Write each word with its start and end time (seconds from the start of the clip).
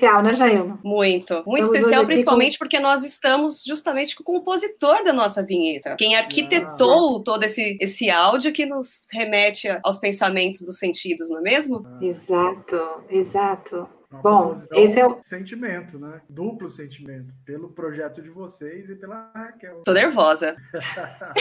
Especial, 0.00 0.22
né, 0.22 0.34
Jailma? 0.34 0.80
Muito. 0.82 1.34
Muito 1.46 1.64
Estamos 1.64 1.74
especial, 1.74 2.06
principalmente 2.06 2.58
porque 2.58 2.80
nós 2.80 3.04
estamos 3.04 3.62
justamente 3.62 4.16
com 4.16 4.22
o 4.22 4.24
compositor 4.24 5.04
da 5.04 5.12
nossa 5.12 5.44
vinheta. 5.44 5.94
Quem 5.96 6.16
arquitetou 6.16 7.22
todo 7.22 7.42
esse, 7.44 7.76
esse 7.78 8.08
áudio 8.08 8.50
que 8.50 8.64
nos 8.64 9.06
remete 9.12 9.68
aos 9.82 9.98
pensamentos 9.98 10.62
dos 10.62 10.78
sentidos, 10.78 11.28
não 11.28 11.40
é 11.40 11.42
mesmo? 11.42 11.86
Exato, 12.00 12.80
exato. 13.10 13.86
Uma 14.10 14.22
Bom, 14.22 14.52
esse 14.72 14.98
é 14.98 15.06
o- 15.06 15.18
sentimento, 15.22 15.96
né? 15.98 16.20
Duplo 16.28 16.68
sentimento, 16.68 17.32
pelo 17.44 17.68
projeto 17.68 18.20
de 18.20 18.28
vocês 18.28 18.90
e 18.90 18.96
pela 18.96 19.30
Raquel. 19.32 19.82
Tô 19.84 19.92
nervosa. 19.92 20.56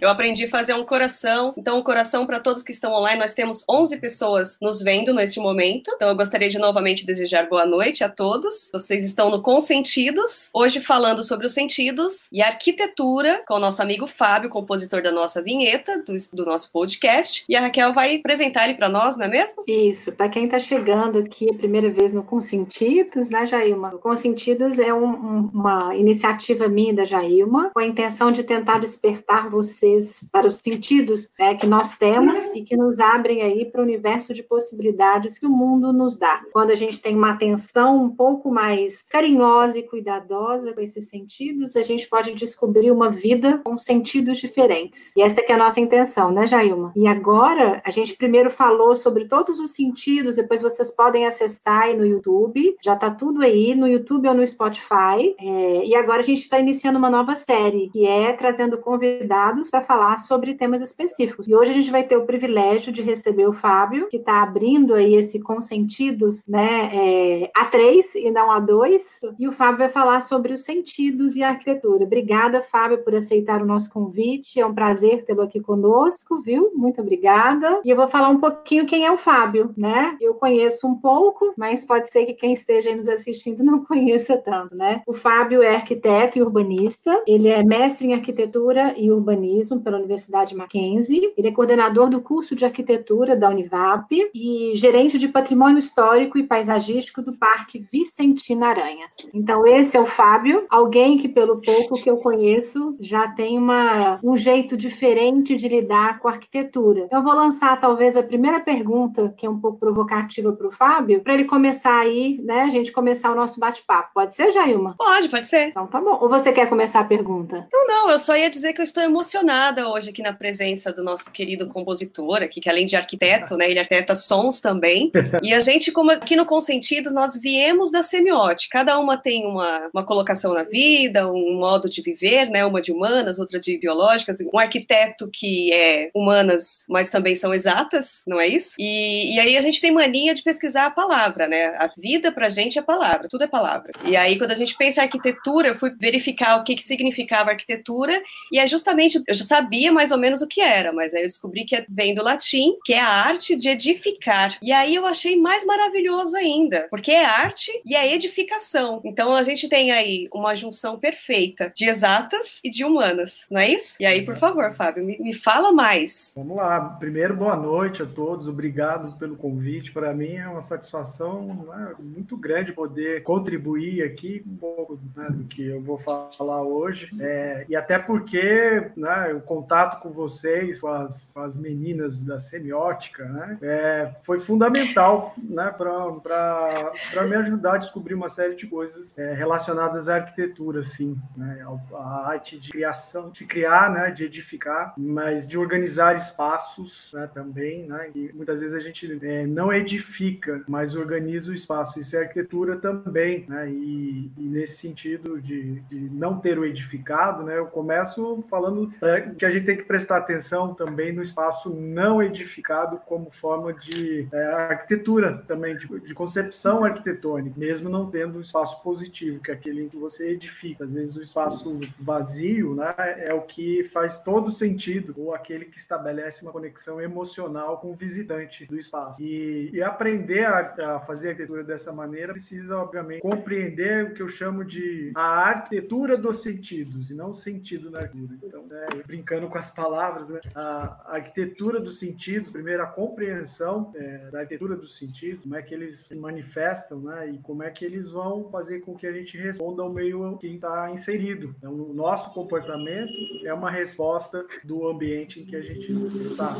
Eu 0.00 0.08
aprendi 0.08 0.44
a 0.44 0.48
fazer 0.50 0.74
um 0.74 0.84
coração. 0.84 1.52
Então, 1.56 1.78
um 1.78 1.82
coração 1.82 2.26
para 2.26 2.38
todos 2.38 2.62
que 2.62 2.70
estão 2.72 2.92
online. 2.92 3.18
Nós 3.18 3.34
temos 3.34 3.64
11 3.68 3.96
pessoas 3.98 4.56
nos 4.60 4.82
vendo 4.82 5.12
neste 5.14 5.40
momento. 5.40 5.90
Então, 5.94 6.08
eu 6.08 6.16
gostaria 6.16 6.48
de 6.48 6.58
novamente 6.58 7.04
desejar 7.04 7.48
boa 7.48 7.64
noite 7.66 8.04
a 8.04 8.08
todos. 8.08 8.70
Vocês 8.72 9.04
estão 9.04 9.30
no 9.30 9.42
Consentidos. 9.42 10.50
Hoje 10.54 10.80
falando 10.80 11.22
sobre 11.22 11.46
os 11.46 11.52
sentidos 11.52 12.28
e 12.32 12.42
arquitetura 12.42 13.42
com 13.46 13.54
o 13.54 13.58
nosso 13.58 13.82
amigo 13.82 14.06
Fábio, 14.06 14.50
compositor 14.50 15.02
da 15.02 15.10
nossa 15.10 15.42
vinheta, 15.42 16.02
do, 16.02 16.14
do 16.32 16.44
nosso 16.44 16.70
podcast. 16.72 17.44
E 17.48 17.56
a 17.56 17.60
Raquel 17.60 17.92
vai 17.92 18.16
apresentar 18.16 18.64
ele 18.68 18.74
para 18.74 18.88
nós, 18.88 19.16
não 19.16 19.26
é 19.26 19.28
mesmo? 19.28 19.64
Isso, 19.66 20.12
para 20.12 20.28
quem 20.28 20.44
está 20.44 20.58
chegando 20.60 21.18
aqui 21.18 21.50
a 21.50 21.54
primeira 21.54 21.90
vez 21.90 22.12
no 22.14 22.22
Consentidos, 22.22 23.30
né, 23.30 23.46
Jailma? 23.46 23.94
O 23.94 23.98
Consentidos 23.98 24.78
é 24.78 24.92
um- 24.94 25.04
um- 25.04 25.50
uma 25.52 25.96
iniciativa 25.96 26.68
minha 26.68 26.94
da 26.94 27.04
Jailma, 27.04 27.70
com 27.74 27.80
a 27.80 27.86
intenção 27.86 28.30
de 28.30 28.44
tentar 28.44 28.78
despertar 28.78 29.50
vocês 29.50 30.28
para 30.32 30.46
os 30.46 30.56
sentidos 30.56 31.28
né, 31.38 31.54
que 31.54 31.66
nós 31.66 31.96
temos 31.98 32.38
e 32.54 32.62
que 32.62 32.76
nos 32.76 33.00
abrem 33.00 33.42
aí 33.42 33.64
para 33.64 33.80
o 33.80 33.84
universo 33.84 34.32
de 34.32 34.42
possibilidades 34.42 35.38
que 35.38 35.46
o 35.46 35.50
mundo 35.50 35.92
nos 35.92 36.16
dá. 36.16 36.40
Quando 36.52 36.70
a 36.70 36.74
gente 36.74 37.00
tem 37.00 37.16
uma 37.16 37.30
atenção 37.32 38.02
um 38.04 38.10
pouco 38.10 38.50
mais 38.50 39.02
carinhosa 39.02 39.78
e 39.78 39.82
cuidadosa 39.82 40.72
com 40.72 40.80
esses 40.80 41.08
sentidos, 41.08 41.76
a 41.76 41.82
gente 41.82 42.08
pode 42.08 42.34
descobrir 42.34 42.90
uma 42.90 43.10
vida 43.10 43.58
com 43.64 43.76
sentidos 43.76 44.38
diferentes. 44.38 45.14
E 45.16 45.22
essa 45.22 45.42
que 45.42 45.52
é 45.52 45.54
a 45.54 45.58
nossa 45.58 45.80
intenção, 45.80 46.30
né, 46.30 46.46
Jailma? 46.46 46.92
E 46.96 47.06
agora, 47.06 47.80
a 47.84 47.90
gente 47.90 48.16
primeiro 48.16 48.50
falou 48.50 48.94
sobre 48.94 49.24
todos 49.26 49.60
os 49.60 49.70
sentidos, 49.72 50.38
depois 50.50 50.62
vocês 50.62 50.90
podem 50.90 51.26
acessar 51.26 51.82
aí 51.82 51.96
no 51.96 52.04
YouTube, 52.04 52.76
já 52.82 52.96
tá 52.96 53.08
tudo 53.08 53.40
aí, 53.40 53.72
no 53.72 53.86
YouTube 53.86 54.26
ou 54.26 54.34
no 54.34 54.44
Spotify. 54.44 55.36
É, 55.38 55.86
e 55.86 55.94
agora 55.94 56.18
a 56.18 56.24
gente 56.24 56.42
está 56.42 56.58
iniciando 56.58 56.98
uma 56.98 57.08
nova 57.08 57.36
série, 57.36 57.88
que 57.92 58.04
é 58.04 58.32
trazendo 58.32 58.76
convidados 58.76 59.70
para 59.70 59.80
falar 59.80 60.18
sobre 60.18 60.54
temas 60.54 60.82
específicos. 60.82 61.46
E 61.46 61.54
hoje 61.54 61.70
a 61.70 61.74
gente 61.74 61.90
vai 61.92 62.02
ter 62.02 62.16
o 62.16 62.26
privilégio 62.26 62.92
de 62.92 63.00
receber 63.00 63.46
o 63.46 63.52
Fábio, 63.52 64.08
que 64.08 64.16
está 64.16 64.42
abrindo 64.42 64.94
aí 64.94 65.14
esse 65.14 65.38
Consentidos, 65.40 66.46
né, 66.48 66.90
é, 66.92 67.50
A3 67.56 68.16
e 68.16 68.30
não 68.32 68.48
A2. 68.48 69.00
E 69.38 69.46
o 69.46 69.52
Fábio 69.52 69.78
vai 69.78 69.88
falar 69.88 70.20
sobre 70.20 70.52
os 70.52 70.62
sentidos 70.62 71.36
e 71.36 71.44
a 71.44 71.50
arquitetura. 71.50 72.04
Obrigada, 72.04 72.62
Fábio, 72.62 72.98
por 73.04 73.14
aceitar 73.14 73.62
o 73.62 73.66
nosso 73.66 73.88
convite. 73.90 74.58
É 74.58 74.66
um 74.66 74.74
prazer 74.74 75.24
tê-lo 75.24 75.42
aqui 75.42 75.60
conosco, 75.60 76.40
viu? 76.42 76.72
Muito 76.74 77.00
obrigada. 77.00 77.80
E 77.84 77.90
eu 77.90 77.96
vou 77.96 78.08
falar 78.08 78.28
um 78.28 78.40
pouquinho 78.40 78.86
quem 78.86 79.06
é 79.06 79.12
o 79.12 79.16
Fábio, 79.16 79.72
né? 79.76 80.16
Eu 80.20 80.39
conheço 80.40 80.88
um 80.88 80.94
pouco, 80.94 81.52
mas 81.56 81.84
pode 81.84 82.10
ser 82.10 82.24
que 82.24 82.32
quem 82.34 82.52
esteja 82.52 82.96
nos 82.96 83.06
assistindo 83.06 83.62
não 83.62 83.84
conheça 83.84 84.36
tanto, 84.36 84.74
né? 84.74 85.02
O 85.06 85.12
Fábio 85.12 85.62
é 85.62 85.76
arquiteto 85.76 86.38
e 86.38 86.42
urbanista. 86.42 87.22
Ele 87.26 87.48
é 87.48 87.62
mestre 87.62 88.06
em 88.06 88.14
arquitetura 88.14 88.94
e 88.96 89.10
urbanismo 89.10 89.80
pela 89.80 89.98
Universidade 89.98 90.56
Mackenzie. 90.56 91.32
Ele 91.36 91.48
é 91.48 91.52
coordenador 91.52 92.08
do 92.08 92.20
curso 92.20 92.56
de 92.56 92.64
arquitetura 92.64 93.36
da 93.36 93.50
Univap 93.50 94.08
e 94.34 94.72
gerente 94.74 95.18
de 95.18 95.28
patrimônio 95.28 95.78
histórico 95.78 96.38
e 96.38 96.42
paisagístico 96.42 97.20
do 97.20 97.34
Parque 97.34 97.86
Vicentina 97.92 98.68
Aranha. 98.68 99.06
Então, 99.34 99.66
esse 99.66 99.96
é 99.96 100.00
o 100.00 100.06
Fábio, 100.06 100.64
alguém 100.70 101.18
que, 101.18 101.28
pelo 101.28 101.60
pouco 101.60 102.02
que 102.02 102.10
eu 102.10 102.16
conheço, 102.16 102.96
já 102.98 103.28
tem 103.28 103.58
uma, 103.58 104.18
um 104.22 104.36
jeito 104.36 104.76
diferente 104.76 105.54
de 105.56 105.68
lidar 105.68 106.18
com 106.18 106.28
a 106.28 106.32
arquitetura. 106.32 107.08
Eu 107.10 107.22
vou 107.22 107.34
lançar, 107.34 107.78
talvez, 107.78 108.16
a 108.16 108.22
primeira 108.22 108.60
pergunta, 108.60 109.34
que 109.36 109.44
é 109.44 109.50
um 109.50 109.58
pouco 109.58 109.78
provocativa 109.78 110.29
para 110.34 110.68
o 110.68 110.70
Fábio, 110.70 111.20
para 111.20 111.34
ele 111.34 111.44
começar 111.44 111.98
aí, 111.98 112.40
né, 112.42 112.62
a 112.62 112.70
gente 112.70 112.92
começar 112.92 113.30
o 113.30 113.34
nosso 113.34 113.58
bate-papo. 113.58 114.10
Pode 114.14 114.34
ser, 114.34 114.52
Jailma? 114.52 114.94
Pode, 114.96 115.28
pode 115.28 115.46
ser. 115.46 115.68
Então, 115.68 115.86
tá 115.86 116.00
bom. 116.00 116.18
Ou 116.20 116.28
você 116.28 116.52
quer 116.52 116.68
começar 116.68 117.00
a 117.00 117.04
pergunta? 117.04 117.66
Não, 117.72 117.86
não, 117.86 118.10
eu 118.10 118.18
só 118.18 118.36
ia 118.36 118.50
dizer 118.50 118.72
que 118.72 118.80
eu 118.80 118.84
estou 118.84 119.02
emocionada 119.02 119.88
hoje 119.88 120.10
aqui 120.10 120.22
na 120.22 120.32
presença 120.32 120.92
do 120.92 121.02
nosso 121.02 121.30
querido 121.32 121.66
compositor 121.68 122.42
aqui, 122.42 122.60
que 122.60 122.70
além 122.70 122.86
de 122.86 122.96
arquiteto, 122.96 123.56
né, 123.56 123.70
ele 123.70 123.78
arquiteta 123.78 124.14
sons 124.14 124.60
também. 124.60 125.10
E 125.42 125.54
a 125.54 125.60
gente, 125.60 125.90
como 125.90 126.10
aqui 126.10 126.36
no 126.36 126.44
Consentidos, 126.44 127.14
nós 127.14 127.38
viemos 127.40 127.90
da 127.90 128.02
semiótica. 128.02 128.78
Cada 128.78 128.98
uma 128.98 129.16
tem 129.16 129.46
uma, 129.46 129.88
uma 129.92 130.04
colocação 130.04 130.52
na 130.52 130.64
vida, 130.64 131.30
um 131.30 131.54
modo 131.54 131.88
de 131.88 132.02
viver, 132.02 132.50
né, 132.50 132.64
uma 132.64 132.82
de 132.82 132.92
humanas, 132.92 133.38
outra 133.38 133.58
de 133.58 133.78
biológicas. 133.78 134.38
Um 134.52 134.58
arquiteto 134.58 135.30
que 135.32 135.72
é 135.72 136.10
humanas, 136.14 136.84
mas 136.88 137.10
também 137.10 137.34
são 137.34 137.54
exatas, 137.54 138.22
não 138.26 138.40
é 138.40 138.46
isso? 138.46 138.74
E, 138.78 139.34
e 139.34 139.40
aí 139.40 139.56
a 139.56 139.60
gente 139.60 139.80
tem 139.80 139.90
mania 139.90 140.09
de 140.10 140.42
pesquisar 140.42 140.86
a 140.86 140.90
palavra, 140.90 141.46
né? 141.46 141.66
A 141.78 141.88
vida 141.96 142.32
pra 142.32 142.48
gente 142.48 142.78
é 142.78 142.82
palavra, 142.82 143.28
tudo 143.28 143.44
é 143.44 143.46
palavra. 143.46 143.92
E 144.04 144.16
aí 144.16 144.36
quando 144.38 144.50
a 144.52 144.54
gente 144.54 144.76
pensa 144.76 145.00
em 145.00 145.04
arquitetura, 145.04 145.68
eu 145.68 145.74
fui 145.74 145.90
verificar 145.98 146.56
o 146.60 146.64
que, 146.64 146.74
que 146.76 146.82
significava 146.82 147.50
arquitetura 147.50 148.20
e 148.52 148.58
é 148.58 148.66
justamente, 148.66 149.22
eu 149.26 149.34
já 149.34 149.44
sabia 149.44 149.92
mais 149.92 150.10
ou 150.10 150.18
menos 150.18 150.42
o 150.42 150.48
que 150.48 150.60
era, 150.60 150.92
mas 150.92 151.14
aí 151.14 151.22
eu 151.22 151.26
descobri 151.26 151.64
que 151.64 151.76
é- 151.76 151.86
vem 151.88 152.14
do 152.14 152.22
latim, 152.22 152.74
que 152.84 152.92
é 152.92 153.00
a 153.00 153.08
arte 153.08 153.56
de 153.56 153.68
edificar. 153.68 154.56
E 154.62 154.72
aí 154.72 154.94
eu 154.94 155.06
achei 155.06 155.36
mais 155.36 155.64
maravilhoso 155.64 156.36
ainda, 156.36 156.86
porque 156.90 157.12
é 157.12 157.24
arte 157.24 157.70
e 157.84 157.94
é 157.94 158.12
edificação. 158.14 159.00
Então 159.04 159.34
a 159.34 159.42
gente 159.42 159.68
tem 159.68 159.90
aí 159.92 160.28
uma 160.32 160.54
junção 160.54 160.98
perfeita 160.98 161.72
de 161.74 161.88
exatas 161.88 162.58
e 162.64 162.70
de 162.70 162.84
humanas, 162.84 163.46
não 163.50 163.60
é 163.60 163.68
isso? 163.70 163.96
E 164.00 164.06
aí, 164.06 164.24
por 164.24 164.36
favor, 164.36 164.72
Fábio, 164.74 165.04
me, 165.04 165.18
me 165.18 165.34
fala 165.34 165.72
mais. 165.72 166.32
Vamos 166.36 166.56
lá. 166.56 166.80
Primeiro, 166.98 167.34
boa 167.36 167.56
noite 167.56 168.02
a 168.02 168.06
todos. 168.06 168.48
Obrigado 168.48 169.18
pelo 169.18 169.36
convite. 169.36 169.92
Para 170.00 170.14
mim 170.14 170.36
é 170.36 170.48
uma 170.48 170.62
satisfação 170.62 171.66
né, 171.68 171.94
muito 171.98 172.34
grande 172.34 172.72
poder 172.72 173.22
contribuir 173.22 174.02
aqui 174.02 174.42
um 174.46 174.56
pouco 174.56 174.98
né, 175.14 175.26
do 175.28 175.44
que 175.44 175.62
eu 175.66 175.82
vou 175.82 175.98
falar 175.98 176.62
hoje. 176.62 177.10
É, 177.20 177.66
e 177.68 177.76
até 177.76 177.98
porque 177.98 178.90
né, 178.96 179.34
o 179.34 179.42
contato 179.42 180.00
com 180.00 180.10
vocês, 180.10 180.80
com 180.80 180.88
as, 180.88 181.34
com 181.34 181.42
as 181.42 181.58
meninas 181.58 182.22
da 182.22 182.38
semiótica, 182.38 183.26
né, 183.26 183.58
é, 183.60 184.10
foi 184.22 184.40
fundamental 184.40 185.34
né, 185.36 185.70
para 185.70 187.26
me 187.28 187.36
ajudar 187.36 187.74
a 187.74 187.78
descobrir 187.78 188.14
uma 188.14 188.30
série 188.30 188.54
de 188.54 188.66
coisas 188.66 189.18
é, 189.18 189.34
relacionadas 189.34 190.08
à 190.08 190.14
arquitetura, 190.14 190.82
sim, 190.82 191.14
né, 191.36 191.62
à 191.92 192.28
arte 192.30 192.58
de 192.58 192.70
criação, 192.70 193.28
de 193.28 193.44
criar, 193.44 193.92
né, 193.92 194.10
de 194.10 194.24
edificar, 194.24 194.94
mas 194.96 195.46
de 195.46 195.58
organizar 195.58 196.16
espaços 196.16 197.10
né, 197.12 197.28
também, 197.34 197.86
né, 197.86 198.10
e 198.14 198.32
muitas 198.32 198.62
vezes 198.62 198.74
a 198.74 198.80
gente 198.80 199.20
é, 199.22 199.46
não 199.46 199.70
edifica, 199.90 200.62
mas 200.68 200.94
organiza 200.94 201.50
o 201.50 201.54
espaço. 201.54 201.98
Isso 201.98 202.16
é 202.16 202.20
arquitetura 202.20 202.76
também, 202.76 203.44
né, 203.48 203.68
e, 203.70 204.30
e 204.36 204.42
nesse 204.42 204.78
sentido 204.78 205.40
de, 205.40 205.80
de 205.80 205.98
não 206.10 206.38
ter 206.38 206.58
o 206.58 206.64
edificado, 206.64 207.42
né, 207.42 207.58
eu 207.58 207.66
começo 207.66 208.44
falando 208.48 208.92
é, 209.02 209.20
que 209.20 209.44
a 209.44 209.50
gente 209.50 209.66
tem 209.66 209.76
que 209.76 209.84
prestar 209.84 210.18
atenção 210.18 210.74
também 210.74 211.12
no 211.12 211.22
espaço 211.22 211.70
não 211.70 212.22
edificado 212.22 212.98
como 213.06 213.30
forma 213.30 213.72
de 213.72 214.28
é, 214.32 214.44
arquitetura 214.44 215.42
também, 215.46 215.76
de, 215.76 215.86
de 216.00 216.14
concepção 216.14 216.84
arquitetônica, 216.84 217.58
mesmo 217.58 217.88
não 217.88 218.10
tendo 218.10 218.38
um 218.38 218.40
espaço 218.40 218.82
positivo, 218.82 219.40
que 219.40 219.50
é 219.50 219.54
aquele 219.54 219.84
em 219.84 219.88
que 219.88 219.96
você 219.96 220.30
edifica. 220.30 220.84
Às 220.84 220.92
vezes 220.92 221.16
o 221.16 221.22
espaço 221.22 221.80
vazio 221.98 222.74
né, 222.74 222.94
é 223.18 223.34
o 223.34 223.42
que 223.42 223.84
faz 223.84 224.18
todo 224.18 224.50
sentido, 224.50 225.14
ou 225.16 225.34
aquele 225.34 225.64
que 225.64 225.78
estabelece 225.78 226.42
uma 226.42 226.52
conexão 226.52 227.00
emocional 227.00 227.78
com 227.78 227.90
o 227.90 227.94
visitante 227.94 228.66
do 228.66 228.78
espaço. 228.78 229.20
E, 229.22 229.79
e 229.80 229.82
aprender 229.82 230.44
a, 230.44 230.96
a 230.96 230.98
fazer 231.00 231.30
arquitetura 231.30 231.64
dessa 231.64 231.90
maneira 231.90 232.34
precisa, 232.34 232.76
obviamente, 232.76 233.22
compreender 233.22 234.04
o 234.04 234.12
que 234.12 234.20
eu 234.20 234.28
chamo 234.28 234.62
de 234.62 235.10
a 235.14 235.48
arquitetura 235.48 236.18
dos 236.18 236.42
sentidos, 236.42 237.10
e 237.10 237.14
não 237.14 237.30
o 237.30 237.34
sentido 237.34 237.90
na 237.90 238.00
arquitetura. 238.00 238.40
Então, 238.44 238.66
né, 238.70 238.86
brincando 239.06 239.48
com 239.48 239.56
as 239.56 239.70
palavras, 239.70 240.28
né, 240.28 240.40
a 240.54 241.14
arquitetura 241.14 241.80
dos 241.80 241.98
sentidos, 241.98 242.50
primeiro 242.50 242.82
a 242.82 242.86
compreensão 242.86 243.90
é, 243.94 244.28
da 244.30 244.40
arquitetura 244.40 244.76
dos 244.76 244.98
sentidos, 244.98 245.40
como 245.40 245.56
é 245.56 245.62
que 245.62 245.72
eles 245.72 246.00
se 246.00 246.14
manifestam, 246.14 247.00
né, 247.00 247.30
e 247.30 247.38
como 247.38 247.62
é 247.62 247.70
que 247.70 247.82
eles 247.82 248.10
vão 248.10 248.50
fazer 248.50 248.80
com 248.80 248.94
que 248.94 249.06
a 249.06 249.12
gente 249.12 249.38
responda 249.38 249.82
ao 249.82 249.90
meio 249.90 250.36
que 250.36 250.46
está 250.46 250.90
inserido. 250.90 251.54
Então, 251.56 251.72
o 251.72 251.94
nosso 251.94 252.34
comportamento 252.34 253.12
é 253.44 253.54
uma 253.54 253.70
resposta 253.70 254.44
do 254.62 254.86
ambiente 254.86 255.40
em 255.40 255.46
que 255.46 255.56
a 255.56 255.62
gente 255.62 255.90
está. 256.18 256.54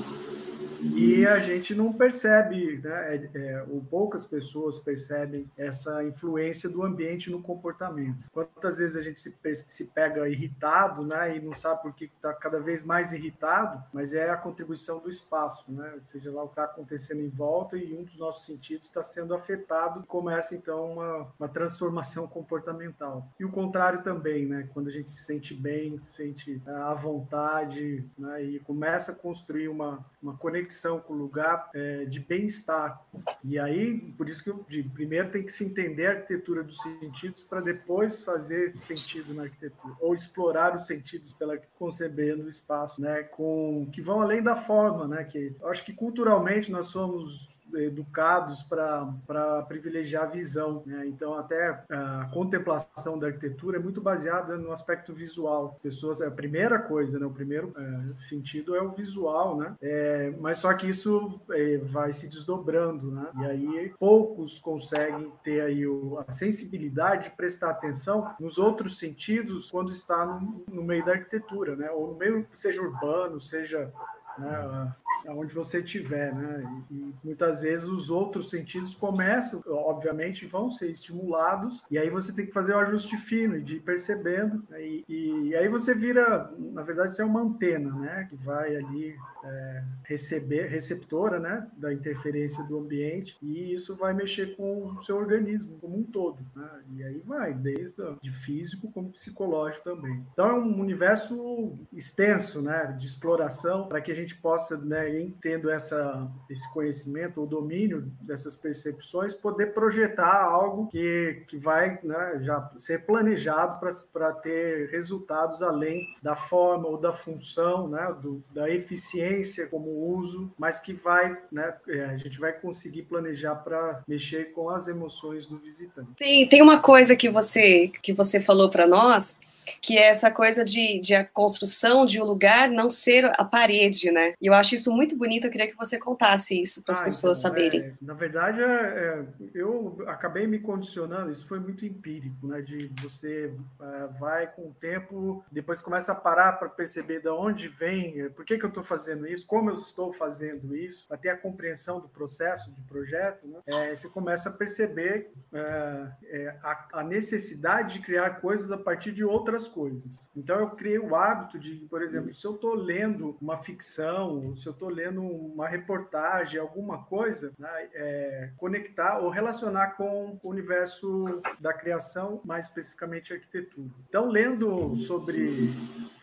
E 0.83 1.27
a 1.27 1.39
gente 1.39 1.75
não 1.75 1.93
percebe, 1.93 2.79
né, 2.79 3.17
é, 3.17 3.31
é, 3.35 3.67
ou 3.69 3.83
poucas 3.83 4.27
pessoas 4.27 4.79
percebem 4.79 5.51
essa 5.57 6.03
influência 6.05 6.69
do 6.69 6.83
ambiente 6.83 7.31
no 7.31 7.43
comportamento. 7.43 8.25
Quantas 8.33 8.79
vezes 8.79 8.97
a 8.97 9.03
gente 9.03 9.21
se, 9.21 9.35
se 9.55 9.85
pega 9.87 10.29
irritado, 10.29 11.05
né, 11.05 11.37
e 11.37 11.41
não 11.41 11.55
sabe 11.55 11.83
por 11.83 11.95
que 11.95 12.05
está 12.05 12.33
cada 12.33 12.59
vez 12.59 12.83
mais 12.83 13.13
irritado, 13.13 13.83
mas 13.93 14.15
é 14.15 14.31
a 14.31 14.37
contribuição 14.37 14.99
do 14.99 15.09
espaço, 15.09 15.71
né, 15.71 15.99
seja 16.05 16.31
lá 16.31 16.43
o 16.43 16.49
que 16.49 16.53
está 16.53 16.65
acontecendo 16.65 17.21
em 17.21 17.29
volta 17.29 17.77
e 17.77 17.95
um 17.95 18.03
dos 18.03 18.17
nossos 18.17 18.47
sentidos 18.47 18.89
está 18.89 19.03
sendo 19.03 19.35
afetado, 19.35 20.05
começa 20.07 20.55
então 20.55 20.93
uma, 20.93 21.29
uma 21.39 21.49
transformação 21.49 22.27
comportamental. 22.27 23.29
E 23.39 23.45
o 23.45 23.51
contrário 23.51 24.03
também, 24.03 24.47
né, 24.47 24.69
quando 24.73 24.89
a 24.89 24.93
gente 24.93 25.11
se 25.11 25.25
sente 25.25 25.55
bem, 25.55 25.99
se 25.99 26.13
sente 26.13 26.63
é, 26.67 26.71
à 26.71 26.95
vontade, 26.95 28.05
né, 28.17 28.43
e 28.43 28.59
começa 28.61 29.13
a 29.13 29.15
construir 29.15 29.69
uma, 29.69 30.05
uma 30.23 30.37
conexão 30.37 31.01
com 31.01 31.15
o 31.15 31.17
lugar 31.17 31.71
é, 31.75 32.05
de 32.05 32.21
bem-estar. 32.21 33.03
E 33.43 33.59
aí, 33.59 33.99
por 34.17 34.29
isso 34.29 34.43
que 34.45 34.51
eu 34.51 34.65
digo, 34.69 34.91
primeiro 34.91 35.31
tem 35.31 35.43
que 35.43 35.53
se 35.53 35.65
entender 35.65 36.07
a 36.07 36.11
arquitetura 36.11 36.63
dos 36.63 36.81
sentidos 36.81 37.43
para 37.43 37.61
depois 37.61 38.23
fazer 38.23 38.71
sentido 38.73 39.33
na 39.33 39.45
arquitetura, 39.45 39.95
ou 40.01 40.15
explorar 40.15 40.77
os 40.77 40.87
sentidos 40.87 41.33
pela 41.33 41.57
concebendo 41.79 42.45
o 42.45 42.49
espaço, 42.49 43.01
né, 43.01 43.23
com 43.23 43.89
que 43.93 44.03
vão 44.03 44.21
além 44.21 44.43
da 44.43 44.57
forma, 44.57 45.09
né, 45.09 45.25
que 45.25 45.55
eu 45.61 45.69
acho 45.69 45.85
que 45.85 45.93
culturalmente 45.93 46.71
nós 46.71 46.87
somos 46.89 47.60
educados 47.75 48.63
para 48.63 49.63
privilegiar 49.69 50.25
a 50.25 50.27
visão. 50.27 50.83
Né? 50.87 51.07
Então, 51.07 51.35
até 51.35 51.85
a 51.89 52.29
contemplação 52.33 53.19
da 53.19 53.29
arquitetura 53.29 53.79
é 53.79 53.81
muito 53.81 54.01
baseada 54.01 54.57
no 54.57 54.73
aspecto 54.73 55.13
visual. 55.13 55.79
Pessoas, 55.83 56.21
é 56.21 56.27
a 56.27 56.31
primeira 56.31 56.79
coisa, 56.79 57.19
né? 57.19 57.27
o 57.27 57.31
primeiro 57.31 57.73
é, 57.77 58.19
sentido 58.19 58.75
é 58.75 58.83
o 58.83 58.91
visual, 58.91 59.57
né? 59.57 59.77
É, 59.81 60.33
mas 60.39 60.59
só 60.59 60.73
que 60.75 60.89
isso 60.89 61.41
é, 61.51 61.79
vai 61.79 62.13
se 62.13 62.29
desdobrando, 62.29 63.11
né? 63.11 63.27
E 63.41 63.45
aí 63.45 63.95
poucos 63.99 64.59
conseguem 64.59 65.33
ter 65.43 65.61
aí 65.61 65.87
o, 65.87 66.19
a 66.27 66.33
sensibilidade 66.33 67.25
de 67.25 67.31
prestar 67.31 67.71
atenção 67.71 68.35
nos 68.39 68.59
outros 68.59 68.99
sentidos 68.99 69.71
quando 69.71 69.91
está 69.91 70.25
no, 70.25 70.65
no 70.69 70.83
meio 70.83 71.05
da 71.05 71.13
arquitetura, 71.13 71.77
né? 71.77 71.91
Ou 71.91 72.09
no 72.09 72.15
meio, 72.15 72.47
seja 72.53 72.83
urbano, 72.83 73.41
seja 73.41 73.93
né, 74.39 74.95
onde 75.29 75.55
você 75.55 75.81
estiver, 75.81 76.35
né? 76.35 76.85
E, 76.91 76.95
e, 76.95 77.15
muitas 77.25 77.63
vezes 77.63 77.87
os 77.87 78.11
outros 78.11 78.51
sentidos 78.51 78.95
começam, 78.95 79.63
obviamente, 79.67 80.47
vão 80.47 80.71
ser 80.71 80.91
estimulados, 80.91 81.83
e 81.91 81.99
aí 81.99 82.11
você 82.11 82.33
tem 82.33 82.47
que 82.47 82.53
fazer 82.53 82.75
o 82.75 82.79
ajuste 82.79 83.17
fino 83.17 83.57
e 83.57 83.63
de 83.63 83.77
ir 83.77 83.81
percebendo, 83.81 84.63
né? 84.69 84.83
e, 84.83 85.05
e, 85.09 85.57
aí 85.57 85.69
você 85.69 85.95
vira, 85.95 86.51
na 86.59 86.83
verdade, 86.83 87.15
você 87.15 87.23
é 87.23 87.25
uma 87.25 87.41
antena, 87.41 87.93
né? 87.93 88.27
Que 88.29 88.37
vai 88.37 88.77
ali 88.77 89.17
é, 89.45 89.83
receber, 90.05 90.69
receptora, 90.69 91.39
né? 91.39 91.67
Da 91.77 91.93
interferência 91.93 92.63
do 92.65 92.79
ambiente, 92.79 93.37
e 93.43 93.75
isso 93.75 93.95
vai 93.97 94.13
mexer 94.15 94.57
com 94.57 94.87
o 94.87 95.01
seu 95.01 95.17
organismo 95.17 95.79
como 95.81 95.99
um 95.99 96.03
todo, 96.03 96.39
né? 96.55 96.69
E 96.95 97.05
aí 97.05 97.23
vai, 97.25 97.53
desde 97.53 97.91
de 98.23 98.31
físico 98.31 98.91
como 98.93 99.11
psicológico 99.11 99.85
também. 99.85 100.25
Então 100.33 100.49
é 100.49 100.55
um 100.55 100.81
universo 100.81 101.79
extenso, 101.93 102.63
né? 102.63 102.95
De 102.99 103.07
exploração 103.07 103.89
para 103.89 104.01
que 104.01 104.11
a 104.11 104.15
gente 104.15 104.37
possa, 104.37 104.77
né? 104.77 105.10
Tendo 105.41 105.71
essa, 105.71 106.31
esse 106.49 106.71
conhecimento, 106.73 107.43
o 107.43 107.47
domínio 107.47 108.11
dessas 108.21 108.57
percepções, 108.57 109.35
poder 109.35 109.73
projetar 109.75 110.43
algo 110.43 110.89
que, 110.89 111.43
que 111.47 111.57
vai 111.57 111.99
né, 112.03 112.41
já 112.43 112.71
ser 112.77 113.05
planejado 113.05 113.81
para 114.13 114.33
ter 114.33 114.91
resultados 114.91 115.63
além 115.63 116.07
da 116.23 116.35
forma 116.35 116.89
ou 116.89 116.97
da 116.97 117.13
função, 117.13 117.89
né, 117.89 118.15
do, 118.21 118.43
da 118.53 118.71
eficiência 118.71 119.67
como 119.67 119.91
uso, 119.91 120.53
mas 120.59 120.79
que 120.79 120.93
vai, 120.93 121.37
né, 121.51 121.75
é, 121.89 122.05
a 122.05 122.17
gente 122.17 122.39
vai 122.39 122.53
conseguir 122.53 123.03
planejar 123.03 123.57
para 123.57 124.03
mexer 124.07 124.53
com 124.53 124.71
as 124.71 124.89
emoções 124.89 125.47
do 125.47 125.59
visitante. 125.59 126.11
Tem, 126.17 126.49
tem 126.49 126.63
uma 126.63 126.81
coisa 126.81 127.17
que 127.17 127.29
você, 127.29 127.91
que 128.03 128.13
você 128.13 128.41
falou 128.41 128.71
para 128.71 128.87
nós, 128.87 129.39
que 129.81 129.99
é 129.99 130.09
essa 130.09 130.31
coisa 130.31 130.65
de, 130.65 130.99
de 131.01 131.15
a 131.15 131.25
construção 131.25 132.05
de 132.05 132.21
um 132.21 132.25
lugar 132.25 132.69
não 132.69 132.91
ser 132.91 133.25
a 133.39 133.45
parede, 133.45 134.11
né? 134.11 134.35
E 134.41 134.47
eu 134.47 134.55
acho 134.55 134.75
isso 134.75 134.93
muito 134.93 135.00
bonito, 135.17 135.47
eu 135.47 135.51
queria 135.51 135.69
que 135.69 135.77
você 135.77 135.99
contasse 135.99 136.61
isso 136.61 136.83
para 136.85 136.93
as 136.93 137.01
ah, 137.01 137.05
pessoas 137.05 137.39
então, 137.39 137.51
saberem. 137.51 137.81
É, 137.81 137.95
na 138.01 138.15
verdade, 138.15 138.61
é, 138.61 138.67
é, 138.67 139.25
eu 139.55 140.03
acabei 140.07 140.47
me 140.47 140.59
condicionando, 140.59 141.31
isso 141.31 141.47
foi 141.47 141.59
muito 141.59 141.85
empírico, 141.85 142.47
né? 142.47 142.61
De 142.61 142.91
você 143.01 143.53
é, 143.81 144.07
vai 144.19 144.47
com 144.47 144.69
o 144.69 144.75
tempo, 144.75 145.45
depois 145.51 145.81
começa 145.81 146.13
a 146.13 146.15
parar 146.15 146.53
para 146.53 146.69
perceber 146.69 147.21
de 147.21 147.29
onde 147.29 147.69
vem, 147.69 148.31
por 148.31 148.45
que, 148.45 148.59
que 148.59 148.65
eu 148.65 148.69
estou 148.69 148.83
fazendo 148.83 149.27
isso, 149.27 149.47
como 149.47 149.71
eu 149.71 149.75
estou 149.75 150.13
fazendo 150.13 150.77
isso, 150.77 151.07
ter 151.21 151.31
a 151.31 151.37
compreensão 151.37 152.01
do 152.01 152.09
processo 152.09 152.75
de 152.75 152.81
projeto, 152.83 153.47
né? 153.47 153.61
É, 153.67 153.97
você 153.97 154.09
começa 154.09 154.49
a 154.49 154.53
perceber 154.53 155.31
é, 155.53 156.57
a, 156.63 157.01
a 157.01 157.05
necessidade 157.05 157.95
de 157.95 158.01
criar 158.01 158.41
coisas 158.41 158.71
a 158.71 158.79
partir 158.79 159.13
de 159.13 159.25
outras 159.25 159.67
coisas. 159.67 160.31
Então 160.37 160.59
eu 160.59 160.71
criei 160.71 160.99
o 160.99 161.15
hábito 161.15 161.59
de, 161.59 161.77
por 161.89 162.03
exemplo, 162.03 162.33
se 162.35 162.47
eu 162.47 162.55
estou 162.55 162.75
lendo 162.75 163.37
uma 163.41 163.57
ficção, 163.57 164.57
se 164.57 164.67
eu 164.67 164.73
estou 164.73 164.89
lendo 164.91 165.23
uma 165.23 165.69
reportagem, 165.69 166.61
alguma 166.61 167.05
coisa, 167.05 167.53
né, 167.59 167.89
é, 167.95 168.51
conectar 168.57 169.19
ou 169.19 169.31
relacionar 169.31 169.97
com 169.97 170.39
o 170.43 170.49
universo 170.49 171.41
da 171.59 171.73
criação, 171.73 172.41
mais 172.45 172.67
especificamente 172.67 173.33
arquitetura. 173.33 173.91
Então, 174.09 174.29
lendo 174.29 174.97
sobre 174.97 175.71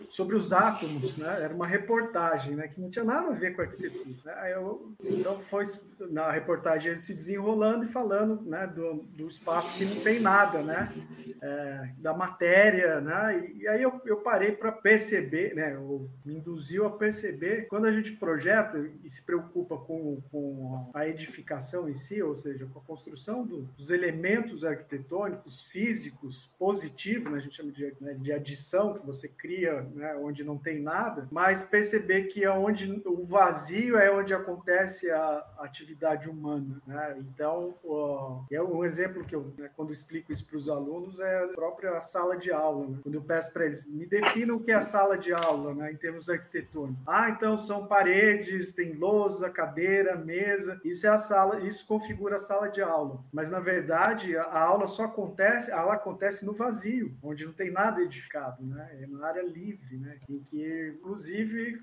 sobre 0.07 0.36
os 0.36 0.54
átomos, 0.54 1.18
né? 1.18 1.42
Era 1.42 1.54
uma 1.54 1.68
reportagem, 1.68 2.56
né? 2.56 2.68
Que 2.68 2.80
não 2.80 2.89
tinha 2.89 3.04
nada 3.04 3.30
a 3.30 3.33
ver 3.33 3.56
com 3.56 3.62
a 3.62 3.65
arquitetura. 3.65 4.15
Né? 4.25 4.54
Eu, 4.54 4.94
então 5.04 5.39
foi 5.42 5.65
na 6.09 6.31
reportagem 6.31 6.95
se 6.95 7.13
desenrolando 7.13 7.86
e 7.86 7.88
falando, 7.88 8.42
né? 8.44 8.68
Do, 8.68 9.06
do 9.15 9.27
espaço 9.27 9.74
que 9.77 9.86
não 9.86 10.01
tem 10.01 10.19
nada, 10.19 10.62
né? 10.62 10.94
É, 11.42 11.89
da 11.98 12.13
matéria, 12.13 13.01
né? 13.01 13.51
E, 13.54 13.63
e 13.63 13.68
aí 13.68 13.81
eu, 13.81 14.01
eu 14.06 14.18
parei 14.18 14.51
para 14.54 14.71
perceber, 14.71 15.54
né? 15.54 15.77
Me 16.25 16.36
induziu 16.36 16.86
a 16.86 16.92
perceber 16.92 17.68
quando 17.68 17.86
a 17.86 17.92
gente 17.92 18.13
projeta 18.13 18.89
e 19.04 19.09
se 19.09 19.21
preocupa 19.21 19.77
com, 19.77 20.21
com 20.31 20.89
a 20.94 21.07
edificação 21.07 21.89
em 21.89 21.94
si, 21.94 22.21
ou 22.21 22.36
seja, 22.36 22.65
com 22.65 22.80
a 22.80 22.83
construção 22.83 23.45
do, 23.45 23.63
dos 23.77 23.89
elementos 23.89 24.63
arquitetônicos 24.63 25.63
físicos 25.63 26.50
positivos, 26.57 27.31
né? 27.31 27.38
A 27.38 27.42
gente 27.42 27.56
chama 27.56 27.71
de, 27.71 27.94
né? 28.00 28.13
de 28.13 28.31
adição 28.31 28.94
que 28.94 29.06
você 29.06 29.27
cria 29.27 29.86
né, 29.98 30.16
onde 30.16 30.44
não 30.44 30.58
tem 30.58 30.80
nada, 30.80 31.28
mas 31.32 31.64
perceber 31.64 32.24
que 32.24 32.44
é 32.44 32.52
onde 32.52 33.02
o 33.06 33.26
vazio 33.26 33.98
é 33.98 34.12
onde 34.12 34.34
acontece 34.34 35.10
a 35.12 35.46
atividade 35.60 36.30
humana. 36.30 36.82
Né? 36.86 37.18
Então, 37.20 37.74
é 38.52 38.62
um 38.62 38.83
exemplo 38.86 39.24
que 39.24 39.36
eu, 39.36 39.54
né, 39.57 39.69
quando 39.76 39.92
explico 39.92 40.31
isso 40.31 40.45
para 40.45 40.57
os 40.57 40.69
alunos, 40.69 41.19
é 41.19 41.44
a 41.44 41.48
própria 41.50 42.00
sala 42.02 42.38
de 42.38 42.52
aula. 42.52 42.88
Né? 42.88 42.98
Quando 43.04 43.16
eu 43.16 43.21
peço 43.21 43.52
para 43.52 43.66
eles, 43.66 43.86
me 43.88 44.06
definam 44.06 44.56
o 44.56 44.60
que 44.60 44.71
é 44.71 44.76
a 44.76 44.81
sala 44.81 45.18
de 45.18 45.33
aula, 45.33 45.74
né, 45.74 45.92
em 45.92 45.98
termos 45.98 46.30
arquitetônicos. 46.30 47.02
Ah, 47.06 47.30
então 47.30 47.57
são 47.57 47.88
paredes, 47.88 48.74
tem 48.74 48.94
lousa, 48.94 49.50
cadeira, 49.50 50.16
mesa. 50.16 50.80
Isso 50.83 51.07
é 51.07 51.10
a 51.10 51.18
sala, 51.18 51.62
isso 51.62 51.86
configura 51.86 52.36
a 52.36 52.40
sala 52.40 52.69
de 52.69 52.81
aula. 52.81 53.19
Mas 53.31 53.50
na 53.50 53.60
verdade, 53.60 54.38
a 54.38 54.60
aula 54.60 54.86
só 54.88 55.06
acontece, 55.06 55.71
ela 55.71 55.94
acontece 55.94 56.45
no 56.45 56.54
vazio, 56.54 57.16
onde 57.21 57.45
não 57.45 57.54
tem 57.54 57.71
nada 57.71 58.02
edificado, 58.02 58.64
né? 58.64 58.90
É 59.02 59.07
na 59.07 59.28
área 59.28 59.42
livre 59.42 59.87
livre, 59.88 59.98
né? 59.98 60.18
em 60.30 60.40
que, 60.40 60.94
inclusive, 60.98 61.82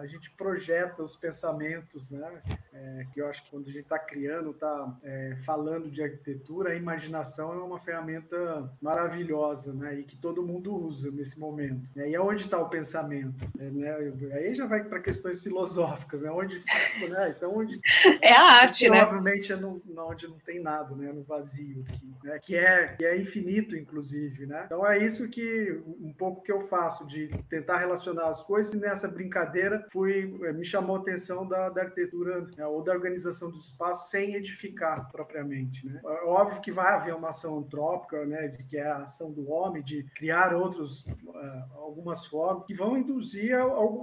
a 0.00 0.06
gente 0.06 0.30
projeta 0.32 1.02
os 1.02 1.16
pensamentos, 1.16 2.10
né? 2.10 2.42
É, 2.72 3.06
que 3.12 3.20
eu 3.20 3.28
acho 3.28 3.44
que 3.44 3.50
quando 3.50 3.68
a 3.68 3.70
gente 3.70 3.82
está 3.82 3.98
criando, 3.98 4.50
está 4.50 4.98
é, 5.02 5.36
falando 5.44 5.90
de 5.90 6.02
arquitetura, 6.02 6.70
a 6.70 6.74
imaginação 6.74 7.52
é 7.52 7.62
uma 7.62 7.78
ferramenta 7.78 8.70
maravilhosa, 8.80 9.72
né? 9.72 10.00
E 10.00 10.04
que 10.04 10.16
todo 10.16 10.42
mundo 10.42 10.74
usa 10.74 11.10
nesse 11.10 11.38
momento. 11.38 11.86
Né? 11.94 12.10
E 12.10 12.18
onde 12.18 12.44
está 12.44 12.58
o 12.58 12.68
pensamento? 12.68 13.44
É, 13.58 13.64
né? 13.70 14.12
Aí 14.34 14.54
já 14.54 14.66
vai 14.66 14.82
para 14.82 15.00
questões 15.00 15.42
filosóficas, 15.42 16.22
né? 16.22 16.30
Onde, 16.30 16.62
né? 17.08 17.34
Então, 17.36 17.56
onde 17.56 17.80
é 18.20 18.32
a 18.32 18.42
arte, 18.42 18.88
né? 18.88 19.00
Provavelmente 19.00 19.52
é 19.52 19.56
no, 19.56 19.82
onde 19.98 20.26
não 20.26 20.38
tem 20.38 20.60
nada, 20.60 20.94
né? 20.94 21.12
No 21.12 21.22
vazio, 21.22 21.84
aqui, 21.88 22.14
né? 22.24 22.38
Que 22.38 22.56
é 22.56 22.86
que 22.98 23.04
é 23.04 23.16
infinito, 23.16 23.76
inclusive, 23.76 24.46
né? 24.46 24.62
Então 24.66 24.86
é 24.86 24.98
isso 25.04 25.28
que 25.28 25.80
um 26.00 26.12
pouco 26.12 26.42
que 26.42 26.50
eu 26.50 26.60
faço 26.60 27.06
de 27.06 27.30
tentar 27.48 27.78
relacionar 27.78 28.28
as 28.28 28.40
coisas, 28.40 28.72
e 28.72 28.78
nessa 28.78 29.08
brincadeira 29.08 29.86
fui, 29.90 30.38
eh, 30.42 30.52
me 30.52 30.64
chamou 30.64 30.96
a 30.96 31.00
atenção 31.00 31.46
da, 31.46 31.68
da 31.68 31.82
arquitetura 31.82 32.46
né, 32.56 32.66
ou 32.66 32.82
da 32.82 32.92
organização 32.92 33.50
dos 33.50 33.66
espaços 33.66 34.10
sem 34.10 34.34
edificar 34.34 35.10
propriamente. 35.10 35.86
Né? 35.86 36.00
É 36.04 36.24
óbvio 36.24 36.60
que 36.60 36.72
vai 36.72 36.92
haver 36.94 37.14
uma 37.14 37.28
ação 37.28 37.58
antrópica, 37.58 38.24
né, 38.24 38.48
de 38.48 38.62
que 38.64 38.76
é 38.76 38.86
a 38.86 38.98
ação 38.98 39.32
do 39.32 39.50
homem 39.50 39.82
de 39.82 40.04
criar 40.14 40.54
outros 40.54 41.04
uh, 41.04 41.72
algumas 41.76 42.26
formas 42.26 42.66
que 42.66 42.74
vão 42.74 42.96
induzir 42.96 43.54
ao, 43.54 43.94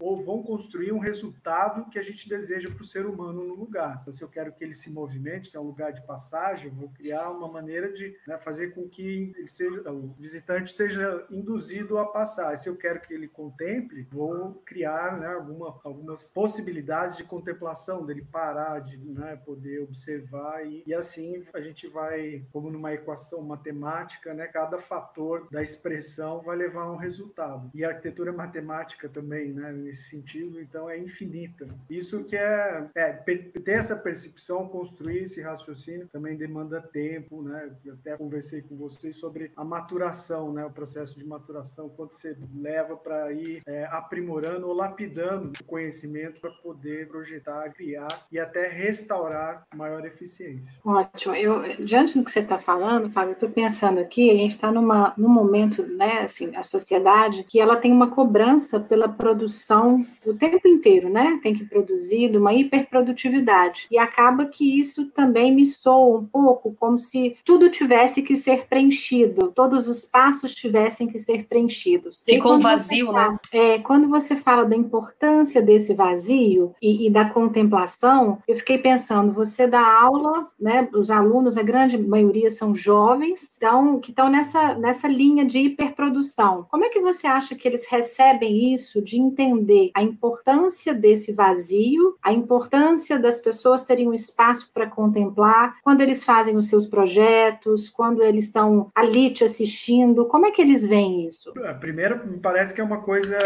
ou 0.00 0.16
vão 0.24 0.42
construir 0.42 0.92
um 0.92 0.98
resultado 0.98 1.88
que 1.90 1.98
a 1.98 2.02
gente 2.02 2.28
deseja 2.28 2.70
para 2.70 2.82
o 2.82 2.84
ser 2.84 3.06
humano 3.06 3.44
no 3.44 3.54
lugar. 3.54 3.98
Então, 4.02 4.12
se 4.12 4.22
eu 4.22 4.28
quero 4.28 4.52
que 4.52 4.62
ele 4.62 4.74
se 4.74 4.90
movimente, 4.90 5.48
se 5.48 5.56
é 5.56 5.60
um 5.60 5.64
lugar 5.64 5.92
de 5.92 6.04
passagem, 6.06 6.70
vou 6.70 6.88
criar 6.90 7.30
uma 7.30 7.48
maneira 7.48 7.92
de 7.92 8.16
né, 8.26 8.38
fazer 8.38 8.74
com 8.74 8.88
que 8.88 9.32
seja, 9.46 9.90
o 9.90 10.14
visitante 10.18 10.72
seja 10.72 11.26
induzido 11.30 11.98
a 11.98 12.06
passar. 12.06 12.54
Se 12.64 12.70
eu 12.70 12.76
quero 12.76 12.98
que 12.98 13.12
ele 13.12 13.28
contemple, 13.28 14.08
vou 14.10 14.54
criar 14.64 15.20
né, 15.20 15.26
alguma, 15.26 15.78
algumas 15.84 16.30
possibilidades 16.30 17.14
de 17.14 17.22
contemplação, 17.22 18.06
dele 18.06 18.26
parar, 18.32 18.78
de 18.78 18.96
né, 18.96 19.36
poder 19.44 19.82
observar 19.82 20.66
e, 20.66 20.82
e 20.86 20.94
assim 20.94 21.44
a 21.52 21.60
gente 21.60 21.86
vai, 21.86 22.42
como 22.50 22.70
numa 22.70 22.94
equação 22.94 23.42
matemática, 23.42 24.32
né, 24.32 24.46
cada 24.46 24.78
fator 24.78 25.46
da 25.50 25.62
expressão 25.62 26.40
vai 26.40 26.56
levar 26.56 26.84
a 26.84 26.92
um 26.92 26.96
resultado. 26.96 27.70
E 27.74 27.84
a 27.84 27.88
arquitetura 27.88 28.32
matemática 28.32 29.10
também, 29.10 29.52
né, 29.52 29.70
nesse 29.70 30.08
sentido, 30.08 30.58
então 30.58 30.88
é 30.88 30.98
infinita. 30.98 31.68
Isso 31.90 32.24
que 32.24 32.34
é, 32.34 32.88
é 32.94 33.12
ter 33.12 33.72
essa 33.72 33.94
percepção, 33.94 34.70
construir 34.70 35.24
esse 35.24 35.42
raciocínio 35.42 36.08
também 36.08 36.34
demanda 36.34 36.80
tempo, 36.80 37.42
né? 37.42 37.76
Eu 37.84 37.92
até 37.92 38.16
conversei 38.16 38.62
com 38.62 38.74
vocês 38.74 39.16
sobre 39.16 39.52
a 39.54 39.62
maturação, 39.62 40.50
né, 40.50 40.64
o 40.64 40.70
processo 40.70 41.18
de 41.18 41.26
maturação, 41.26 41.90
quanto 41.90 42.16
você 42.16 42.34
leva 42.56 42.96
para 42.96 43.32
ir 43.32 43.62
é, 43.66 43.84
aprimorando 43.90 44.68
ou 44.68 44.74
lapidando 44.74 45.52
o 45.60 45.64
conhecimento 45.64 46.40
para 46.40 46.50
poder 46.50 47.08
projetar, 47.08 47.70
criar 47.72 48.08
e 48.30 48.38
até 48.38 48.68
restaurar 48.68 49.66
maior 49.74 50.04
eficiência. 50.04 50.72
Ótimo. 50.84 51.34
Eu, 51.34 51.84
diante 51.84 52.18
do 52.18 52.24
que 52.24 52.30
você 52.30 52.40
está 52.40 52.58
falando, 52.58 53.10
Fábio, 53.10 53.30
eu 53.30 53.34
estou 53.34 53.50
pensando 53.50 53.98
aqui, 54.00 54.30
a 54.30 54.34
gente 54.34 54.50
está 54.50 54.70
num 54.70 55.28
momento, 55.28 55.86
né, 55.86 56.20
assim, 56.20 56.52
a 56.56 56.62
sociedade 56.62 57.44
que 57.44 57.60
ela 57.60 57.76
tem 57.76 57.92
uma 57.92 58.10
cobrança 58.10 58.78
pela 58.80 59.08
produção 59.08 60.04
o 60.24 60.34
tempo 60.34 60.66
inteiro, 60.66 61.08
né? 61.08 61.38
Tem 61.42 61.54
que 61.54 61.64
produzir 61.64 62.34
uma 62.36 62.54
hiperprodutividade 62.54 63.86
e 63.90 63.98
acaba 63.98 64.46
que 64.46 64.78
isso 64.78 65.06
também 65.10 65.54
me 65.54 65.64
soa 65.66 66.18
um 66.18 66.24
pouco 66.24 66.74
como 66.78 66.98
se 66.98 67.36
tudo 67.44 67.70
tivesse 67.70 68.22
que 68.22 68.36
ser 68.36 68.66
preenchido, 68.66 69.52
todos 69.52 69.88
os 69.88 70.04
espaços 70.04 70.54
tivessem 70.54 71.06
que 71.06 71.18
ser 71.18 71.44
preenchidos. 71.44 72.22
Ficou 72.36 72.54
um 72.54 72.60
vazio, 72.60 73.06
fala, 73.06 73.32
né? 73.32 73.38
É, 73.52 73.78
quando 73.78 74.08
você 74.08 74.36
fala 74.36 74.64
da 74.64 74.76
importância 74.76 75.60
desse 75.60 75.94
vazio 75.94 76.74
e, 76.80 77.06
e 77.06 77.10
da 77.10 77.24
contemplação, 77.26 78.38
eu 78.46 78.56
fiquei 78.56 78.78
pensando, 78.78 79.32
você 79.32 79.66
dá 79.66 79.80
aula, 79.80 80.48
né? 80.58 80.88
Os 80.94 81.10
alunos, 81.10 81.56
a 81.56 81.62
grande 81.62 81.98
maioria 81.98 82.50
são 82.50 82.74
jovens, 82.74 83.54
então, 83.56 83.98
que 84.00 84.10
estão 84.10 84.28
nessa, 84.28 84.74
nessa 84.74 85.08
linha 85.08 85.44
de 85.44 85.58
hiperprodução. 85.58 86.66
Como 86.70 86.84
é 86.84 86.88
que 86.88 87.00
você 87.00 87.26
acha 87.26 87.54
que 87.54 87.66
eles 87.66 87.86
recebem 87.86 88.72
isso 88.72 89.02
de 89.02 89.18
entender 89.18 89.90
a 89.94 90.02
importância 90.02 90.94
desse 90.94 91.32
vazio, 91.32 92.16
a 92.22 92.32
importância 92.32 93.18
das 93.18 93.38
pessoas 93.38 93.84
terem 93.84 94.08
um 94.08 94.14
espaço 94.14 94.70
para 94.72 94.86
contemplar, 94.86 95.76
quando 95.82 96.00
eles 96.00 96.24
fazem 96.24 96.56
os 96.56 96.68
seus 96.68 96.86
projetos, 96.86 97.88
quando 97.88 98.22
eles 98.22 98.44
estão 98.46 98.90
ali 98.94 99.30
te 99.32 99.44
assistindo, 99.44 100.26
como 100.26 100.46
é 100.46 100.50
que 100.50 100.62
eles 100.62 100.86
veem 100.86 101.26
isso? 101.26 101.52
Primeiro, 101.80 102.23
me 102.24 102.38
parece 102.38 102.74
que 102.74 102.80
é 102.80 102.84
uma 102.84 103.00
coisa 103.00 103.36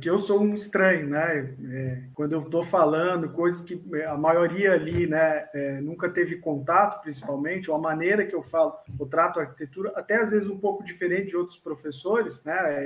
que 0.00 0.08
eu 0.08 0.18
sou 0.18 0.40
um 0.40 0.54
estranho, 0.54 1.08
né? 1.08 1.54
É, 1.70 1.98
quando 2.14 2.32
eu 2.32 2.42
estou 2.42 2.64
falando 2.64 3.28
coisas 3.30 3.62
que 3.62 3.80
a 4.04 4.16
maioria 4.16 4.72
ali, 4.72 5.06
né, 5.06 5.48
é, 5.54 5.80
nunca 5.80 6.08
teve 6.08 6.36
contato, 6.36 7.02
principalmente, 7.02 7.70
ou 7.70 7.76
a 7.76 7.80
maneira 7.80 8.24
que 8.24 8.34
eu 8.34 8.42
falo, 8.42 8.74
eu 8.98 9.06
trato 9.06 9.38
a 9.38 9.42
arquitetura, 9.42 9.92
até 9.94 10.16
às 10.16 10.30
vezes 10.30 10.48
um 10.48 10.58
pouco 10.58 10.84
diferente 10.84 11.28
de 11.28 11.36
outros 11.36 11.58
professores, 11.58 12.42
né? 12.44 12.84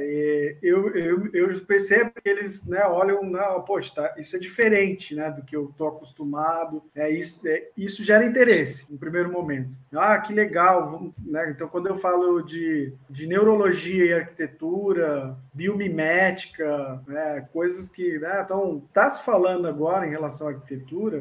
eu, 0.62 0.88
eu, 0.94 1.30
eu 1.32 1.61
percebo 1.64 2.12
que 2.23 2.28
eles 2.28 2.66
né, 2.66 2.85
olham, 2.85 3.23
não, 3.25 3.62
poxa, 3.62 3.92
tá, 3.94 4.14
isso 4.18 4.37
é 4.37 4.38
diferente 4.38 5.14
né, 5.14 5.30
do 5.30 5.42
que 5.42 5.56
eu 5.56 5.71
estou 5.71 5.88
acostumado, 5.88 6.82
é, 6.94 7.11
isso, 7.11 7.47
é, 7.47 7.68
isso 7.76 8.04
gera 8.04 8.25
interesse, 8.25 8.90
no 8.90 8.99
primeiro 8.99 9.30
momento. 9.30 9.71
Ah, 9.92 10.18
que 10.18 10.32
legal, 10.32 11.12
né? 11.18 11.50
Então, 11.50 11.68
quando 11.68 11.87
eu 11.87 11.94
falo 11.94 12.42
de, 12.42 12.92
de 13.11 13.26
neurologia 13.26 14.04
e 14.04 14.12
arquitetura, 14.12 15.37
biomimética, 15.52 17.02
né, 17.06 17.47
coisas 17.52 17.88
que, 17.88 18.18
né, 18.18 18.42
então, 18.42 18.82
está 18.88 19.11
se 19.11 19.23
falando 19.23 19.68
agora 19.68 20.06
em 20.06 20.11
relação 20.11 20.49
à 20.49 20.50
arquitetura 20.50 21.21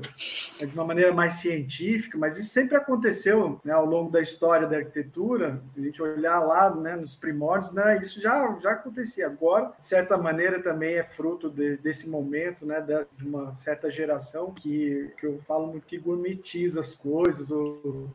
é, 0.59 0.65
de 0.65 0.73
uma 0.73 0.85
maneira 0.85 1.13
mais 1.13 1.33
científica, 1.33 2.17
mas 2.17 2.37
isso 2.37 2.49
sempre 2.49 2.77
aconteceu 2.77 3.59
né, 3.63 3.73
ao 3.73 3.85
longo 3.85 4.09
da 4.09 4.21
história 4.21 4.67
da 4.67 4.77
arquitetura, 4.77 5.61
se 5.73 5.81
a 5.81 5.83
gente 5.83 6.01
olhar 6.01 6.39
lá 6.39 6.73
né, 6.73 6.95
nos 6.95 7.13
primórdios, 7.13 7.73
né, 7.73 7.99
isso 8.01 8.21
já, 8.21 8.57
já 8.61 8.71
acontecia. 8.71 9.27
Agora, 9.27 9.73
de 9.77 9.85
certa 9.85 10.17
maneira, 10.17 10.61
também 10.61 10.95
é 10.95 11.03
fruto 11.03 11.49
de, 11.49 11.75
desse 11.77 12.09
momento, 12.09 12.65
né, 12.65 12.79
de 13.17 13.27
uma 13.27 13.53
certa 13.53 13.91
geração 13.91 14.53
que, 14.53 15.11
que 15.19 15.25
eu 15.25 15.39
falo 15.45 15.67
muito 15.67 15.85
que 15.85 15.97
gourmetiza 15.97 16.79
as 16.79 16.93
coisas, 16.93 17.51
ou 17.51 18.09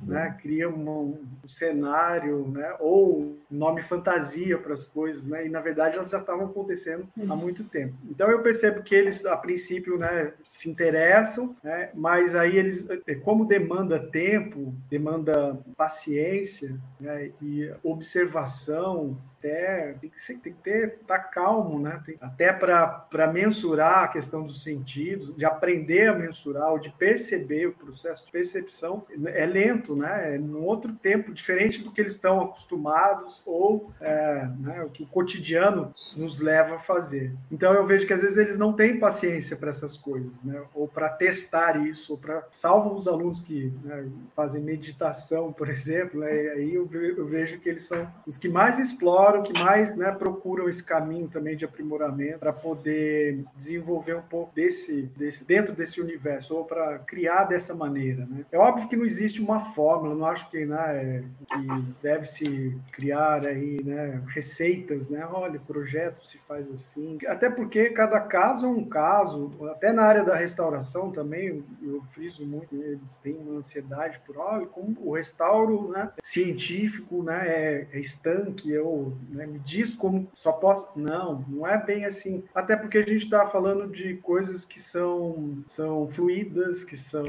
né, 0.00 0.36
cria 0.42 0.68
um, 0.68 1.18
um 1.44 1.48
cenário, 1.48 2.48
né, 2.48 2.74
ou 2.80 3.38
nome 3.50 3.82
fantasia 3.82 4.58
para 4.58 4.72
as 4.72 4.84
coisas, 4.84 5.24
né, 5.24 5.46
e 5.46 5.48
na 5.48 5.59
verdade 5.60 5.96
elas 5.96 6.10
já 6.10 6.18
estavam 6.18 6.46
acontecendo 6.46 7.08
há 7.28 7.36
muito 7.36 7.64
tempo. 7.64 7.94
Então 8.08 8.30
eu 8.30 8.42
percebo 8.42 8.82
que 8.82 8.94
eles, 8.94 9.24
a 9.24 9.36
princípio, 9.36 9.98
né, 9.98 10.32
se 10.44 10.68
interessam, 10.68 11.56
né, 11.62 11.90
mas 11.94 12.34
aí 12.34 12.56
eles, 12.56 12.86
como 13.22 13.44
demanda 13.44 13.98
tempo, 13.98 14.74
demanda 14.88 15.58
paciência 15.76 16.76
né, 16.98 17.30
e 17.40 17.72
observação, 17.82 19.16
até 19.40 19.94
tem 20.00 20.10
que, 20.10 20.22
ser, 20.22 20.38
tem 20.38 20.52
que 20.52 20.62
ter 20.62 20.98
tá 21.06 21.18
calmo, 21.18 21.80
né? 21.80 22.00
Tem, 22.04 22.16
até 22.20 22.52
para 22.52 23.32
mensurar 23.32 24.04
a 24.04 24.08
questão 24.08 24.44
dos 24.44 24.62
sentidos, 24.62 25.34
de 25.34 25.44
aprender 25.44 26.08
a 26.08 26.14
mensurar, 26.14 26.70
ou 26.72 26.78
de 26.78 26.90
perceber 26.90 27.66
o 27.66 27.72
processo 27.72 28.24
de 28.26 28.30
percepção 28.30 29.04
é 29.26 29.46
lento, 29.46 29.96
né? 29.96 30.34
É 30.34 30.38
num 30.38 30.64
outro 30.64 30.92
tempo 30.92 31.32
diferente 31.32 31.82
do 31.82 31.90
que 31.90 32.00
eles 32.00 32.12
estão 32.12 32.40
acostumados 32.42 33.42
ou 33.46 33.90
é, 34.00 34.48
né, 34.62 34.82
o 34.84 34.90
que 34.90 35.02
o 35.02 35.06
cotidiano 35.06 35.94
nos 36.14 36.38
leva 36.38 36.76
a 36.76 36.78
fazer. 36.78 37.32
Então 37.50 37.72
eu 37.72 37.86
vejo 37.86 38.06
que 38.06 38.12
às 38.12 38.22
vezes 38.22 38.36
eles 38.36 38.58
não 38.58 38.72
têm 38.72 38.98
paciência 38.98 39.56
para 39.56 39.70
essas 39.70 39.96
coisas, 39.96 40.32
né? 40.44 40.60
Ou 40.74 40.86
para 40.86 41.08
testar 41.08 41.80
isso, 41.86 42.18
para 42.18 42.46
salvo 42.50 42.94
os 42.94 43.08
alunos 43.08 43.40
que 43.40 43.72
né, 43.82 44.06
fazem 44.36 44.62
meditação, 44.62 45.52
por 45.52 45.68
exemplo, 45.68 46.20
né? 46.20 46.30
aí 46.30 46.74
eu, 46.74 46.88
eu 46.92 47.24
vejo 47.24 47.58
que 47.58 47.68
eles 47.68 47.84
são 47.84 48.06
os 48.26 48.36
que 48.36 48.48
mais 48.48 48.78
exploram 48.78 49.29
o 49.38 49.42
que 49.42 49.52
mais 49.52 49.94
né, 49.96 50.10
procuram 50.10 50.68
esse 50.68 50.82
caminho 50.82 51.28
também 51.28 51.56
de 51.56 51.64
aprimoramento 51.64 52.38
para 52.38 52.52
poder 52.52 53.44
desenvolver 53.56 54.16
um 54.16 54.22
pouco 54.22 54.54
desse, 54.54 55.02
desse 55.16 55.44
dentro 55.44 55.74
desse 55.74 56.00
universo 56.00 56.56
ou 56.56 56.64
para 56.64 56.98
criar 57.00 57.44
dessa 57.44 57.74
maneira. 57.74 58.26
Né? 58.26 58.44
É 58.50 58.58
óbvio 58.58 58.88
que 58.88 58.96
não 58.96 59.04
existe 59.04 59.40
uma 59.40 59.60
fórmula, 59.60 60.14
não 60.14 60.26
acho 60.26 60.50
que, 60.50 60.64
né, 60.64 61.24
que 61.48 61.84
deve 62.02 62.26
se 62.26 62.76
criar 62.92 63.46
aí 63.46 63.82
né, 63.84 64.22
receitas, 64.28 65.08
né? 65.08 65.26
Olha, 65.30 65.60
projeto 65.60 66.26
se 66.26 66.38
faz 66.38 66.70
assim, 66.70 67.18
até 67.26 67.48
porque 67.48 67.90
cada 67.90 68.20
caso 68.20 68.66
é 68.66 68.68
um 68.68 68.84
caso. 68.84 69.52
Até 69.70 69.92
na 69.92 70.02
área 70.02 70.24
da 70.24 70.36
restauração 70.36 71.10
também 71.10 71.64
eu 71.82 72.02
friso 72.10 72.44
muito, 72.46 72.74
eles 72.74 73.16
têm 73.18 73.36
uma 73.36 73.58
ansiedade 73.58 74.20
por 74.26 74.36
olha 74.36 74.66
como 74.66 74.96
o 75.00 75.14
restauro 75.14 75.88
né, 75.88 76.10
científico 76.22 77.22
né, 77.22 77.44
é, 77.46 77.88
é 77.92 78.00
estanque 78.00 78.76
ou 78.78 79.16
né? 79.28 79.46
Me 79.46 79.58
diz 79.58 79.92
como 79.92 80.28
só 80.34 80.52
posso. 80.52 80.88
Não, 80.96 81.44
não 81.48 81.66
é 81.66 81.82
bem 81.82 82.04
assim. 82.04 82.44
Até 82.54 82.76
porque 82.76 82.98
a 82.98 83.06
gente 83.06 83.24
está 83.24 83.46
falando 83.46 83.86
de 83.88 84.14
coisas 84.16 84.64
que 84.64 84.80
são, 84.80 85.62
são 85.66 86.08
fluídas, 86.08 86.84
que 86.84 86.96
são 86.96 87.24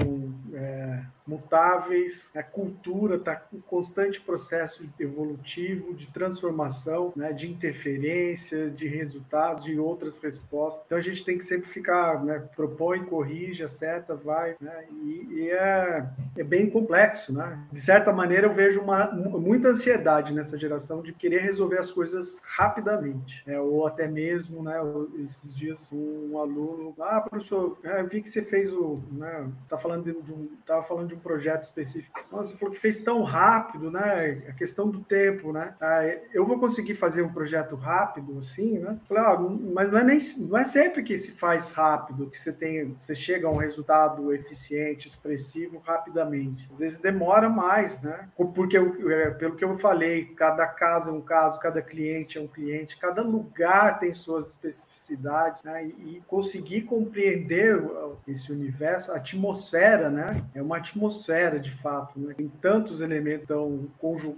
é, 0.53 1.03
mutáveis, 1.31 2.29
a 2.35 2.43
cultura 2.43 3.15
está 3.15 3.41
em 3.53 3.61
constante 3.61 4.19
processo 4.19 4.83
evolutivo, 4.99 5.93
de 5.93 6.07
transformação, 6.07 7.13
né, 7.15 7.31
de 7.31 7.49
interferência, 7.49 8.69
de 8.69 8.87
resultados, 8.87 9.65
de 9.65 9.79
outras 9.79 10.19
respostas. 10.19 10.83
Então 10.85 10.97
a 10.97 11.01
gente 11.01 11.23
tem 11.23 11.37
que 11.37 11.45
sempre 11.45 11.69
ficar, 11.69 12.23
né, 12.23 12.43
propõe, 12.55 13.05
corrige, 13.05 13.63
acerta, 13.63 14.15
vai, 14.15 14.55
né, 14.59 14.85
e, 14.91 15.27
e 15.31 15.49
é, 15.51 16.05
é, 16.37 16.43
bem 16.43 16.69
complexo, 16.69 17.33
né? 17.33 17.59
De 17.71 17.79
certa 17.79 18.11
maneira 18.11 18.47
eu 18.47 18.53
vejo 18.53 18.81
uma, 18.81 19.11
muita 19.11 19.69
ansiedade 19.69 20.33
nessa 20.33 20.57
geração 20.57 21.01
de 21.01 21.13
querer 21.13 21.41
resolver 21.41 21.77
as 21.81 21.91
coisas 21.91 22.41
rapidamente, 22.55 23.43
né? 23.45 23.59
ou 23.59 23.85
até 23.85 24.07
mesmo, 24.07 24.63
né, 24.63 24.77
esses 25.23 25.53
dias 25.53 25.91
um 25.91 26.37
aluno, 26.37 26.95
ah, 26.99 27.21
professor, 27.21 27.77
eu 27.83 28.07
vi 28.07 28.21
que 28.21 28.29
você 28.29 28.43
fez 28.43 28.71
o, 28.71 29.01
né, 29.11 29.49
tá 29.67 29.77
falando 29.77 30.03
de 30.03 30.33
um, 30.33 30.49
tava 30.65 30.83
falando 30.83 31.09
de 31.09 31.15
um 31.15 31.19
projeto 31.19 31.63
específico, 31.63 32.19
nossa, 32.31 32.51
você 32.51 32.57
falou 32.57 32.73
que 32.73 32.79
fez 32.79 32.99
tão 32.99 33.23
rápido, 33.23 33.91
né, 33.91 34.43
a 34.47 34.53
questão 34.53 34.89
do 34.89 35.01
tempo, 35.01 35.51
né, 35.51 35.75
ah, 35.81 36.03
eu 36.33 36.45
vou 36.45 36.59
conseguir 36.59 36.95
fazer 36.95 37.21
um 37.23 37.33
projeto 37.33 37.75
rápido, 37.75 38.37
assim, 38.37 38.79
né, 38.79 38.97
falei, 39.07 39.23
ah, 39.23 39.37
mas 39.73 39.91
não 39.91 39.99
é 39.99 40.03
nem, 40.03 40.19
não 40.39 40.57
é 40.57 40.63
sempre 40.63 41.03
que 41.03 41.17
se 41.17 41.31
faz 41.31 41.71
rápido, 41.71 42.29
que 42.29 42.39
você 42.39 42.53
tem, 42.53 42.95
você 42.99 43.15
chega 43.15 43.47
a 43.47 43.51
um 43.51 43.57
resultado 43.57 44.33
eficiente, 44.33 45.07
expressivo 45.07 45.81
rapidamente, 45.85 46.69
às 46.71 46.79
vezes 46.79 46.97
demora 46.97 47.49
mais, 47.49 48.01
né, 48.01 48.29
porque 48.53 48.77
é, 48.77 49.31
pelo 49.31 49.55
que 49.55 49.63
eu 49.63 49.77
falei, 49.77 50.25
cada 50.25 50.67
casa 50.67 51.09
é 51.09 51.13
um 51.13 51.21
caso, 51.21 51.59
cada 51.59 51.70
cliente 51.79 52.39
é 52.39 52.41
um 52.41 52.47
cliente, 52.47 52.97
cada 52.97 53.21
lugar 53.21 53.99
tem 53.99 54.11
suas 54.11 54.49
especificidades, 54.49 55.61
né? 55.63 55.85
E, 55.85 56.21
conseguir 56.27 56.81
compreender 56.81 57.79
esse 58.27 58.51
universo, 58.51 59.11
a 59.11 59.17
atmosfera, 59.17 60.09
né? 60.09 60.43
É 60.55 60.61
uma 60.61 60.77
atmosfera 60.77 61.59
de 61.59 61.71
fato, 61.71 62.19
né? 62.19 62.33
Tem 62.35 62.51
tantos 62.61 63.01
elementos 63.01 63.47
tão 63.47 63.87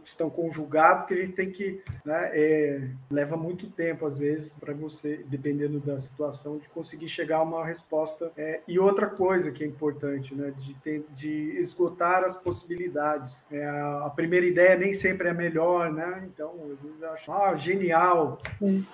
estão 0.04 0.30
conjugados 0.30 1.06
que 1.06 1.14
a 1.14 1.18
gente 1.18 1.34
tem 1.34 1.50
que, 1.50 1.82
né? 2.04 2.30
É, 2.34 2.90
leva 3.10 3.38
muito 3.38 3.70
tempo 3.70 4.06
às 4.06 4.20
vezes 4.20 4.52
para 4.54 4.74
você, 4.74 5.24
dependendo 5.28 5.80
da 5.80 5.98
situação, 6.00 6.58
de 6.58 6.68
conseguir 6.70 7.08
chegar 7.08 7.38
a 7.38 7.44
uma 7.44 7.66
resposta. 7.66 8.32
É, 8.36 8.60
e 8.68 8.78
outra 8.78 9.08
coisa 9.08 9.52
que 9.52 9.64
é 9.64 9.68
importante, 9.68 10.36
né? 10.36 10.54
De, 10.58 10.74
ter, 10.76 11.06
de 11.16 11.58
esgotar 11.60 12.24
as 12.24 12.36
possibilidades. 12.36 13.46
É, 13.52 13.66
a 13.66 14.12
primeira 14.14 14.46
ideia 14.46 14.76
nem 14.76 14.94
sempre 14.94 15.30
é 15.30 15.34
melhor, 15.34 15.92
né? 15.92 16.28
Então, 16.34 16.54
às 16.72 16.80
vezes 16.82 17.04
acho, 17.04 17.23
ah, 17.28 17.56
genial, 17.56 18.40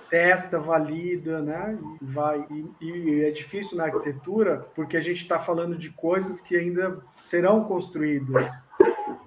testa, 0.09 0.59
valida, 0.59 1.41
né? 1.41 1.77
E 2.01 2.05
vai. 2.05 2.45
E, 2.49 2.85
e 2.85 3.23
é 3.25 3.31
difícil 3.31 3.77
na 3.77 3.85
arquitetura 3.85 4.67
porque 4.75 4.97
a 4.97 5.01
gente 5.01 5.21
está 5.21 5.39
falando 5.39 5.75
de 5.75 5.89
coisas 5.89 6.39
que 6.39 6.55
ainda 6.55 6.99
serão 7.21 7.63
construídas 7.63 8.69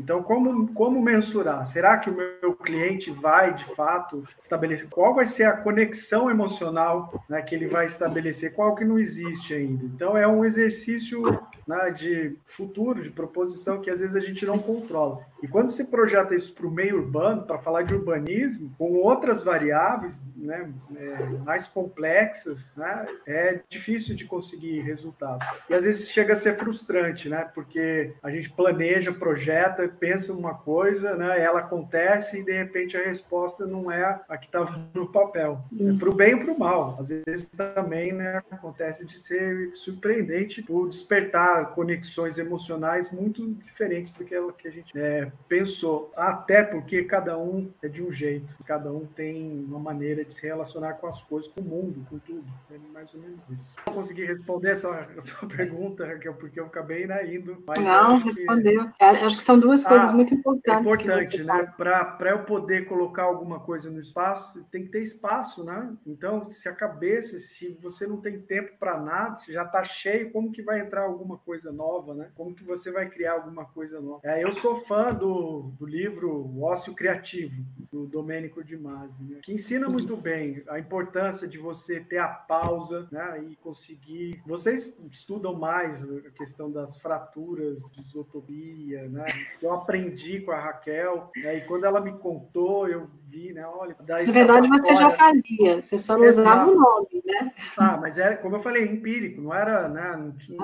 então, 0.03 0.21
como, 0.21 0.73
como 0.75 1.01
mensurar? 1.01 1.65
Será 1.65 1.97
que 1.97 2.11
o 2.11 2.17
meu 2.17 2.55
cliente 2.55 3.11
vai, 3.13 3.55
de 3.55 3.65
fato, 3.77 4.27
estabelecer? 4.37 4.89
Qual 4.91 5.15
vai 5.15 5.25
ser 5.25 5.45
a 5.45 5.57
conexão 5.57 6.29
emocional 6.29 7.25
né, 7.29 7.41
que 7.41 7.55
ele 7.55 7.69
vai 7.69 7.87
estabelecer? 7.87 8.53
Qual 8.53 8.75
que 8.75 8.85
não 8.85 8.99
existe 8.99 9.55
ainda? 9.55 9.85
Então, 9.85 10.17
é 10.17 10.27
um 10.27 10.45
exercício 10.45 11.23
né, 11.67 11.91
de 11.91 12.37
futuro, 12.45 13.01
de 13.01 13.11
proposição, 13.11 13.81
que 13.81 13.91
às 13.91 14.01
vezes 14.01 14.17
a 14.17 14.21
gente 14.21 14.45
não 14.45 14.59
controla. 14.59 15.21
E 15.43 15.49
quando 15.49 15.69
se 15.69 15.85
projeta 15.87 16.35
isso 16.35 16.55
para 16.55 16.67
o 16.67 16.71
meio 16.71 16.99
urbano, 16.99 17.43
para 17.43 17.59
falar 17.59 17.83
de 17.83 17.95
urbanismo, 17.95 18.73
com 18.79 18.93
outras 18.95 19.43
variáveis 19.43 20.23
né, 20.37 20.73
é, 20.97 21.25
mais 21.45 21.67
complexas, 21.67 22.73
né, 22.77 23.07
é 23.27 23.61
difícil 23.69 24.15
de 24.15 24.25
conseguir 24.25 24.81
resultado. 24.81 25.45
E 25.69 25.75
às 25.75 25.85
vezes 25.85 26.09
chega 26.09 26.33
a 26.33 26.37
ser 26.37 26.57
frustrante, 26.57 27.29
né, 27.29 27.51
porque 27.53 28.15
a 28.23 28.31
gente 28.31 28.51
planeja, 28.51 29.13
projeta, 29.13 29.89
pensa 29.89 30.33
uma 30.33 30.55
coisa, 30.55 31.17
né, 31.17 31.43
ela 31.43 31.61
acontece 31.61 32.41
e 32.41 32.45
de 32.45 32.53
repente 32.53 32.97
a 32.97 33.05
resposta 33.05 33.67
não 33.67 33.91
é 33.91 34.21
a 34.29 34.39
que 34.39 34.47
estava 34.47 34.79
no 34.95 35.11
papel. 35.11 35.65
É 35.81 35.93
para 35.99 36.09
o 36.09 36.15
bem 36.15 36.35
e 36.35 36.45
para 36.45 36.53
o 36.53 36.59
mal. 36.59 36.97
Às 37.01 37.09
vezes 37.09 37.47
também 37.47 38.13
né, 38.13 38.43
acontece 38.49 39.05
de 39.05 39.19
ser 39.19 39.73
surpreendente 39.75 40.63
por 40.63 40.89
despertar 40.89 41.71
conexões 41.71 42.39
emocionais 42.39 43.11
muito 43.11 43.55
diferentes 43.55 44.15
daquela 44.15 44.53
que 44.53 44.69
a 44.69 44.71
gente 44.71 44.97
é, 44.97 45.32
pensou. 45.49 46.13
Até 46.17 46.63
porque 46.63 47.05
cada 47.05 47.39
um 47.39 47.71
é 47.83 47.89
de 47.89 48.03
um 48.03 48.11
jeito, 48.11 48.57
cada 48.65 48.91
um 48.91 49.05
tem 49.05 49.65
uma 49.65 49.79
maneira 49.79 50.25
de 50.25 50.33
se 50.33 50.47
relacionar 50.47 50.95
com 50.95 51.07
as 51.07 51.21
coisas, 51.21 51.51
com 51.51 51.61
o 51.61 51.65
mundo, 51.65 52.07
com 52.09 52.19
tudo. 52.19 52.45
É 52.71 52.79
mais 52.93 53.13
ou 53.15 53.21
menos 53.21 53.41
isso. 53.51 53.75
Não 53.87 53.95
consegui 53.95 54.25
responder 54.25 54.71
essa, 54.71 55.09
essa 55.17 55.45
pergunta, 55.47 56.07
Raquel, 56.07 56.35
porque 56.35 56.59
eu 56.59 56.67
acabei 56.67 57.07
né, 57.07 57.35
indo. 57.35 57.63
Não, 57.81 58.17
respondeu. 58.17 58.91
Que... 58.93 59.05
Acho 59.05 59.37
que 59.37 59.43
são 59.43 59.59
duas 59.59 59.85
coisas 59.85 60.11
ah, 60.11 60.15
muito 60.15 60.35
importantes. 60.35 60.71
É 60.71 60.95
importante, 60.95 61.43
né? 61.43 61.73
Para 61.77 62.31
eu 62.31 62.45
poder 62.45 62.87
colocar 62.87 63.25
alguma 63.25 63.61
coisa 63.61 63.91
no 63.91 64.01
espaço, 64.01 64.65
tem 64.71 64.85
que 64.85 64.91
ter 64.91 65.03
espaço, 65.03 65.65
né? 65.65 65.93
Então, 66.07 66.49
se 66.49 66.69
a 66.69 66.75
cabeça, 66.75 67.39
se 67.39 67.77
você 67.81 68.07
não 68.07 68.21
tem 68.21 68.41
tempo 68.41 68.73
para 68.79 68.99
nada, 68.99 69.37
se 69.37 69.53
já 69.53 69.65
está 69.65 69.83
cheio, 69.85 70.31
como 70.31 70.51
que 70.51 70.63
vai 70.63 70.81
entrar 70.81 71.03
alguma 71.03 71.39
coisa 71.39 71.71
nova, 71.73 72.15
né? 72.15 72.31
Como 72.35 72.55
que 72.55 72.65
você 72.65 72.91
vai 72.91 73.09
criar 73.09 73.35
alguma 73.35 73.65
coisa 73.65 74.01
nova? 74.01 74.21
É, 74.25 74.43
eu 74.43 74.53
sou 74.53 74.77
fã 74.81 75.13
do, 75.23 75.73
do 75.79 75.87
livro 75.87 76.29
O 76.29 76.65
Ócio 76.65 76.93
Criativo, 76.95 77.65
do 77.93 78.07
Domênico 78.07 78.65
de 78.65 78.77
Masi, 78.77 79.23
né? 79.23 79.39
que 79.43 79.53
ensina 79.53 79.89
muito 79.89 80.17
bem 80.17 80.65
a 80.69 80.81
importância 80.81 81.47
de 81.47 81.59
você 81.59 82.01
ter 82.01 82.19
a 82.19 82.27
pausa 82.27 83.07
né? 83.13 83.45
e 83.49 83.55
conseguir. 83.57 84.43
Vocês 84.45 85.01
estudam 85.13 85.55
mais 85.55 86.03
a 86.03 86.31
questão 86.31 86.73
das 86.73 86.97
fraturas, 86.97 87.93
de 87.93 88.01
isotopia, 88.01 89.09
né? 89.09 89.27
Eu 89.63 89.73
aprendi 89.73 90.41
com 90.41 90.51
a 90.51 90.59
Raquel, 90.59 91.31
né? 91.37 91.59
e 91.59 91.61
quando 91.63 91.85
ela 91.85 92.01
me 92.01 92.13
contou, 92.19 92.89
eu 92.89 93.09
vi, 93.29 93.53
né? 93.53 93.65
Olha, 93.65 93.95
Na 94.01 94.23
verdade, 94.25 94.69
você 94.69 94.97
já 94.97 95.11
fazia, 95.11 95.83
você 95.83 95.99
só 95.99 96.19
não 96.19 96.25
Exato. 96.25 96.49
usava 96.49 96.71
o 96.71 96.75
nome, 96.75 97.23
né? 97.25 97.53
Ah, 97.77 97.97
mas 97.97 98.19
é, 98.19 98.35
como 98.35 98.57
eu 98.57 98.61
falei, 98.61 98.85
empírico, 98.85 99.41
não 99.41 99.55
era, 99.55 99.89
né? 99.89 100.17
Não 100.17 100.33
tinha, 100.33 100.59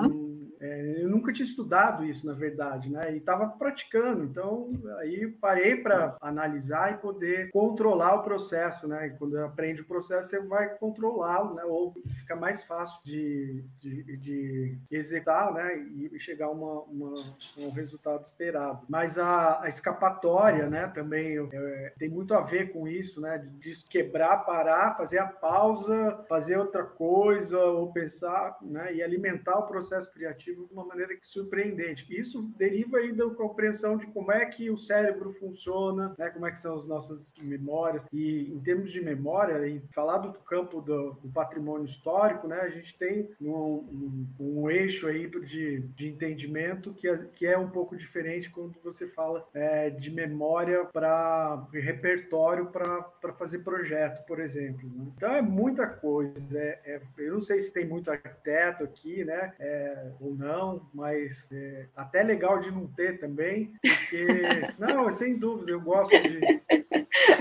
é, 0.59 1.03
eu 1.03 1.09
nunca 1.09 1.31
tinha 1.31 1.45
estudado 1.45 2.03
isso, 2.03 2.27
na 2.27 2.33
verdade, 2.33 2.91
né? 2.91 3.13
E 3.13 3.17
estava 3.17 3.47
praticando. 3.47 4.23
Então, 4.25 4.71
aí 4.99 5.27
parei 5.27 5.77
para 5.77 6.17
analisar 6.21 6.93
e 6.93 6.97
poder 6.97 7.49
controlar 7.51 8.15
o 8.15 8.23
processo, 8.23 8.87
né? 8.87 9.07
E 9.07 9.11
quando 9.11 9.37
aprende 9.37 9.81
o 9.81 9.85
processo, 9.85 10.29
você 10.29 10.39
vai 10.39 10.69
controlá-lo, 10.77 11.55
né? 11.55 11.63
Ou 11.63 11.93
fica 12.17 12.35
mais 12.35 12.63
fácil 12.63 12.99
de, 13.03 13.63
de, 13.79 14.17
de 14.17 14.77
executar, 14.91 15.53
né? 15.53 15.77
E 15.77 16.19
chegar 16.19 16.47
a 16.47 16.51
uma, 16.51 16.81
uma, 16.81 17.13
um 17.57 17.69
resultado 17.69 18.23
esperado. 18.25 18.85
Mas 18.89 19.17
a, 19.17 19.63
a 19.63 19.67
escapatória, 19.67 20.69
né? 20.69 20.87
Também 20.87 21.37
é, 21.37 21.93
tem 21.97 22.09
muito 22.09 22.33
a 22.33 22.41
ver 22.41 22.73
com 22.73 22.87
isso, 22.87 23.21
né? 23.21 23.37
De, 23.37 23.49
de 23.49 23.85
quebrar, 23.85 24.45
parar, 24.45 24.97
fazer 24.97 25.19
a 25.19 25.25
pausa, 25.25 26.25
fazer 26.27 26.57
outra 26.57 26.83
coisa, 26.83 27.57
ou 27.59 27.93
pensar, 27.93 28.57
né? 28.61 28.93
E 28.93 29.01
alimentar 29.01 29.57
o 29.57 29.67
processo 29.67 30.11
criativo 30.13 30.48
de 30.55 30.73
uma 30.73 30.85
maneira 30.85 31.15
que 31.15 31.27
surpreendente. 31.27 32.05
Isso 32.09 32.41
deriva 32.57 32.97
aí 32.97 33.11
da 33.11 33.29
compreensão 33.29 33.97
de 33.97 34.07
como 34.07 34.31
é 34.31 34.45
que 34.45 34.69
o 34.69 34.77
cérebro 34.77 35.31
funciona, 35.31 36.15
né, 36.17 36.29
como 36.29 36.45
é 36.45 36.51
que 36.51 36.59
são 36.59 36.75
as 36.75 36.87
nossas 36.87 37.33
memórias. 37.41 38.03
E 38.11 38.51
em 38.51 38.59
termos 38.59 38.91
de 38.91 39.01
memória, 39.01 39.67
e 39.67 39.81
falar 39.93 40.19
do 40.19 40.33
campo 40.33 40.81
do, 40.81 41.13
do 41.13 41.29
patrimônio 41.29 41.85
histórico, 41.85 42.47
né, 42.47 42.59
a 42.61 42.69
gente 42.69 42.97
tem 42.97 43.29
um, 43.41 43.53
um, 43.53 44.27
um 44.39 44.69
eixo 44.69 45.07
aí 45.07 45.27
de, 45.27 45.79
de 45.79 46.09
entendimento 46.09 46.93
que 46.93 47.07
é, 47.07 47.15
que 47.15 47.45
é 47.45 47.57
um 47.57 47.69
pouco 47.69 47.95
diferente 47.95 48.49
quando 48.49 48.79
você 48.83 49.07
fala 49.07 49.47
é, 49.53 49.89
de 49.89 50.11
memória 50.11 50.85
para 50.85 51.67
repertório 51.71 52.67
para 52.67 53.33
fazer 53.33 53.59
projeto, 53.59 54.25
por 54.25 54.39
exemplo. 54.39 54.89
Né? 54.89 55.11
Então 55.15 55.31
é 55.33 55.41
muita 55.41 55.87
coisa. 55.87 56.57
É, 56.57 56.79
é, 56.85 57.01
eu 57.17 57.33
não 57.33 57.41
sei 57.41 57.59
se 57.59 57.73
tem 57.73 57.85
muito 57.85 58.11
arquiteto 58.11 58.83
aqui, 58.83 59.23
né? 59.23 59.53
É, 59.59 60.11
ou 60.19 60.35
não, 60.39 60.87
mas 60.93 61.51
é, 61.51 61.89
até 61.93 62.23
legal 62.23 62.61
de 62.61 62.71
não 62.71 62.87
ter 62.87 63.19
também, 63.19 63.73
porque, 63.81 64.25
não, 64.79 65.11
sem 65.11 65.37
dúvida, 65.37 65.71
eu 65.71 65.81
gosto 65.81 66.11
de, 66.11 66.61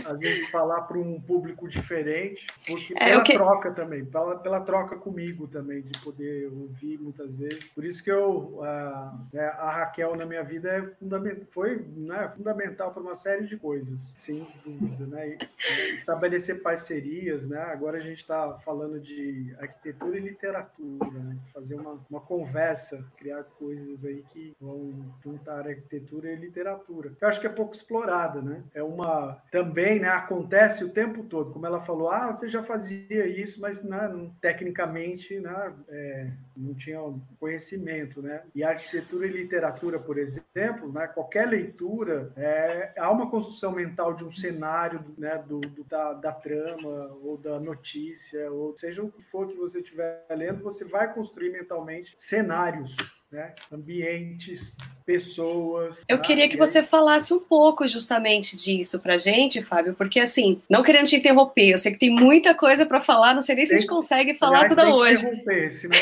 às 0.09 0.19
vezes, 0.19 0.49
falar 0.51 0.83
para 0.83 0.99
um 0.99 1.21
público 1.21 1.69
diferente, 1.69 2.47
porque 2.67 2.95
é, 2.97 3.11
pela 3.11 3.23
que... 3.23 3.33
troca 3.35 3.73
também, 3.73 4.05
pela, 4.05 4.37
pela 4.39 4.61
troca 4.61 4.97
comigo 4.97 5.47
também, 5.47 5.83
de 5.83 5.99
poder 6.01 6.51
ouvir 6.53 6.99
muitas 6.99 7.39
vezes. 7.39 7.65
Por 7.73 7.85
isso 7.85 8.03
que 8.03 8.11
eu, 8.11 8.63
a, 8.63 9.19
né, 9.33 9.47
a 9.47 9.71
Raquel 9.71 10.17
na 10.17 10.27
minha 10.27 10.43
vida 10.43 10.71
é 10.71 10.83
fundament, 10.83 11.45
foi 11.51 11.85
né, 11.97 12.33
fundamental 12.37 12.93
para 12.93 13.03
uma 13.03 13.15
série 13.15 13.47
de 13.47 13.57
coisas, 13.57 14.01
sem 14.17 14.47
dúvida, 14.65 15.07
né? 15.07 15.29
E, 15.29 15.99
estabelecer 15.99 16.63
parcerias, 16.63 17.47
né? 17.47 17.61
Agora 17.61 17.99
a 17.99 18.01
gente 18.01 18.19
está 18.19 18.55
falando 18.59 19.01
de 19.01 19.55
arquitetura 19.59 20.17
e 20.17 20.21
literatura, 20.21 21.11
né? 21.11 21.37
fazer 21.53 21.75
uma, 21.75 21.99
uma 22.09 22.21
conversa 22.21 23.05
criar 23.17 23.43
coisas 23.45 24.05
aí 24.05 24.25
que 24.31 24.55
vão 24.61 24.93
juntar 25.23 25.67
arquitetura 25.67 26.33
e 26.33 26.37
literatura. 26.37 27.13
Eu 27.21 27.29
acho 27.29 27.41
que 27.41 27.47
é 27.47 27.51
pouco 27.51 27.75
explorada, 27.75 28.41
né? 28.41 28.63
É 28.75 28.83
uma 28.83 29.43
também, 29.51 29.98
né? 29.99 30.09
Acontece 30.09 30.85
o 30.85 30.91
tempo 30.91 31.23
todo, 31.25 31.53
como 31.53 31.67
ela 31.67 31.81
falou, 31.81 32.11
ah, 32.11 32.33
você 32.33 32.49
já 32.49 32.63
fazia 32.63 33.27
isso, 33.27 33.61
mas 33.61 33.83
né, 33.83 34.31
tecnicamente, 34.41 35.39
né, 35.41 35.75
é, 35.89 36.31
não 36.57 36.75
tinha 36.75 36.99
conhecimento, 37.39 38.21
né? 38.23 38.43
E 38.55 38.65
arquitetura 38.65 39.27
e 39.27 39.31
literatura, 39.31 39.99
por 39.99 40.19
exemplo, 40.19 40.93
né? 40.93 41.07
Qualquer 41.07 41.49
leitura 41.49 42.33
é, 42.37 42.93
há 42.97 43.11
uma 43.11 43.31
construção 43.31 43.73
mental 43.73 44.15
de 44.15 44.25
um 44.25 44.31
cenário, 44.31 45.05
né? 45.17 45.43
Do, 45.47 45.61
do 45.61 45.85
da, 45.85 46.13
da 46.15 46.33
trama 46.33 47.17
ou 47.23 47.37
da 47.37 47.59
notícia 47.59 48.51
ou 48.51 48.77
seja 48.77 49.03
o 49.03 49.11
que 49.11 49.23
for 49.23 49.49
que 49.49 49.55
você 49.55 49.81
estiver 49.81 50.25
lendo, 50.31 50.63
você 50.63 50.85
vai 50.85 51.13
construir 51.13 51.51
mentalmente 51.51 52.15
cenários 52.17 52.97
né? 53.31 53.55
ambientes, 53.71 54.77
pessoas. 55.05 56.05
Eu 56.09 56.17
tá? 56.17 56.23
queria 56.23 56.49
que 56.49 56.57
você 56.57 56.83
falasse 56.83 57.33
um 57.33 57.41
pouco 57.41 57.87
justamente 57.87 58.57
disso 58.57 58.99
pra 59.01 59.19
gente, 59.19 59.63
Fábio, 59.63 59.95
porque 59.95 60.19
assim, 60.21 60.61
não 60.69 60.83
querendo 60.83 61.07
te 61.07 61.17
interromper, 61.17 61.71
eu 61.71 61.79
sei 61.79 61.93
que 61.93 61.99
tem 61.99 62.11
muita 62.11 62.55
coisa 62.55 62.87
para 62.87 63.01
falar, 63.01 63.35
não 63.35 63.43
sei 63.43 63.55
nem 63.55 63.67
se 63.67 63.75
a 63.75 63.79
gente 63.79 63.89
consegue 63.89 64.35
falar 64.35 64.65
Aliás, 64.65 64.75
toda 64.75 64.85
tem 64.85 64.93
hoje. 64.93 65.25
Que 65.25 65.33
interromper, 65.35 65.71
senão... 65.73 65.99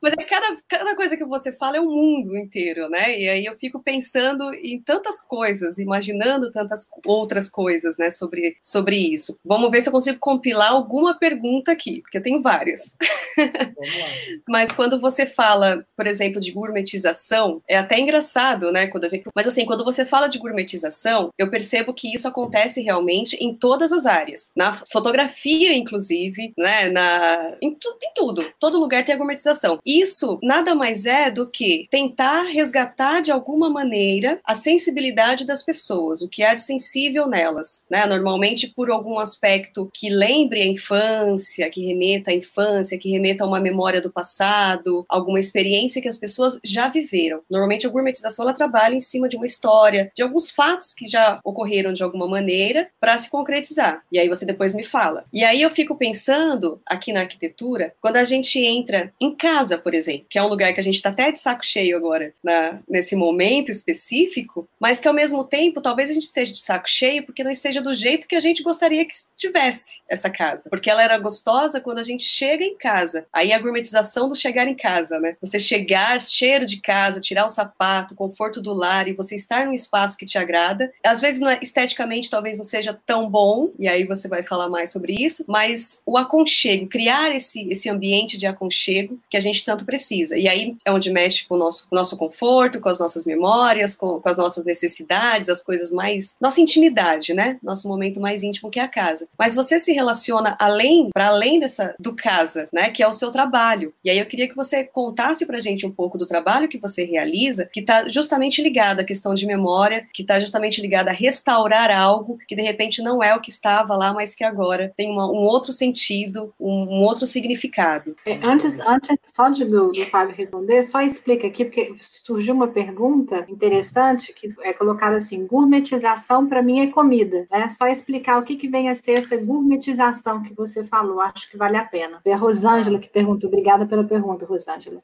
Mas 0.00 0.12
é 0.14 0.24
cada, 0.24 0.56
cada 0.68 0.96
coisa 0.96 1.16
que 1.16 1.24
você 1.24 1.52
fala 1.52 1.76
é 1.76 1.80
um 1.80 1.90
mundo 1.90 2.36
inteiro, 2.36 2.88
né? 2.88 3.18
E 3.18 3.28
aí 3.28 3.44
eu 3.44 3.56
fico 3.56 3.82
pensando 3.82 4.52
em 4.54 4.80
tantas 4.80 5.20
coisas, 5.20 5.78
imaginando 5.78 6.50
tantas 6.50 6.88
outras 7.04 7.48
coisas, 7.48 7.98
né, 7.98 8.10
sobre, 8.10 8.56
sobre 8.62 8.96
isso. 8.96 9.38
Vamos 9.44 9.70
ver 9.70 9.82
se 9.82 9.88
eu 9.88 9.92
consigo 9.92 10.18
compilar 10.18 10.72
alguma 10.72 11.18
pergunta 11.18 11.72
aqui, 11.72 12.00
porque 12.02 12.18
eu 12.18 12.22
tenho 12.22 12.40
várias. 12.40 12.96
Vamos 13.36 13.98
lá. 13.98 14.06
Mas 14.48 14.72
quando 14.72 15.00
você 15.00 15.26
fala, 15.26 15.84
por 15.96 16.06
exemplo, 16.06 16.40
de 16.40 16.50
gourmetização, 16.50 17.62
é 17.68 17.76
até 17.76 17.98
engraçado, 17.98 18.72
né? 18.72 18.86
Quando 18.86 19.04
a 19.04 19.08
gente... 19.08 19.24
Mas 19.34 19.46
assim, 19.46 19.64
quando 19.64 19.84
você 19.84 20.04
fala 20.04 20.28
de 20.28 20.38
gourmetização, 20.38 21.30
eu 21.36 21.50
percebo 21.50 21.94
que 21.94 22.12
isso 22.14 22.26
acontece 22.26 22.82
realmente 22.82 23.36
em 23.36 23.54
todas 23.54 23.92
as 23.92 24.06
áreas. 24.06 24.52
Na 24.56 24.72
fotografia, 24.90 25.74
inclusive, 25.74 26.52
né? 26.56 26.88
Na... 26.90 27.56
Em, 27.60 27.74
tu... 27.74 27.88
em 28.02 28.12
tudo. 28.14 28.44
Todo 28.58 28.78
lugar 28.78 29.04
tem 29.04 29.14
a 29.14 29.18
gourmetização. 29.18 29.67
Isso 29.84 30.38
nada 30.42 30.74
mais 30.74 31.06
é 31.06 31.30
do 31.30 31.48
que 31.50 31.86
tentar 31.90 32.42
resgatar 32.42 33.20
de 33.20 33.30
alguma 33.30 33.68
maneira 33.68 34.40
a 34.44 34.54
sensibilidade 34.54 35.46
das 35.46 35.62
pessoas, 35.62 36.22
o 36.22 36.28
que 36.28 36.42
há 36.42 36.54
de 36.54 36.62
sensível 36.62 37.26
nelas, 37.26 37.84
né? 37.90 38.06
Normalmente 38.06 38.68
por 38.68 38.90
algum 38.90 39.18
aspecto 39.18 39.90
que 39.92 40.08
lembre 40.08 40.62
a 40.62 40.66
infância, 40.66 41.68
que 41.70 41.84
remeta 41.84 42.30
à 42.30 42.34
infância, 42.34 42.98
que 42.98 43.10
remeta 43.10 43.44
a 43.44 43.46
uma 43.46 43.60
memória 43.60 44.00
do 44.00 44.12
passado, 44.12 45.04
alguma 45.08 45.40
experiência 45.40 46.00
que 46.00 46.08
as 46.08 46.16
pessoas 46.16 46.58
já 46.64 46.88
viveram. 46.88 47.40
Normalmente 47.50 47.86
a 47.86 47.90
gourmetização 47.90 48.44
ela 48.44 48.54
trabalha 48.54 48.94
em 48.94 49.00
cima 49.00 49.28
de 49.28 49.36
uma 49.36 49.46
história, 49.46 50.10
de 50.14 50.22
alguns 50.22 50.50
fatos 50.50 50.92
que 50.92 51.06
já 51.06 51.40
ocorreram 51.44 51.92
de 51.92 52.02
alguma 52.02 52.28
maneira 52.28 52.88
para 53.00 53.18
se 53.18 53.30
concretizar. 53.30 54.02
E 54.12 54.18
aí 54.18 54.28
você 54.28 54.44
depois 54.44 54.74
me 54.74 54.82
fala. 54.82 55.24
E 55.32 55.44
aí 55.44 55.62
eu 55.62 55.70
fico 55.70 55.96
pensando 55.96 56.80
aqui 56.86 57.12
na 57.12 57.20
arquitetura, 57.20 57.94
quando 58.00 58.16
a 58.16 58.24
gente 58.24 58.58
entra 58.58 59.12
em 59.20 59.34
casa, 59.34 59.57
por 59.78 59.94
exemplo, 59.94 60.26
que 60.28 60.38
é 60.38 60.42
um 60.42 60.48
lugar 60.48 60.72
que 60.72 60.80
a 60.80 60.82
gente 60.82 60.96
está 60.96 61.08
até 61.08 61.32
de 61.32 61.40
saco 61.40 61.64
cheio 61.64 61.96
agora, 61.96 62.32
na, 62.42 62.78
nesse 62.88 63.16
momento 63.16 63.70
específico, 63.70 64.68
mas 64.78 65.00
que 65.00 65.08
ao 65.08 65.14
mesmo 65.14 65.44
tempo 65.44 65.80
talvez 65.80 66.10
a 66.10 66.14
gente 66.14 66.24
esteja 66.24 66.52
de 66.52 66.60
saco 66.60 66.88
cheio 66.88 67.24
porque 67.24 67.42
não 67.42 67.50
esteja 67.50 67.80
do 67.80 67.92
jeito 67.92 68.28
que 68.28 68.36
a 68.36 68.40
gente 68.40 68.62
gostaria 68.62 69.04
que 69.04 69.14
tivesse 69.36 70.02
essa 70.08 70.30
casa. 70.30 70.68
Porque 70.70 70.90
ela 70.90 71.02
era 71.02 71.18
gostosa 71.18 71.80
quando 71.80 71.98
a 71.98 72.02
gente 72.02 72.24
chega 72.24 72.64
em 72.64 72.76
casa. 72.76 73.26
Aí 73.32 73.52
a 73.52 73.58
gourmetização 73.58 74.28
do 74.28 74.34
chegar 74.34 74.66
em 74.68 74.74
casa, 74.74 75.18
né? 75.18 75.36
Você 75.40 75.58
chegar, 75.58 76.20
cheiro 76.20 76.64
de 76.64 76.80
casa, 76.80 77.20
tirar 77.20 77.46
o 77.46 77.50
sapato, 77.50 78.14
conforto 78.14 78.60
do 78.60 78.72
lar 78.72 79.08
e 79.08 79.12
você 79.12 79.36
estar 79.36 79.66
num 79.66 79.72
espaço 79.72 80.16
que 80.16 80.26
te 80.26 80.38
agrada. 80.38 80.92
Às 81.04 81.20
vezes, 81.20 81.40
não 81.40 81.50
é, 81.50 81.58
esteticamente, 81.62 82.30
talvez 82.30 82.58
não 82.58 82.64
seja 82.64 82.98
tão 83.06 83.28
bom, 83.28 83.70
e 83.78 83.88
aí 83.88 84.04
você 84.04 84.28
vai 84.28 84.42
falar 84.42 84.68
mais 84.68 84.92
sobre 84.92 85.14
isso, 85.14 85.44
mas 85.48 86.02
o 86.06 86.16
aconchego, 86.16 86.86
criar 86.86 87.34
esse, 87.34 87.68
esse 87.70 87.88
ambiente 87.88 88.36
de 88.36 88.46
aconchego 88.46 89.18
que 89.30 89.36
a 89.36 89.40
gente 89.40 89.47
tanto 89.64 89.84
precisa. 89.84 90.36
E 90.36 90.48
aí 90.48 90.76
é 90.84 90.92
onde 90.92 91.10
mexe 91.10 91.46
com 91.46 91.54
o 91.54 91.58
nosso, 91.58 91.88
com 91.88 91.94
o 91.94 91.98
nosso 91.98 92.16
conforto, 92.16 92.80
com 92.80 92.88
as 92.88 92.98
nossas 92.98 93.26
memórias, 93.26 93.96
com, 93.96 94.20
com 94.20 94.28
as 94.28 94.36
nossas 94.36 94.64
necessidades, 94.64 95.48
as 95.48 95.62
coisas 95.62 95.92
mais. 95.92 96.36
nossa 96.40 96.60
intimidade, 96.60 97.34
né? 97.34 97.58
Nosso 97.62 97.88
momento 97.88 98.20
mais 98.20 98.42
íntimo 98.42 98.70
que 98.70 98.80
é 98.80 98.82
a 98.82 98.88
casa. 98.88 99.28
Mas 99.38 99.54
você 99.54 99.78
se 99.78 99.92
relaciona 99.92 100.56
além, 100.58 101.10
para 101.12 101.28
além 101.28 101.58
dessa 101.58 101.94
do 101.98 102.14
casa, 102.14 102.68
né? 102.72 102.90
Que 102.90 103.02
é 103.02 103.08
o 103.08 103.12
seu 103.12 103.30
trabalho. 103.30 103.92
E 104.04 104.10
aí 104.10 104.18
eu 104.18 104.26
queria 104.26 104.48
que 104.48 104.56
você 104.56 104.84
contasse 104.84 105.46
pra 105.46 105.58
gente 105.58 105.86
um 105.86 105.90
pouco 105.90 106.18
do 106.18 106.26
trabalho 106.26 106.68
que 106.68 106.78
você 106.78 107.04
realiza, 107.04 107.68
que 107.72 107.80
está 107.80 108.08
justamente 108.08 108.62
ligado 108.62 109.00
à 109.00 109.04
questão 109.04 109.34
de 109.34 109.46
memória, 109.46 110.06
que 110.12 110.22
está 110.22 110.38
justamente 110.40 110.80
ligado 110.80 111.08
a 111.08 111.12
restaurar 111.12 111.90
algo 111.90 112.38
que 112.46 112.56
de 112.56 112.62
repente 112.62 113.02
não 113.02 113.22
é 113.22 113.34
o 113.34 113.40
que 113.40 113.50
estava 113.50 113.96
lá, 113.96 114.12
mas 114.12 114.34
que 114.34 114.44
agora 114.44 114.92
tem 114.96 115.10
uma, 115.10 115.26
um 115.26 115.44
outro 115.44 115.72
sentido, 115.72 116.52
um, 116.58 116.98
um 116.98 117.02
outro 117.02 117.26
significado. 117.26 118.16
É, 118.24 118.34
antes, 118.42 118.78
antes 118.80 119.10
só 119.38 119.48
de 119.48 119.64
do, 119.64 119.92
do 119.92 120.04
Fábio 120.06 120.34
responder, 120.34 120.82
só 120.82 121.00
explica 121.00 121.46
aqui, 121.46 121.64
porque 121.64 121.94
surgiu 122.00 122.52
uma 122.52 122.66
pergunta 122.66 123.46
interessante 123.48 124.32
que 124.32 124.48
é 124.62 124.72
colocada 124.72 125.16
assim: 125.16 125.46
gourmetização 125.46 126.48
para 126.48 126.60
mim 126.60 126.80
é 126.80 126.88
comida. 126.88 127.46
Né? 127.48 127.68
Só 127.68 127.86
explicar 127.86 128.40
o 128.40 128.42
que, 128.42 128.56
que 128.56 128.66
vem 128.66 128.88
a 128.88 128.96
ser 128.96 129.12
essa 129.12 129.36
gourmetização 129.36 130.42
que 130.42 130.52
você 130.52 130.82
falou, 130.82 131.20
acho 131.20 131.48
que 131.48 131.56
vale 131.56 131.76
a 131.76 131.84
pena. 131.84 132.20
É 132.24 132.32
a 132.32 132.36
Rosângela 132.36 132.98
que 132.98 133.08
pergunta, 133.08 133.46
obrigada 133.46 133.86
pela 133.86 134.02
pergunta, 134.02 134.44
Rosângela. 134.44 135.00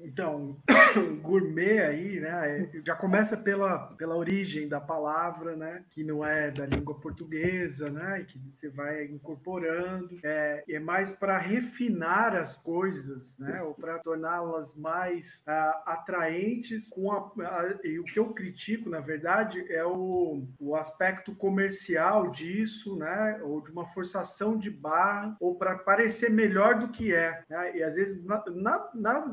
Então, 0.00 0.56
gourmet 1.22 1.80
aí, 1.80 2.20
né, 2.20 2.70
já 2.84 2.94
começa 2.94 3.36
pela, 3.36 3.78
pela 3.94 4.16
origem 4.16 4.68
da 4.68 4.80
palavra, 4.80 5.56
né, 5.56 5.84
que 5.90 6.04
não 6.04 6.24
é 6.24 6.50
da 6.50 6.66
língua 6.66 6.94
portuguesa, 6.94 7.90
né, 7.90 8.20
e 8.20 8.24
que 8.24 8.38
você 8.38 8.68
vai 8.68 9.04
incorporando, 9.06 10.18
é, 10.22 10.64
é 10.68 10.78
mais 10.78 11.12
para 11.12 11.38
refinar 11.38 12.36
as 12.36 12.56
coisas, 12.56 13.36
né, 13.38 13.62
ou 13.62 13.74
para 13.74 13.98
torná-las 13.98 14.76
mais 14.76 15.42
uh, 15.46 15.82
atraentes 15.86 16.88
com 16.88 17.10
a, 17.10 17.32
a, 17.40 17.78
e 17.84 17.98
o 17.98 18.04
que 18.04 18.18
eu 18.18 18.32
critico, 18.32 18.90
na 18.90 19.00
verdade, 19.00 19.64
é 19.70 19.84
o, 19.84 20.46
o 20.58 20.76
aspecto 20.76 21.34
comercial 21.34 22.30
disso, 22.30 22.96
né, 22.96 23.40
ou 23.42 23.62
de 23.62 23.70
uma 23.70 23.86
forçação 23.86 24.58
de 24.58 24.70
barra, 24.70 25.36
ou 25.40 25.56
para 25.56 25.76
parecer 25.78 26.30
melhor 26.30 26.78
do 26.78 26.88
que 26.88 27.14
é, 27.14 27.42
né, 27.48 27.76
e 27.76 27.82
às 27.82 27.96
vezes 27.96 28.22
nada 28.24 28.50
na, 28.50 28.90
na, 28.94 29.26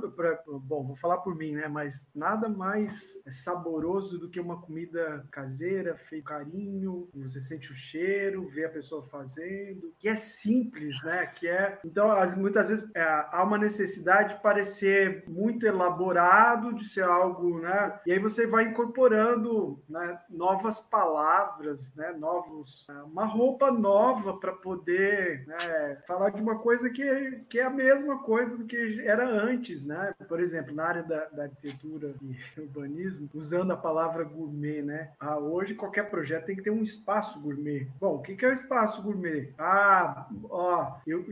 bom, 0.59 0.83
vou 0.83 0.95
falar 0.95 1.17
por 1.19 1.35
mim, 1.35 1.53
né? 1.53 1.67
Mas 1.67 2.07
nada 2.13 2.49
mais 2.49 3.21
saboroso 3.27 4.19
do 4.19 4.29
que 4.29 4.39
uma 4.39 4.61
comida 4.61 5.25
caseira, 5.31 5.95
feita 5.95 6.23
carinho, 6.23 7.09
você 7.13 7.39
sente 7.39 7.71
o 7.71 7.75
cheiro, 7.75 8.47
vê 8.47 8.65
a 8.65 8.69
pessoa 8.69 9.03
fazendo, 9.03 9.93
que 9.99 10.07
é 10.07 10.15
simples, 10.15 11.01
né? 11.03 11.25
Que 11.27 11.47
é 11.47 11.79
então 11.85 12.11
as, 12.11 12.35
muitas 12.35 12.69
vezes 12.69 12.89
é, 12.95 13.03
há 13.03 13.43
uma 13.43 13.57
necessidade 13.57 14.35
de 14.35 14.41
parecer 14.41 15.23
muito 15.27 15.65
elaborado, 15.65 16.73
de 16.73 16.85
ser 16.85 17.03
algo, 17.03 17.59
né? 17.59 17.99
E 18.05 18.11
aí 18.11 18.19
você 18.19 18.47
vai 18.47 18.63
incorporando 18.65 19.81
né, 19.87 20.19
novas 20.29 20.79
palavras, 20.79 21.93
né? 21.95 22.11
Novos, 22.17 22.87
é, 22.89 22.93
uma 23.03 23.25
roupa 23.25 23.71
nova 23.71 24.37
para 24.37 24.53
poder 24.53 25.45
né, 25.45 26.01
falar 26.07 26.29
de 26.31 26.41
uma 26.41 26.59
coisa 26.59 26.89
que, 26.89 27.43
que 27.49 27.59
é 27.59 27.63
a 27.63 27.69
mesma 27.69 28.19
coisa 28.23 28.57
do 28.57 28.65
que 28.65 29.01
era 29.05 29.27
antes, 29.27 29.85
né? 29.85 30.13
Por 30.27 30.39
exemplo, 30.43 30.75
na 30.75 30.85
área 30.85 31.03
da, 31.03 31.25
da, 31.25 31.43
arquitetura 31.43 32.13
e 32.21 32.35
urbanismo, 32.59 33.29
usando 33.33 33.71
a 33.71 33.77
palavra 33.77 34.23
gourmet, 34.23 34.81
né? 34.81 35.11
Ah, 35.19 35.37
hoje 35.37 35.73
qualquer 35.75 36.09
projeto 36.09 36.45
tem 36.45 36.55
que 36.55 36.61
ter 36.61 36.71
um 36.71 36.83
espaço 36.83 37.39
gourmet. 37.39 37.87
Bom, 37.99 38.15
o 38.15 38.21
que, 38.21 38.35
que 38.35 38.45
é 38.45 38.49
o 38.49 38.53
espaço 38.53 39.01
gourmet? 39.01 39.53
Ah, 39.57 40.27
ó, 40.49 40.97
eu, 41.07 41.25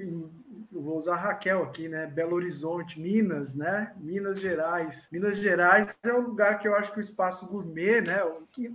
vou 0.72 0.98
usar 0.98 1.16
Raquel 1.16 1.64
aqui, 1.64 1.90
né? 1.90 2.08
Belo 2.08 2.36
Horizonte, 2.36 3.00
Minas, 3.00 3.56
né? 3.56 3.94
Minas 3.98 4.40
Gerais. 4.40 5.08
Minas 5.12 5.38
Gerais 5.38 5.96
é 6.04 6.14
um 6.14 6.22
lugar 6.22 6.60
que 6.60 6.68
eu 6.68 6.76
acho 6.76 6.92
que 6.92 7.00
o 7.00 7.02
espaço 7.02 7.48
gourmet, 7.48 8.02
né? 8.02 8.20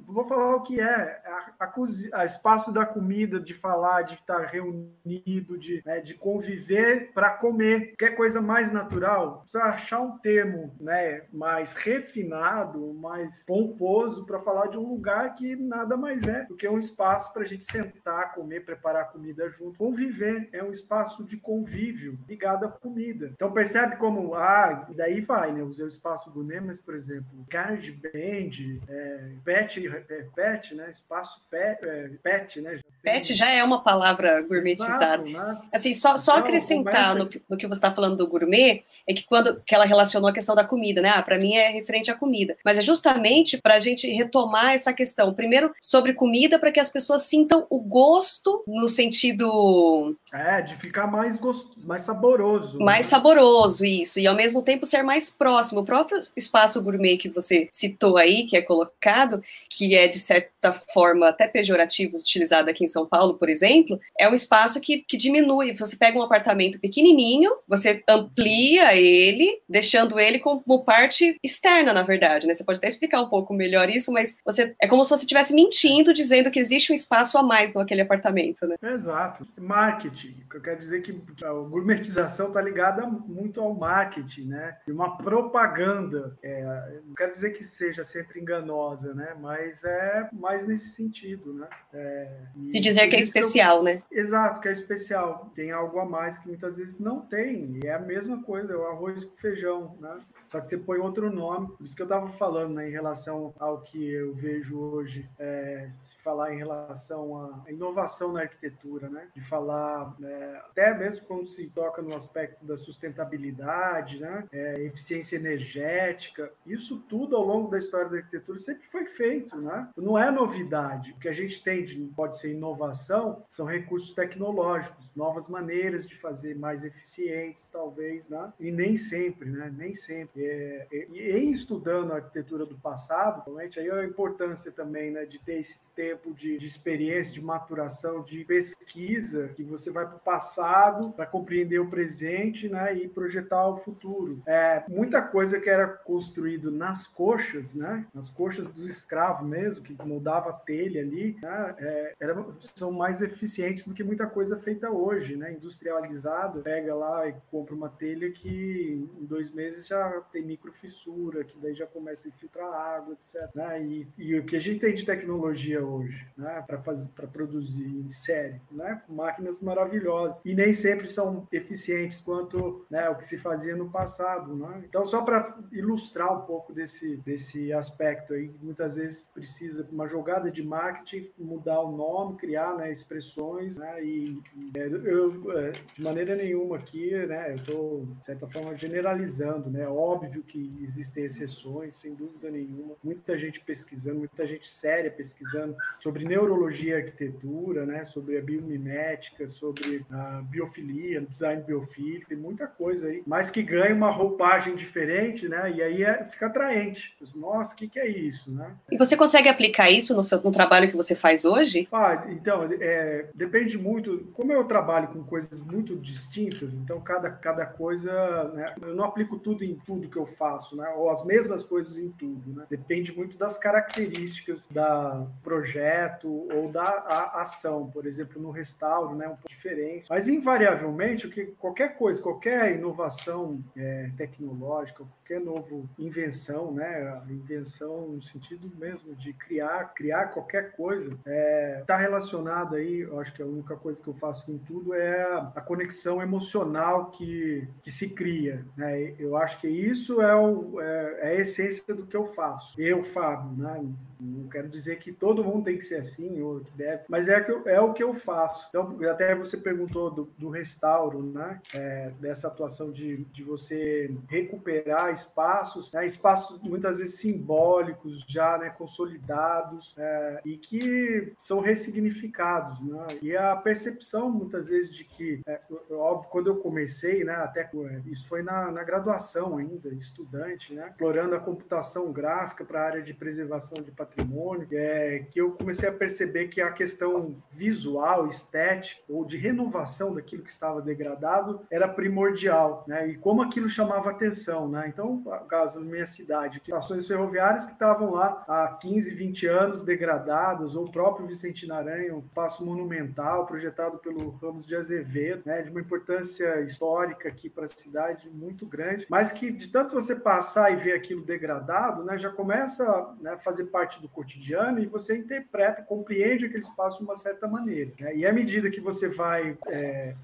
vou 0.06 0.24
falar 0.24 0.56
o 0.56 0.62
que 0.62 0.80
é. 0.80 1.22
A, 1.58 1.64
a, 1.64 1.72
a 2.12 2.24
espaço 2.24 2.72
da 2.72 2.84
comida, 2.84 3.40
de 3.40 3.54
falar, 3.54 4.02
de 4.02 4.14
estar 4.14 4.46
reunido, 4.46 5.58
de, 5.58 5.82
né, 5.84 6.00
de 6.00 6.14
conviver 6.14 7.12
para 7.12 7.30
comer. 7.30 7.94
Quer 7.96 8.16
coisa 8.16 8.40
mais 8.40 8.70
natural? 8.70 9.40
Precisa 9.40 9.64
achar 9.64 10.00
um 10.00 10.18
termo 10.18 10.74
né, 10.80 11.22
mais 11.32 11.74
refinado, 11.74 12.92
mais 12.94 13.44
pomposo 13.44 14.26
para 14.26 14.38
falar 14.38 14.66
de 14.66 14.78
um 14.78 14.88
lugar 14.88 15.34
que 15.34 15.56
nada 15.56 15.96
mais 15.96 16.26
é 16.26 16.44
do 16.44 16.56
que 16.56 16.68
um 16.68 16.78
espaço 16.78 17.32
para 17.32 17.42
a 17.42 17.46
gente 17.46 17.64
sentar, 17.64 18.34
comer, 18.34 18.64
preparar 18.64 19.12
comida 19.12 19.48
junto. 19.48 19.78
Conviver 19.78 20.48
é 20.52 20.62
um 20.62 20.70
espaço 20.70 21.24
de 21.24 21.36
convívio 21.36 21.85
ligado 22.28 22.64
à 22.64 22.68
comida. 22.68 23.32
Então 23.34 23.52
percebe 23.52 23.96
como, 23.96 24.34
ah, 24.34 24.86
daí 24.94 25.20
vai, 25.20 25.52
né? 25.52 25.62
Usei 25.62 25.84
o 25.84 25.88
espaço 25.88 26.30
gourmet, 26.30 26.60
mas, 26.60 26.80
por 26.80 26.94
exemplo, 26.94 27.46
carne 27.48 27.90
band, 27.90 28.80
é, 28.88 29.30
pet, 29.44 29.86
é, 29.86 30.26
pet, 30.34 30.74
né? 30.74 30.90
Espaço 30.90 31.42
pet, 31.50 31.84
é, 31.84 32.10
pet 32.22 32.60
né? 32.60 32.80
Pet 33.02 33.34
já 33.34 33.50
é 33.50 33.62
uma 33.62 33.82
palavra 33.82 34.42
gourmetizada. 34.42 35.22
Né? 35.22 35.62
Assim, 35.72 35.94
só, 35.94 36.16
só 36.16 36.32
então, 36.32 36.44
acrescentar 36.44 37.14
no 37.14 37.28
que, 37.28 37.40
no 37.48 37.56
que 37.56 37.66
você 37.66 37.78
está 37.78 37.92
falando 37.92 38.16
do 38.16 38.26
gourmet, 38.26 38.82
é 39.06 39.14
que 39.14 39.24
quando 39.24 39.60
que 39.60 39.74
ela 39.74 39.84
relacionou 39.84 40.28
a 40.28 40.32
questão 40.32 40.54
da 40.54 40.64
comida, 40.64 41.00
né? 41.00 41.10
Ah, 41.10 41.22
para 41.22 41.38
mim 41.38 41.54
é 41.54 41.68
referente 41.68 42.10
à 42.10 42.14
comida. 42.14 42.56
Mas 42.64 42.78
é 42.78 42.82
justamente 42.82 43.58
para 43.58 43.74
a 43.74 43.80
gente 43.80 44.08
retomar 44.08 44.72
essa 44.72 44.92
questão. 44.92 45.32
Primeiro, 45.32 45.72
sobre 45.80 46.14
comida, 46.14 46.58
para 46.58 46.72
que 46.72 46.80
as 46.80 46.90
pessoas 46.90 47.22
sintam 47.22 47.66
o 47.70 47.78
gosto 47.78 48.64
no 48.66 48.88
sentido. 48.88 50.16
É, 50.32 50.60
de 50.60 50.74
ficar 50.74 51.06
mais 51.06 51.38
gostoso, 51.38 51.75
mais 51.84 52.02
saboroso. 52.02 52.78
Mais 52.78 53.06
né? 53.06 53.10
saboroso, 53.10 53.84
isso. 53.84 54.18
E 54.18 54.26
ao 54.26 54.34
mesmo 54.34 54.62
tempo 54.62 54.86
ser 54.86 55.02
mais 55.02 55.30
próximo. 55.30 55.80
O 55.80 55.84
próprio 55.84 56.20
espaço 56.36 56.82
gourmet 56.82 57.16
que 57.16 57.28
você 57.28 57.68
citou 57.70 58.16
aí, 58.16 58.46
que 58.46 58.56
é 58.56 58.62
colocado, 58.62 59.42
que 59.68 59.94
é 59.94 60.08
de 60.08 60.18
certa 60.18 60.72
forma 60.72 61.28
até 61.28 61.46
pejorativo, 61.46 62.16
utilizado 62.16 62.70
aqui 62.70 62.84
em 62.84 62.88
São 62.88 63.06
Paulo, 63.06 63.34
por 63.34 63.48
exemplo, 63.48 64.00
é 64.18 64.28
um 64.28 64.34
espaço 64.34 64.80
que, 64.80 65.04
que 65.06 65.16
diminui. 65.16 65.74
Você 65.74 65.96
pega 65.96 66.18
um 66.18 66.22
apartamento 66.22 66.80
pequenininho, 66.80 67.50
você 67.68 68.02
amplia 68.08 68.94
ele, 68.94 69.60
deixando 69.68 70.18
ele 70.18 70.38
como 70.38 70.84
parte 70.84 71.38
externa, 71.42 71.92
na 71.92 72.02
verdade, 72.02 72.46
né? 72.46 72.54
Você 72.54 72.64
pode 72.64 72.78
até 72.78 72.88
explicar 72.88 73.20
um 73.20 73.28
pouco 73.28 73.52
melhor 73.54 73.88
isso, 73.90 74.12
mas 74.12 74.38
você 74.44 74.74
é 74.80 74.88
como 74.88 75.04
se 75.04 75.10
você 75.10 75.22
estivesse 75.22 75.54
mentindo, 75.54 76.12
dizendo 76.12 76.50
que 76.50 76.58
existe 76.58 76.92
um 76.92 76.94
espaço 76.94 77.38
a 77.38 77.42
mais 77.42 77.74
naquele 77.74 78.02
apartamento, 78.02 78.66
né? 78.66 78.76
Exato. 78.82 79.46
Marketing. 79.56 80.36
Eu 80.52 80.60
quero 80.60 80.78
dizer 80.78 81.02
que 81.02 81.14
a 81.44 81.52
gourmetização 81.68 82.48
está 82.48 82.60
ligada 82.60 83.06
muito 83.06 83.60
ao 83.60 83.74
marketing, 83.74 84.46
né? 84.48 84.76
E 84.86 84.92
uma 84.92 85.16
propaganda. 85.16 86.36
É, 86.42 87.00
não 87.04 87.14
quero 87.14 87.32
dizer 87.32 87.50
que 87.50 87.64
seja 87.64 88.04
sempre 88.04 88.40
enganosa, 88.40 89.14
né? 89.14 89.36
Mas 89.40 89.84
é 89.84 90.28
mais 90.32 90.66
nesse 90.66 90.90
sentido, 90.90 91.52
né? 91.52 91.68
É, 91.92 92.30
De 92.54 92.80
dizer 92.80 93.08
que 93.08 93.16
é 93.16 93.20
especial, 93.20 93.78
eu... 93.78 93.82
né? 93.84 94.02
Exato, 94.10 94.60
que 94.60 94.68
é 94.68 94.72
especial. 94.72 95.50
Tem 95.54 95.70
algo 95.70 95.98
a 95.98 96.04
mais 96.04 96.38
que 96.38 96.48
muitas 96.48 96.76
vezes 96.76 96.98
não 96.98 97.20
tem. 97.20 97.78
E 97.82 97.86
é 97.86 97.94
a 97.94 97.98
mesma 97.98 98.42
coisa, 98.42 98.72
é 98.72 98.76
o 98.76 98.86
arroz 98.86 99.24
com 99.24 99.36
feijão, 99.36 99.96
né? 100.00 100.20
Só 100.48 100.60
que 100.60 100.68
você 100.68 100.78
põe 100.78 100.98
outro 100.98 101.30
nome. 101.30 101.68
Por 101.68 101.84
isso 101.84 101.96
que 101.96 102.02
eu 102.02 102.06
estava 102.06 102.28
falando, 102.30 102.74
né? 102.74 102.88
Em 102.88 102.92
relação 102.92 103.54
ao 103.58 103.80
que 103.80 104.10
eu 104.10 104.34
vejo 104.34 104.78
hoje, 104.78 105.28
é, 105.38 105.88
se 105.98 106.16
falar 106.18 106.54
em 106.54 106.58
relação 106.58 107.38
à 107.38 107.70
inovação 107.70 108.32
na 108.32 108.40
arquitetura, 108.40 109.08
né? 109.08 109.28
De 109.34 109.40
falar, 109.40 110.14
né, 110.18 110.60
até 110.66 110.96
mesmo 110.96 111.26
quando 111.26 111.46
se 111.56 111.66
toca 111.68 112.02
no 112.02 112.14
aspecto 112.14 112.64
da 112.64 112.76
sustentabilidade, 112.76 114.20
né? 114.20 114.44
É, 114.52 114.82
eficiência 114.82 115.36
energética, 115.36 116.52
isso 116.66 117.02
tudo 117.08 117.36
ao 117.36 117.44
longo 117.44 117.70
da 117.70 117.78
história 117.78 118.08
da 118.08 118.16
arquitetura 118.18 118.58
sempre 118.58 118.86
foi 118.86 119.06
feito, 119.06 119.56
né? 119.56 119.88
Não 119.96 120.18
é 120.18 120.30
novidade. 120.30 121.12
O 121.12 121.18
que 121.18 121.28
a 121.28 121.32
gente 121.32 121.62
tem 121.62 121.84
de, 121.84 121.96
pode 122.14 122.38
ser 122.38 122.52
inovação 122.52 123.44
são 123.48 123.66
recursos 123.66 124.12
tecnológicos, 124.12 125.10
novas 125.16 125.48
maneiras 125.48 126.06
de 126.06 126.14
fazer 126.14 126.56
mais 126.56 126.84
eficientes, 126.84 127.68
talvez, 127.68 128.28
né? 128.28 128.52
E 128.60 128.70
nem 128.70 128.94
sempre, 128.96 129.50
né? 129.50 129.72
Nem 129.76 129.94
sempre. 129.94 130.44
É, 130.44 130.86
é, 130.92 131.08
e 131.10 131.36
em 131.36 131.50
estudando 131.50 132.12
a 132.12 132.16
arquitetura 132.16 132.66
do 132.66 132.76
passado, 132.76 133.42
realmente 133.44 133.80
aí 133.80 133.88
é 133.88 133.92
a 133.92 134.04
importância 134.04 134.70
também, 134.70 135.10
né? 135.10 135.24
De 135.24 135.38
ter 135.38 135.58
esse 135.58 135.78
tempo 135.94 136.34
de, 136.34 136.58
de 136.58 136.66
experiência, 136.66 137.32
de 137.32 137.42
maturação, 137.42 138.22
de 138.22 138.44
pesquisa, 138.44 139.48
que 139.56 139.62
você 139.62 139.90
vai 139.90 140.06
para 140.06 140.16
o 140.16 140.20
passado 140.20 141.10
para 141.12 141.24
compreender 141.26 141.45
o 141.80 141.88
presente, 141.88 142.68
né? 142.68 142.94
E 142.94 143.08
projetar 143.08 143.68
o 143.68 143.76
futuro. 143.76 144.42
É, 144.46 144.84
muita 144.88 145.22
coisa 145.22 145.60
que 145.60 145.68
era 145.68 145.86
construído 145.86 146.70
nas 146.70 147.06
coxas, 147.06 147.74
né? 147.74 148.06
Nas 148.14 148.30
coxas 148.30 148.68
dos 148.68 148.86
escravos 148.86 149.46
mesmo, 149.46 149.84
que 149.84 149.96
mudava 150.04 150.50
a 150.50 150.52
telha 150.52 151.00
ali, 151.00 151.36
né? 151.40 151.74
é, 151.78 152.14
era, 152.20 152.46
são 152.60 152.92
mais 152.92 153.22
eficientes 153.22 153.86
do 153.86 153.94
que 153.94 154.04
muita 154.04 154.26
coisa 154.26 154.58
feita 154.58 154.90
hoje, 154.90 155.36
né? 155.36 155.52
Industrializada, 155.52 156.60
pega 156.60 156.94
lá 156.94 157.28
e 157.28 157.34
compra 157.50 157.74
uma 157.74 157.88
telha 157.88 158.30
que 158.30 159.08
em 159.18 159.24
dois 159.24 159.50
meses 159.50 159.86
já 159.86 160.20
tem 160.32 160.44
microfissura, 160.44 161.44
que 161.44 161.58
daí 161.58 161.74
já 161.74 161.86
começa 161.86 162.26
a 162.26 162.30
infiltrar 162.30 162.72
água, 162.72 163.14
etc. 163.14 163.54
Né? 163.54 163.82
E, 163.82 164.08
e, 164.18 164.38
o 164.38 164.44
que 164.44 164.56
a 164.56 164.60
gente 164.60 164.80
tem 164.80 164.94
de 164.94 165.04
tecnologia 165.04 165.84
hoje, 165.84 166.26
né? 166.36 166.64
Para 166.66 167.26
produzir 167.26 167.86
em 167.86 168.10
série, 168.10 168.60
né? 168.70 169.02
Máquinas 169.08 169.60
maravilhosas 169.60 170.38
e 170.44 170.54
nem 170.54 170.72
sempre 170.72 171.08
são 171.08 171.35
eficientes 171.50 172.20
quanto 172.20 172.84
né, 172.90 173.08
o 173.08 173.16
que 173.16 173.24
se 173.24 173.38
fazia 173.38 173.76
no 173.76 173.90
passado, 173.90 174.54
né? 174.54 174.84
Então 174.88 175.04
só 175.04 175.22
para 175.22 175.58
ilustrar 175.72 176.32
um 176.32 176.46
pouco 176.46 176.72
desse 176.72 177.16
desse 177.18 177.72
aspecto 177.72 178.34
aí, 178.34 178.50
muitas 178.62 178.96
vezes 178.96 179.26
precisa 179.32 179.86
uma 179.90 180.08
jogada 180.08 180.50
de 180.50 180.62
marketing 180.62 181.30
mudar 181.38 181.80
o 181.80 181.96
nome, 181.96 182.36
criar 182.36 182.76
né, 182.76 182.90
expressões, 182.90 183.78
né? 183.78 184.02
E, 184.04 184.40
e 184.56 184.72
é, 184.76 184.86
eu, 184.86 185.58
é, 185.58 185.72
de 185.94 186.02
maneira 186.02 186.34
nenhuma 186.34 186.76
aqui, 186.76 187.10
né? 187.26 187.52
Eu 187.52 187.54
estou 187.56 188.06
de 188.18 188.24
certa 188.24 188.46
forma 188.48 188.76
generalizando, 188.76 189.70
né? 189.70 189.86
Óbvio 189.88 190.42
que 190.42 190.72
existem 190.82 191.24
exceções, 191.24 191.96
sem 191.96 192.14
dúvida 192.14 192.50
nenhuma. 192.50 192.94
Muita 193.02 193.36
gente 193.38 193.60
pesquisando, 193.60 194.18
muita 194.18 194.46
gente 194.46 194.68
séria 194.68 195.10
pesquisando 195.10 195.76
sobre 195.98 196.24
neurologia 196.24 196.94
e 196.94 197.02
arquitetura, 197.02 197.86
né? 197.86 198.04
Sobre 198.04 198.38
a 198.38 198.42
biomimética, 198.42 199.48
sobre 199.48 200.04
a 200.10 200.42
biofilia, 200.42 201.25
design 201.26 201.62
biofílico, 201.62 202.28
tem 202.28 202.38
muita 202.38 202.66
coisa 202.66 203.08
aí, 203.08 203.22
mas 203.26 203.50
que 203.50 203.62
ganha 203.62 203.94
uma 203.94 204.10
roupagem 204.10 204.74
diferente, 204.74 205.48
né? 205.48 205.72
E 205.72 205.82
aí 205.82 206.04
é, 206.04 206.24
fica 206.24 206.46
atraente. 206.46 207.16
Nossa, 207.34 207.74
o 207.74 207.76
que, 207.76 207.88
que 207.88 207.98
é 207.98 208.08
isso, 208.08 208.50
né? 208.50 208.74
E 208.90 208.96
você 208.96 209.16
consegue 209.16 209.48
aplicar 209.48 209.90
isso 209.90 210.14
no, 210.14 210.22
seu, 210.22 210.40
no 210.40 210.50
trabalho 210.50 210.88
que 210.88 210.96
você 210.96 211.14
faz 211.14 211.44
hoje? 211.44 211.88
Ah, 211.92 212.26
então, 212.28 212.68
é, 212.80 213.26
depende 213.34 213.78
muito. 213.78 214.26
Como 214.32 214.52
eu 214.52 214.64
trabalho 214.64 215.08
com 215.08 215.22
coisas 215.24 215.60
muito 215.62 215.96
distintas, 215.96 216.74
então 216.74 217.00
cada, 217.00 217.30
cada 217.30 217.66
coisa, 217.66 218.12
né, 218.54 218.74
eu 218.80 218.94
não 218.94 219.04
aplico 219.04 219.38
tudo 219.38 219.64
em 219.64 219.74
tudo 219.74 220.08
que 220.08 220.16
eu 220.16 220.26
faço, 220.26 220.76
né, 220.76 220.88
ou 220.96 221.10
as 221.10 221.24
mesmas 221.24 221.64
coisas 221.64 221.98
em 221.98 222.10
tudo. 222.10 222.52
Né, 222.52 222.64
depende 222.68 223.14
muito 223.16 223.36
das 223.36 223.58
características 223.58 224.66
da 224.70 225.26
projeto 225.42 226.28
ou 226.52 226.70
da 226.70 227.30
ação. 227.34 227.90
Por 227.90 228.06
exemplo, 228.06 228.40
no 228.40 228.50
restauro, 228.50 229.14
né, 229.14 229.26
um 229.26 229.36
pouco 229.36 229.48
diferente. 229.48 230.06
Mas 230.08 230.28
invariavelmente, 230.28 231.15
o 231.24 231.30
que 231.30 231.46
qualquer 231.58 231.96
coisa, 231.96 232.20
qualquer 232.20 232.76
inovação 232.76 233.62
é, 233.76 234.10
tecnológica, 234.16 235.04
qualquer 235.04 235.40
novo 235.40 235.88
invenção, 235.98 236.72
né, 236.72 237.22
invenção 237.30 238.08
no 238.08 238.22
sentido 238.22 238.70
mesmo 238.78 239.14
de 239.14 239.32
criar, 239.32 239.94
criar 239.94 240.26
qualquer 240.26 240.72
coisa, 240.72 241.08
está 241.08 241.30
é, 241.30 241.84
tá 241.86 241.96
relacionado 241.96 242.76
aí, 242.76 243.00
eu 243.00 243.18
acho 243.18 243.32
que 243.32 243.42
a 243.42 243.46
única 243.46 243.76
coisa 243.76 244.02
que 244.02 244.08
eu 244.08 244.14
faço 244.14 244.44
com 244.46 244.58
tudo 244.58 244.94
é 244.94 245.22
a 245.54 245.60
conexão 245.60 246.20
emocional 246.20 247.10
que, 247.10 247.66
que 247.82 247.90
se 247.90 248.10
cria. 248.10 248.64
Né? 248.76 249.14
Eu 249.18 249.36
acho 249.36 249.60
que 249.60 249.68
isso 249.68 250.20
é, 250.20 250.34
o, 250.34 250.80
é, 250.80 251.18
é 251.20 251.28
a 251.28 251.34
essência 251.34 251.94
do 251.94 252.06
que 252.06 252.16
eu 252.16 252.24
faço. 252.24 252.80
Eu, 252.80 253.02
Fábio, 253.02 253.50
né? 253.56 253.84
Não 254.18 254.48
quero 254.48 254.68
dizer 254.68 254.96
que 254.98 255.12
todo 255.12 255.44
mundo 255.44 255.64
tem 255.64 255.76
que 255.76 255.84
ser 255.84 255.96
assim 255.96 256.40
ou 256.40 256.60
que 256.60 256.72
deve, 256.72 257.02
mas 257.08 257.28
é, 257.28 257.40
que 257.40 257.50
eu, 257.50 257.68
é 257.68 257.80
o 257.80 257.92
que 257.92 258.02
eu 258.02 258.14
faço. 258.14 258.66
Então, 258.68 258.96
até 259.10 259.34
você 259.34 259.56
perguntou 259.56 260.10
do, 260.10 260.28
do 260.38 260.48
restauro, 260.48 260.95
né? 261.04 261.60
É, 261.74 262.10
dessa 262.20 262.48
atuação 262.48 262.90
de, 262.90 263.24
de 263.32 263.42
você 263.42 264.10
recuperar 264.28 265.12
espaços, 265.12 265.92
né? 265.92 266.04
espaços 266.06 266.60
muitas 266.62 266.98
vezes 266.98 267.16
simbólicos, 267.16 268.24
já 268.26 268.58
né? 268.58 268.70
consolidados, 268.70 269.94
é, 269.98 270.40
e 270.44 270.56
que 270.56 271.32
são 271.38 271.60
ressignificados. 271.60 272.80
Né? 272.80 273.06
E 273.22 273.36
a 273.36 273.54
percepção, 273.56 274.30
muitas 274.30 274.68
vezes, 274.68 274.92
de 274.92 275.04
que, 275.04 275.40
é, 275.46 275.60
óbvio, 275.90 276.30
quando 276.30 276.46
eu 276.48 276.56
comecei, 276.56 277.24
né? 277.24 277.34
até 277.34 277.60
é, 277.62 278.00
isso 278.06 278.28
foi 278.28 278.42
na, 278.42 278.70
na 278.70 278.82
graduação 278.82 279.58
ainda, 279.58 279.88
estudante, 279.94 280.72
né? 280.72 280.88
explorando 280.90 281.34
a 281.34 281.40
computação 281.40 282.12
gráfica 282.12 282.64
para 282.64 282.80
a 282.80 282.84
área 282.84 283.02
de 283.02 283.12
preservação 283.12 283.82
de 283.82 283.90
patrimônio, 283.90 284.66
é, 284.72 285.26
que 285.30 285.40
eu 285.40 285.52
comecei 285.52 285.88
a 285.88 285.92
perceber 285.92 286.48
que 286.48 286.60
a 286.60 286.72
questão 286.72 287.36
visual, 287.50 288.26
estética 288.26 289.02
ou 289.08 289.24
de 289.24 289.36
renovação 289.36 290.14
daquilo 290.14 290.42
que 290.42 290.50
estava 290.50 290.80
degradado 290.86 291.60
era 291.70 291.88
primordial, 291.88 292.84
né? 292.86 293.08
E 293.08 293.16
como 293.16 293.42
aquilo 293.42 293.68
chamava 293.68 294.10
atenção, 294.10 294.68
né? 294.68 294.86
Então, 294.88 295.22
caso 295.48 295.80
na 295.80 295.86
minha 295.86 296.06
cidade, 296.06 296.62
estações 296.64 297.06
ferroviárias 297.06 297.64
que 297.64 297.72
estavam 297.72 298.12
lá 298.12 298.44
há 298.48 298.78
15, 298.80 299.14
20 299.14 299.46
anos 299.46 299.82
degradadas, 299.82 300.74
ou 300.74 300.86
o 300.86 300.90
próprio 300.90 301.26
Vicente 301.26 301.70
Aranha, 301.70 302.14
um 302.14 302.22
passo 302.22 302.64
monumental 302.64 303.46
projetado 303.46 303.98
pelo 303.98 304.30
Ramos 304.30 304.66
de 304.66 304.76
Azevedo, 304.76 305.42
né? 305.44 305.62
De 305.62 305.70
uma 305.70 305.80
importância 305.80 306.60
histórica 306.60 307.28
aqui 307.28 307.50
para 307.50 307.64
a 307.64 307.68
cidade 307.68 308.30
muito 308.30 308.64
grande, 308.66 309.06
mas 309.10 309.32
que 309.32 309.50
de 309.50 309.68
tanto 309.68 309.94
você 309.94 310.14
passar 310.16 310.72
e 310.72 310.76
ver 310.76 310.92
aquilo 310.92 311.22
degradado, 311.22 312.04
né? 312.04 312.16
Já 312.18 312.30
começa 312.30 313.14
né, 313.20 313.32
a 313.32 313.38
fazer 313.38 313.66
parte 313.66 314.00
do 314.00 314.08
cotidiano 314.08 314.78
e 314.78 314.86
você 314.86 315.16
interpreta, 315.16 315.82
compreende 315.82 316.46
aquele 316.46 316.62
espaço 316.62 316.98
de 316.98 317.04
uma 317.04 317.16
certa 317.16 317.46
maneira. 317.48 317.92
Né? 317.98 318.16
E 318.16 318.26
à 318.26 318.32
medida 318.32 318.70
que 318.70 318.80
você 318.80 319.08
vai 319.08 319.58
é, 319.68 320.14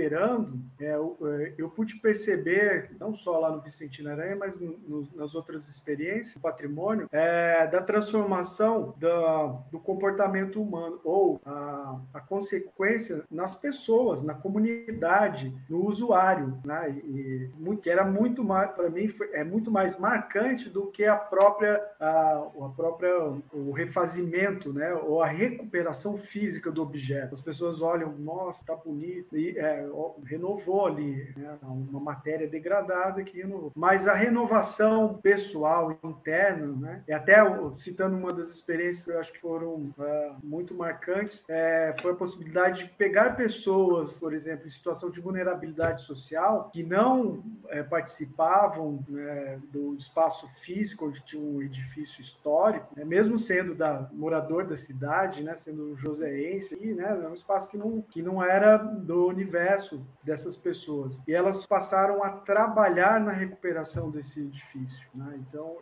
recuperando, 0.00 0.58
é, 0.80 0.94
eu, 0.94 1.16
é, 1.22 1.54
eu, 1.58 1.68
pude 1.68 1.96
perceber, 1.96 2.90
não 2.98 3.12
só 3.12 3.38
lá 3.38 3.50
no 3.50 3.60
Vicentino 3.60 4.10
Aranha, 4.10 4.36
mas 4.36 4.58
no, 4.58 4.78
no, 4.86 5.08
nas 5.14 5.34
outras 5.34 5.68
experiências, 5.68 6.34
do 6.34 6.40
patrimônio, 6.40 7.08
é, 7.12 7.66
da 7.66 7.82
transformação 7.82 8.94
da, 8.98 9.46
do 9.70 9.78
comportamento 9.78 10.60
humano, 10.60 11.00
ou 11.04 11.40
a, 11.44 12.00
a, 12.14 12.20
consequência 12.20 13.24
nas 13.30 13.54
pessoas, 13.54 14.22
na 14.22 14.34
comunidade, 14.34 15.54
no 15.68 15.84
usuário, 15.84 16.58
né? 16.64 16.90
E, 17.04 17.50
muito, 17.58 17.88
era 17.88 18.04
muito 18.04 18.42
mais, 18.42 18.70
para 18.72 18.88
mim, 18.88 19.08
foi, 19.08 19.30
é 19.32 19.44
muito 19.44 19.70
mais 19.70 19.98
marcante 19.98 20.70
do 20.70 20.86
que 20.86 21.04
a 21.04 21.16
própria, 21.16 21.80
a, 21.98 22.48
a 22.60 22.68
própria 22.74 23.10
o 23.52 23.72
refazimento, 23.72 24.72
né, 24.72 24.94
ou 24.94 25.22
a 25.22 25.26
recuperação 25.26 26.16
física 26.16 26.70
do 26.70 26.82
objeto. 26.82 27.34
As 27.34 27.40
pessoas 27.40 27.82
olham, 27.82 28.12
nossa, 28.12 28.64
tá 28.64 28.74
bonito, 28.74 29.36
e 29.36 29.58
é, 29.58 29.89
renovou 30.24 30.86
ali, 30.86 31.32
né, 31.36 31.58
uma 31.62 32.00
matéria 32.00 32.48
degradada 32.48 33.22
que 33.22 33.38
renovou. 33.38 33.72
Mas 33.74 34.08
a 34.08 34.14
renovação 34.14 35.14
pessoal 35.14 35.98
interna, 36.04 36.66
né, 36.66 37.02
e 37.06 37.12
até 37.12 37.36
citando 37.76 38.16
uma 38.16 38.32
das 38.32 38.50
experiências 38.50 39.04
que 39.04 39.10
eu 39.10 39.20
acho 39.20 39.32
que 39.32 39.40
foram 39.40 39.82
é, 39.98 40.32
muito 40.42 40.74
marcantes 40.74 41.44
é, 41.48 41.94
foi 42.00 42.12
a 42.12 42.14
possibilidade 42.14 42.84
de 42.84 42.90
pegar 42.90 43.36
pessoas, 43.36 44.18
por 44.18 44.32
exemplo, 44.32 44.66
em 44.66 44.70
situação 44.70 45.10
de 45.10 45.20
vulnerabilidade 45.20 46.02
social, 46.02 46.70
que 46.72 46.82
não 46.82 47.42
é, 47.68 47.82
participavam 47.82 49.04
né, 49.08 49.60
do 49.72 49.94
espaço 49.94 50.46
físico 50.60 51.06
onde 51.06 51.20
tinha 51.24 51.42
um 51.42 51.62
edifício 51.62 52.20
histórico, 52.20 52.88
né, 52.96 53.04
mesmo 53.04 53.38
sendo 53.38 53.74
da 53.74 54.08
morador 54.12 54.66
da 54.66 54.76
cidade, 54.76 55.42
né, 55.42 55.56
sendo 55.56 55.96
joséense, 55.96 56.76
né, 56.94 57.20
é 57.24 57.28
um 57.28 57.34
espaço 57.34 57.70
que 57.70 57.76
não, 57.76 58.02
que 58.02 58.22
não 58.22 58.42
era 58.42 58.76
do 58.76 59.26
universo 59.26 59.79
dessas 60.22 60.56
pessoas. 60.56 61.22
E 61.26 61.32
elas 61.32 61.66
passaram 61.66 62.22
a 62.22 62.30
trabalhar 62.30 63.20
na 63.20 63.32
recuperação 63.32 64.10
desse 64.10 64.40
edifício. 64.40 65.08
Né? 65.14 65.38
Então, 65.38 65.76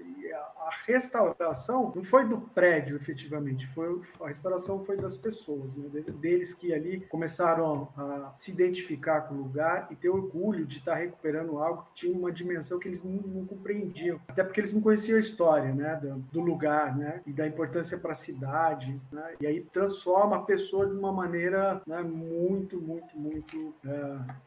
a, 0.58 0.70
restauração 0.86 1.92
não 1.94 2.02
foi 2.02 2.26
do 2.26 2.38
prédio, 2.38 2.96
efetivamente, 2.96 3.66
foi 3.66 4.00
a 4.20 4.28
restauração 4.28 4.84
foi 4.84 4.96
das 4.96 5.16
pessoas, 5.16 5.74
né? 5.74 5.88
deles 6.20 6.54
que 6.54 6.72
ali 6.72 7.00
começaram 7.06 7.88
a 7.96 8.34
se 8.38 8.50
identificar 8.50 9.22
com 9.22 9.34
o 9.34 9.38
lugar 9.38 9.88
e 9.90 9.96
ter 9.96 10.08
orgulho 10.08 10.66
de 10.66 10.78
estar 10.78 10.94
recuperando 10.94 11.58
algo 11.58 11.86
que 11.88 12.06
tinha 12.06 12.16
uma 12.16 12.30
dimensão 12.30 12.78
que 12.78 12.88
eles 12.88 13.02
não, 13.02 13.12
não 13.12 13.46
compreendiam, 13.46 14.20
até 14.28 14.42
porque 14.42 14.60
eles 14.60 14.74
não 14.74 14.80
conheciam 14.80 15.16
a 15.16 15.20
história 15.20 15.74
né? 15.74 15.96
do, 15.96 16.18
do 16.32 16.40
lugar 16.40 16.96
né? 16.96 17.22
e 17.26 17.32
da 17.32 17.46
importância 17.46 17.98
para 17.98 18.12
a 18.12 18.14
cidade. 18.14 19.00
Né? 19.10 19.34
E 19.40 19.46
aí 19.46 19.60
transforma 19.60 20.36
a 20.36 20.42
pessoa 20.42 20.86
de 20.86 20.96
uma 20.96 21.12
maneira 21.12 21.80
né, 21.86 22.02
muito, 22.02 22.80
muito, 22.80 23.18
muito 23.18 23.74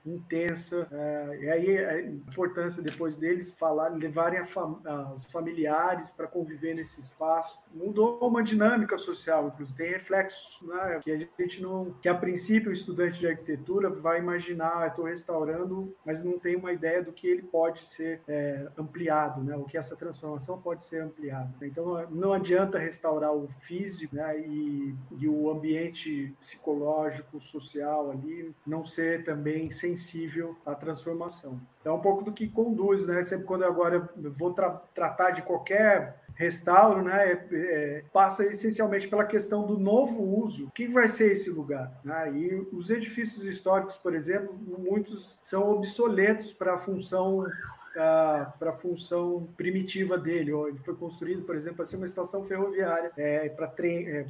intensa. 0.06 0.88
É, 0.92 1.40
e 1.42 1.50
aí 1.50 1.78
a 1.86 2.02
importância 2.02 2.82
depois 2.82 3.18
deles 3.18 3.56
falar, 3.56 3.90
levarem 3.90 4.46
fam 4.46 4.80
os 5.16 5.26
familiares 5.26 6.10
para 6.10 6.28
conviver 6.28 6.74
nesse 6.74 7.00
espaço. 7.00 7.60
Mudou 7.74 8.20
uma 8.28 8.44
dinâmica 8.44 8.98
social, 8.98 9.48
inclusive 9.48 9.78
tem 9.78 9.92
reflexos 9.92 10.62
né, 10.68 11.00
que 11.04 11.12
a 11.12 11.18
gente 11.18 11.62
não, 11.62 11.96
que 12.02 12.10
a 12.10 12.16
princípio 12.16 12.70
o 12.70 12.74
estudante 12.74 13.20
de 13.20 13.28
arquitetura 13.28 13.90
vai 13.90 14.20
imaginar, 14.20 14.88
estou 14.88 15.06
restaurando, 15.06 15.96
mas 16.06 16.24
não 16.24 16.40
tem 16.40 16.56
uma 16.56 16.72
ideia 16.72 17.04
do 17.04 17.12
que 17.12 17.28
ele 17.28 17.44
pode 17.44 17.86
ser 17.86 18.22
é, 18.28 18.68
ampliado, 18.78 19.44
né, 19.44 19.56
o 19.56 19.64
que 19.64 19.78
essa 19.78 19.96
transformação 19.96 20.62
pode 20.62 20.86
ser 20.86 21.02
ampliada. 21.02 21.54
Então 21.62 22.08
não 22.10 22.34
adianta 22.34 22.78
restaurar 22.78 23.34
o 23.34 23.48
físico 23.62 24.16
né, 24.16 24.40
e, 24.40 24.96
e 25.18 25.28
o 25.28 25.50
ambiente 25.50 26.34
psicológico, 26.40 27.40
social 27.40 28.12
ali 28.12 28.54
não 28.66 28.84
ser 28.84 29.24
também 29.32 29.72
sensível 29.72 30.58
à 30.65 30.76
transformação. 30.76 31.62
Então, 31.80 31.94
é 31.94 31.98
um 31.98 32.02
pouco 32.02 32.24
do 32.24 32.34
que 32.34 32.50
conduz, 32.50 33.08
né? 33.08 33.24
Sempre 33.24 33.46
quando 33.46 33.63
eu 33.63 33.70
agora 33.70 34.10
vou 34.38 34.54
tra 34.54 34.70
tratar 34.94 35.32
de 35.32 35.41
qualquer 35.41 36.22
restauro, 36.36 37.04
né, 37.04 37.32
é, 37.32 37.48
é, 37.52 38.04
passa 38.12 38.46
essencialmente 38.46 39.08
pela 39.08 39.24
questão 39.24 39.65
do 39.65 39.78
novo 39.78 40.22
uso. 40.44 40.67
O 40.67 40.72
que 40.72 40.88
vai 40.88 41.08
ser 41.08 41.32
esse 41.32 41.50
lugar? 41.50 41.91
Né? 42.04 42.34
E 42.34 42.67
os 42.74 42.89
edifícios 42.89 43.46
históricos, 43.46 43.96
por 43.98 44.15
exemplo, 44.15 44.58
muitos 44.58 45.38
são 45.39 45.72
obsoletos 45.72 46.52
para 46.52 46.74
a 46.74 46.78
função 46.78 47.46
para 47.94 48.70
a 48.70 48.74
função 48.74 49.48
primitiva 49.58 50.18
dele. 50.18 50.52
Ele 50.52 50.80
foi 50.84 50.96
construído, 50.96 51.44
por 51.44 51.56
exemplo, 51.56 51.78
para 51.78 51.86
ser 51.86 51.98
uma 51.98 52.06
estação 52.06 52.44
ferroviária, 52.44 53.12
é, 53.18 53.50
para 53.50 53.68
trem, 53.68 54.08
é, 54.08 54.26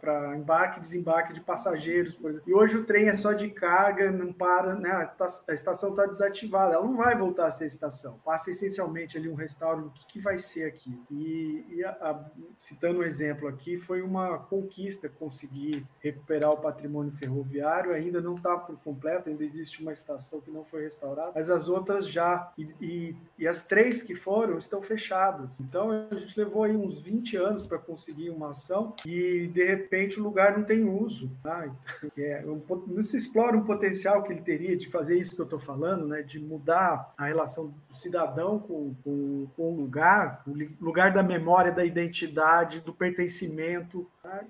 para 0.00 0.36
embarque 0.36 0.78
e 0.78 0.80
desembarque 0.80 1.34
de 1.34 1.40
passageiros, 1.40 2.14
por 2.14 2.30
exemplo. 2.30 2.50
E 2.50 2.54
hoje 2.54 2.76
o 2.78 2.84
trem 2.84 3.08
é 3.08 3.14
só 3.14 3.32
de 3.32 3.50
carga, 3.50 4.10
não 4.10 4.32
para, 4.32 4.74
né? 4.74 4.90
A 4.90 5.52
estação 5.52 5.90
está 5.90 6.06
desativada, 6.06 6.74
ela 6.74 6.84
não 6.84 6.96
vai 6.96 7.16
voltar 7.16 7.46
a 7.46 7.50
ser 7.50 7.66
estação. 7.66 8.18
Passa 8.24 8.50
essencialmente 8.50 9.16
ali 9.16 9.28
um 9.28 9.34
restauro, 9.34 9.86
o 9.86 9.90
que, 9.90 10.06
que 10.06 10.20
vai 10.20 10.38
ser 10.38 10.64
aqui? 10.64 10.98
E, 11.10 11.64
e 11.70 11.84
a, 11.84 11.90
a, 11.90 12.24
citando 12.58 13.00
um 13.00 13.02
exemplo 13.02 13.48
aqui, 13.48 13.76
foi 13.78 14.02
uma 14.02 14.38
conquista 14.38 15.08
conseguir 15.08 15.84
recuperar 16.00 16.52
o 16.52 16.56
patrimônio 16.56 17.12
ferroviário, 17.12 17.92
ainda 17.92 18.20
não 18.20 18.34
está 18.34 18.56
por 18.56 18.76
completo, 18.78 19.28
ainda 19.28 19.44
existe 19.44 19.82
uma 19.82 19.92
estação 19.92 20.40
que 20.40 20.50
não 20.50 20.64
foi 20.64 20.82
restaurada, 20.82 21.32
mas 21.34 21.50
as 21.50 21.68
outras 21.68 22.08
já. 22.08 22.52
E, 22.56 22.68
e 22.80 23.01
e, 23.38 23.48
as 23.48 23.64
três 23.64 24.02
que 24.02 24.14
foram 24.14 24.56
estão 24.56 24.80
fechadas. 24.80 25.58
Então 25.60 25.90
a 25.90 26.14
gente 26.14 26.38
levou 26.38 26.62
aí 26.62 26.76
uns 26.76 27.00
20 27.00 27.36
anos 27.36 27.66
para 27.66 27.78
conseguir 27.78 28.30
uma 28.30 28.50
ação 28.50 28.94
e 29.04 29.48
de 29.48 29.64
repente 29.64 30.20
o 30.20 30.22
lugar 30.22 30.56
não 30.56 30.64
tem 30.64 30.84
uso. 30.84 31.30
Tá? 31.42 31.68
É, 32.18 32.44
um, 32.46 32.60
não 32.88 33.02
se 33.02 33.16
explora 33.16 33.56
um 33.56 33.64
potencial 33.64 34.22
que 34.22 34.32
ele 34.32 34.42
teria 34.42 34.76
de 34.76 34.88
fazer 34.90 35.18
isso 35.18 35.34
que 35.34 35.40
eu 35.40 35.44
estou 35.44 35.58
falando, 35.58 36.06
né? 36.06 36.20
de 36.22 36.38
mudar 36.38 37.12
a 37.16 37.24
relação 37.24 37.72
do 37.88 37.96
cidadão 37.96 38.58
com, 38.58 38.94
com, 39.02 39.46
com 39.56 39.72
o 39.72 39.76
lugar, 39.76 40.42
o 40.46 40.84
lugar 40.84 41.12
da 41.12 41.22
memória, 41.22 41.72
da 41.72 41.84
identidade, 41.84 42.80
do 42.80 42.92
pertencimento? 42.92 44.06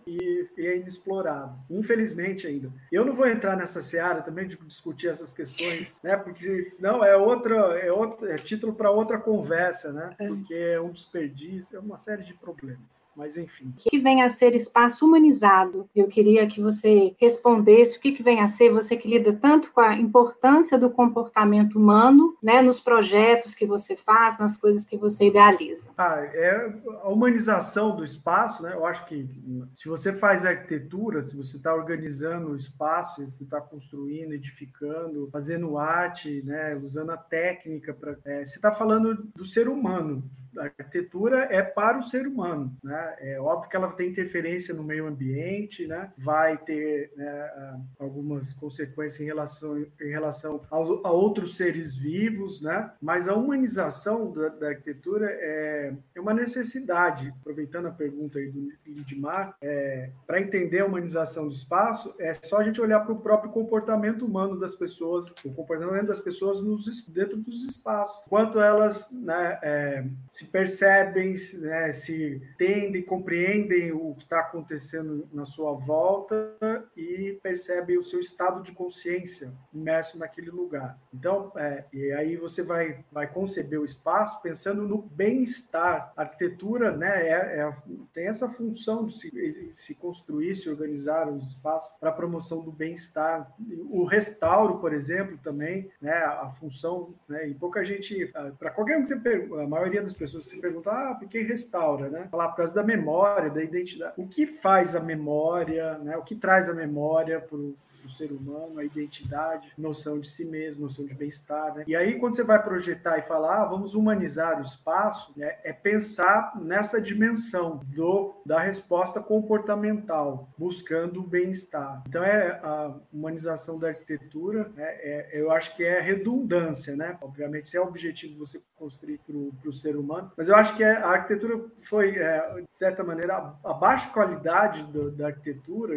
E, 0.06 0.48
e 0.56 0.66
é 0.66 0.76
inexplorado. 0.76 1.56
Infelizmente 1.70 2.46
ainda. 2.46 2.70
Eu 2.90 3.04
não 3.04 3.14
vou 3.14 3.26
entrar 3.26 3.56
nessa 3.56 3.80
seara 3.80 4.22
também 4.22 4.46
de 4.46 4.56
discutir 4.56 5.08
essas 5.08 5.32
questões, 5.32 5.94
né? 6.02 6.16
porque 6.16 6.66
senão 6.66 7.04
é 7.04 7.16
outra, 7.16 7.56
é 7.78 7.90
outra 7.90 8.32
é 8.32 8.36
título 8.36 8.74
para 8.74 8.90
outra 8.90 9.18
conversa, 9.18 9.92
né? 9.92 10.14
É. 10.18 10.28
Porque 10.28 10.54
é 10.54 10.80
um 10.80 10.90
desperdício, 10.90 11.76
é 11.76 11.80
uma 11.80 11.96
série 11.96 12.22
de 12.22 12.34
problemas. 12.34 13.02
Mas 13.14 13.36
enfim. 13.36 13.74
O 13.76 13.90
que 13.90 13.98
vem 13.98 14.22
a 14.22 14.30
ser 14.30 14.54
espaço 14.54 15.06
humanizado? 15.06 15.88
Eu 15.94 16.08
queria 16.08 16.46
que 16.46 16.60
você 16.60 17.14
respondesse 17.20 17.98
o 17.98 18.00
que, 18.00 18.12
que 18.12 18.22
vem 18.22 18.40
a 18.40 18.48
ser, 18.48 18.72
você 18.72 18.96
que 18.96 19.08
lida 19.08 19.32
tanto 19.34 19.70
com 19.70 19.80
a 19.80 19.94
importância 19.96 20.78
do 20.78 20.90
comportamento 20.90 21.78
humano, 21.78 22.36
né, 22.42 22.62
nos 22.62 22.80
projetos 22.80 23.54
que 23.54 23.66
você 23.66 23.96
faz, 23.96 24.38
nas 24.38 24.56
coisas 24.56 24.84
que 24.84 24.96
você 24.96 25.26
idealiza. 25.26 25.90
Ah, 25.96 26.20
é 26.20 26.72
a 27.02 27.08
humanização 27.08 27.94
do 27.94 28.02
espaço, 28.02 28.62
né? 28.62 28.72
Eu 28.74 28.86
acho 28.86 29.04
que 29.04 29.28
se 29.74 29.88
você 29.88 30.12
faz 30.12 30.44
arquitetura, 30.44 31.22
se 31.22 31.36
você 31.36 31.56
está 31.56 31.74
organizando 31.74 32.48
o 32.50 32.56
espaço, 32.56 33.24
se 33.26 33.44
está 33.44 33.60
construindo, 33.60 34.32
edificando, 34.32 35.28
fazendo 35.32 35.78
arte, 35.78 36.42
né, 36.42 36.74
usando 36.76 37.10
a 37.10 37.16
técnica 37.16 37.94
para 37.94 38.16
é, 38.24 38.44
você 38.44 38.56
está 38.56 38.72
falando 38.72 39.30
do 39.34 39.44
ser 39.44 39.68
humano, 39.68 40.22
a 40.58 40.64
arquitetura 40.64 41.48
é 41.50 41.62
para 41.62 41.98
o 41.98 42.02
ser 42.02 42.26
humano, 42.26 42.74
né? 42.82 43.16
É 43.18 43.40
óbvio 43.40 43.70
que 43.70 43.76
ela 43.76 43.92
tem 43.92 44.10
interferência 44.10 44.74
no 44.74 44.82
meio 44.82 45.06
ambiente, 45.06 45.86
né? 45.86 46.12
Vai 46.16 46.58
ter 46.58 47.12
né, 47.16 47.78
algumas 47.98 48.52
consequências 48.52 49.20
em 49.20 49.24
relação, 49.24 49.78
em 49.78 50.10
relação 50.10 50.62
aos, 50.70 50.90
a 51.04 51.10
outros 51.10 51.56
seres 51.56 51.94
vivos, 51.94 52.60
né? 52.60 52.90
Mas 53.00 53.28
a 53.28 53.34
humanização 53.34 54.32
da, 54.32 54.48
da 54.48 54.68
arquitetura 54.68 55.26
é, 55.30 55.94
é, 56.14 56.20
uma 56.20 56.34
necessidade. 56.34 57.32
Aproveitando 57.40 57.86
a 57.86 57.92
pergunta 57.92 58.38
aí 58.38 58.50
do 58.50 58.72
Lidmar, 58.86 59.56
é, 59.60 60.10
para 60.26 60.40
entender 60.40 60.80
a 60.80 60.86
humanização 60.86 61.46
do 61.48 61.54
espaço, 61.54 62.14
é 62.18 62.32
só 62.34 62.58
a 62.58 62.64
gente 62.64 62.80
olhar 62.80 63.00
para 63.00 63.12
o 63.12 63.20
próprio 63.20 63.50
comportamento 63.50 64.24
humano 64.24 64.58
das 64.58 64.74
pessoas, 64.74 65.32
o 65.44 65.52
comportamento 65.52 66.06
das 66.06 66.20
pessoas 66.20 66.60
nos, 66.60 67.06
dentro 67.06 67.36
dos 67.36 67.64
espaços, 67.64 68.22
quanto 68.28 68.60
elas 68.60 69.10
né, 69.10 69.58
é, 69.62 70.04
se 70.30 70.41
se 70.42 70.46
percebem, 70.46 71.34
né, 71.58 71.92
se 71.92 72.42
entendem, 72.52 73.02
compreendem 73.02 73.92
o 73.92 74.14
que 74.14 74.24
está 74.24 74.40
acontecendo 74.40 75.28
na 75.32 75.44
sua 75.44 75.72
volta 75.72 76.56
e 76.96 77.38
percebem 77.42 77.96
o 77.96 78.02
seu 78.02 78.18
estado 78.18 78.62
de 78.62 78.72
consciência 78.72 79.52
imerso 79.72 80.18
naquele 80.18 80.50
lugar. 80.50 80.98
Então, 81.14 81.52
é, 81.56 81.84
e 81.92 82.12
aí 82.12 82.36
você 82.36 82.62
vai, 82.62 83.04
vai 83.12 83.26
conceber 83.26 83.80
o 83.80 83.84
espaço 83.84 84.40
pensando 84.42 84.82
no 84.82 85.02
bem-estar. 85.02 86.12
A 86.16 86.22
arquitetura 86.22 86.96
né, 86.96 87.28
é, 87.28 87.60
é, 87.60 87.72
tem 88.12 88.26
essa 88.26 88.48
função 88.48 89.06
de 89.06 89.18
se, 89.18 89.72
se 89.74 89.94
construir, 89.94 90.56
se 90.56 90.68
organizar 90.68 91.28
os 91.28 91.50
espaços 91.50 91.96
para 92.00 92.10
a 92.10 92.12
promoção 92.12 92.62
do 92.62 92.72
bem-estar. 92.72 93.52
O 93.90 94.04
restauro, 94.04 94.78
por 94.78 94.92
exemplo, 94.92 95.38
também, 95.38 95.90
né, 96.00 96.12
a 96.12 96.50
função, 96.50 97.14
né, 97.28 97.48
e 97.48 97.54
pouca 97.54 97.84
gente, 97.84 98.26
para 98.58 98.70
qualquer 98.70 98.98
um 98.98 99.02
que 99.02 99.08
você 99.08 99.20
pergunta, 99.20 99.62
a 99.62 99.68
maioria 99.68 100.00
das 100.00 100.12
pessoas 100.12 100.31
pessoas 100.32 100.44
se 100.44 100.60
perguntam, 100.60 100.92
ah, 100.92 101.14
por 101.14 101.28
que 101.28 101.42
restaura, 101.42 102.08
né? 102.08 102.28
Falar 102.30 102.48
por 102.48 102.56
causa 102.56 102.74
da 102.74 102.82
memória, 102.82 103.50
da 103.50 103.62
identidade. 103.62 104.14
O 104.16 104.26
que 104.26 104.46
faz 104.46 104.96
a 104.96 105.00
memória, 105.00 105.98
né? 105.98 106.16
O 106.16 106.22
que 106.22 106.34
traz 106.34 106.68
a 106.68 106.74
memória 106.74 107.40
para 107.40 107.56
o 107.56 107.74
ser 108.16 108.32
humano, 108.32 108.78
a 108.78 108.84
identidade, 108.84 109.72
noção 109.76 110.18
de 110.18 110.28
si 110.28 110.44
mesmo, 110.44 110.82
noção 110.82 111.04
de 111.04 111.14
bem-estar, 111.14 111.74
né? 111.74 111.84
E 111.86 111.94
aí, 111.94 112.18
quando 112.18 112.34
você 112.34 112.42
vai 112.42 112.62
projetar 112.62 113.18
e 113.18 113.22
falar, 113.22 113.62
ah, 113.62 113.64
vamos 113.66 113.94
humanizar 113.94 114.58
o 114.58 114.62
espaço, 114.62 115.32
né? 115.36 115.56
é 115.62 115.72
pensar 115.72 116.58
nessa 116.60 117.00
dimensão 117.00 117.80
do 117.84 118.42
da 118.44 118.60
resposta 118.60 119.20
comportamental, 119.20 120.48
buscando 120.58 121.20
o 121.20 121.26
bem-estar. 121.26 122.02
Então, 122.08 122.24
é 122.24 122.60
a 122.62 122.94
humanização 123.12 123.78
da 123.78 123.88
arquitetura, 123.88 124.70
né? 124.74 124.84
é, 124.84 125.30
eu 125.32 125.50
acho 125.50 125.76
que 125.76 125.84
é 125.84 126.00
redundância, 126.00 126.96
né? 126.96 127.18
Obviamente, 127.20 127.68
se 127.68 127.76
é 127.76 127.80
o 127.80 127.86
objetivo 127.86 128.38
você 128.38 128.60
construir 128.76 129.18
para 129.18 129.70
o 129.70 129.72
ser 129.72 129.96
humano, 129.96 130.21
mas 130.36 130.48
eu 130.48 130.56
acho 130.56 130.76
que 130.76 130.84
a 130.84 131.08
arquitetura 131.08 131.60
foi, 131.82 132.16
é, 132.16 132.60
de 132.60 132.70
certa 132.70 133.02
maneira, 133.02 133.54
a, 133.64 133.72
baixa 133.72 134.08
qualidade 134.10 134.84
do, 134.84 135.10
da 135.10 135.28
arquitetura, 135.28 135.94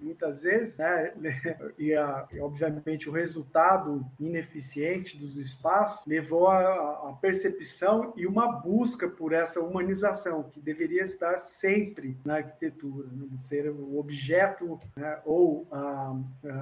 muitas 0.00 0.42
vezes, 0.42 0.78
né, 0.78 1.12
e, 1.78 1.94
a, 1.94 2.26
obviamente 2.40 3.08
o 3.08 3.12
resultado 3.12 4.04
ineficiente 4.18 5.16
dos 5.18 5.36
espaços 5.36 6.06
levou 6.06 6.48
a, 6.48 7.10
a, 7.10 7.18
percepção 7.20 8.12
e 8.16 8.26
uma 8.26 8.50
busca 8.50 9.08
por, 9.08 9.32
essa 9.32 9.60
humanização 9.60 10.44
que 10.44 10.60
deveria 10.60 11.02
estar 11.02 11.36
sempre 11.38 12.16
na 12.24 12.36
arquitetura, 12.36 13.08
né? 13.12 13.26
ser 13.36 13.70
o 13.70 13.98
objeto 13.98 14.80
né? 14.96 15.18
ou 15.24 15.66
a, 15.70 16.16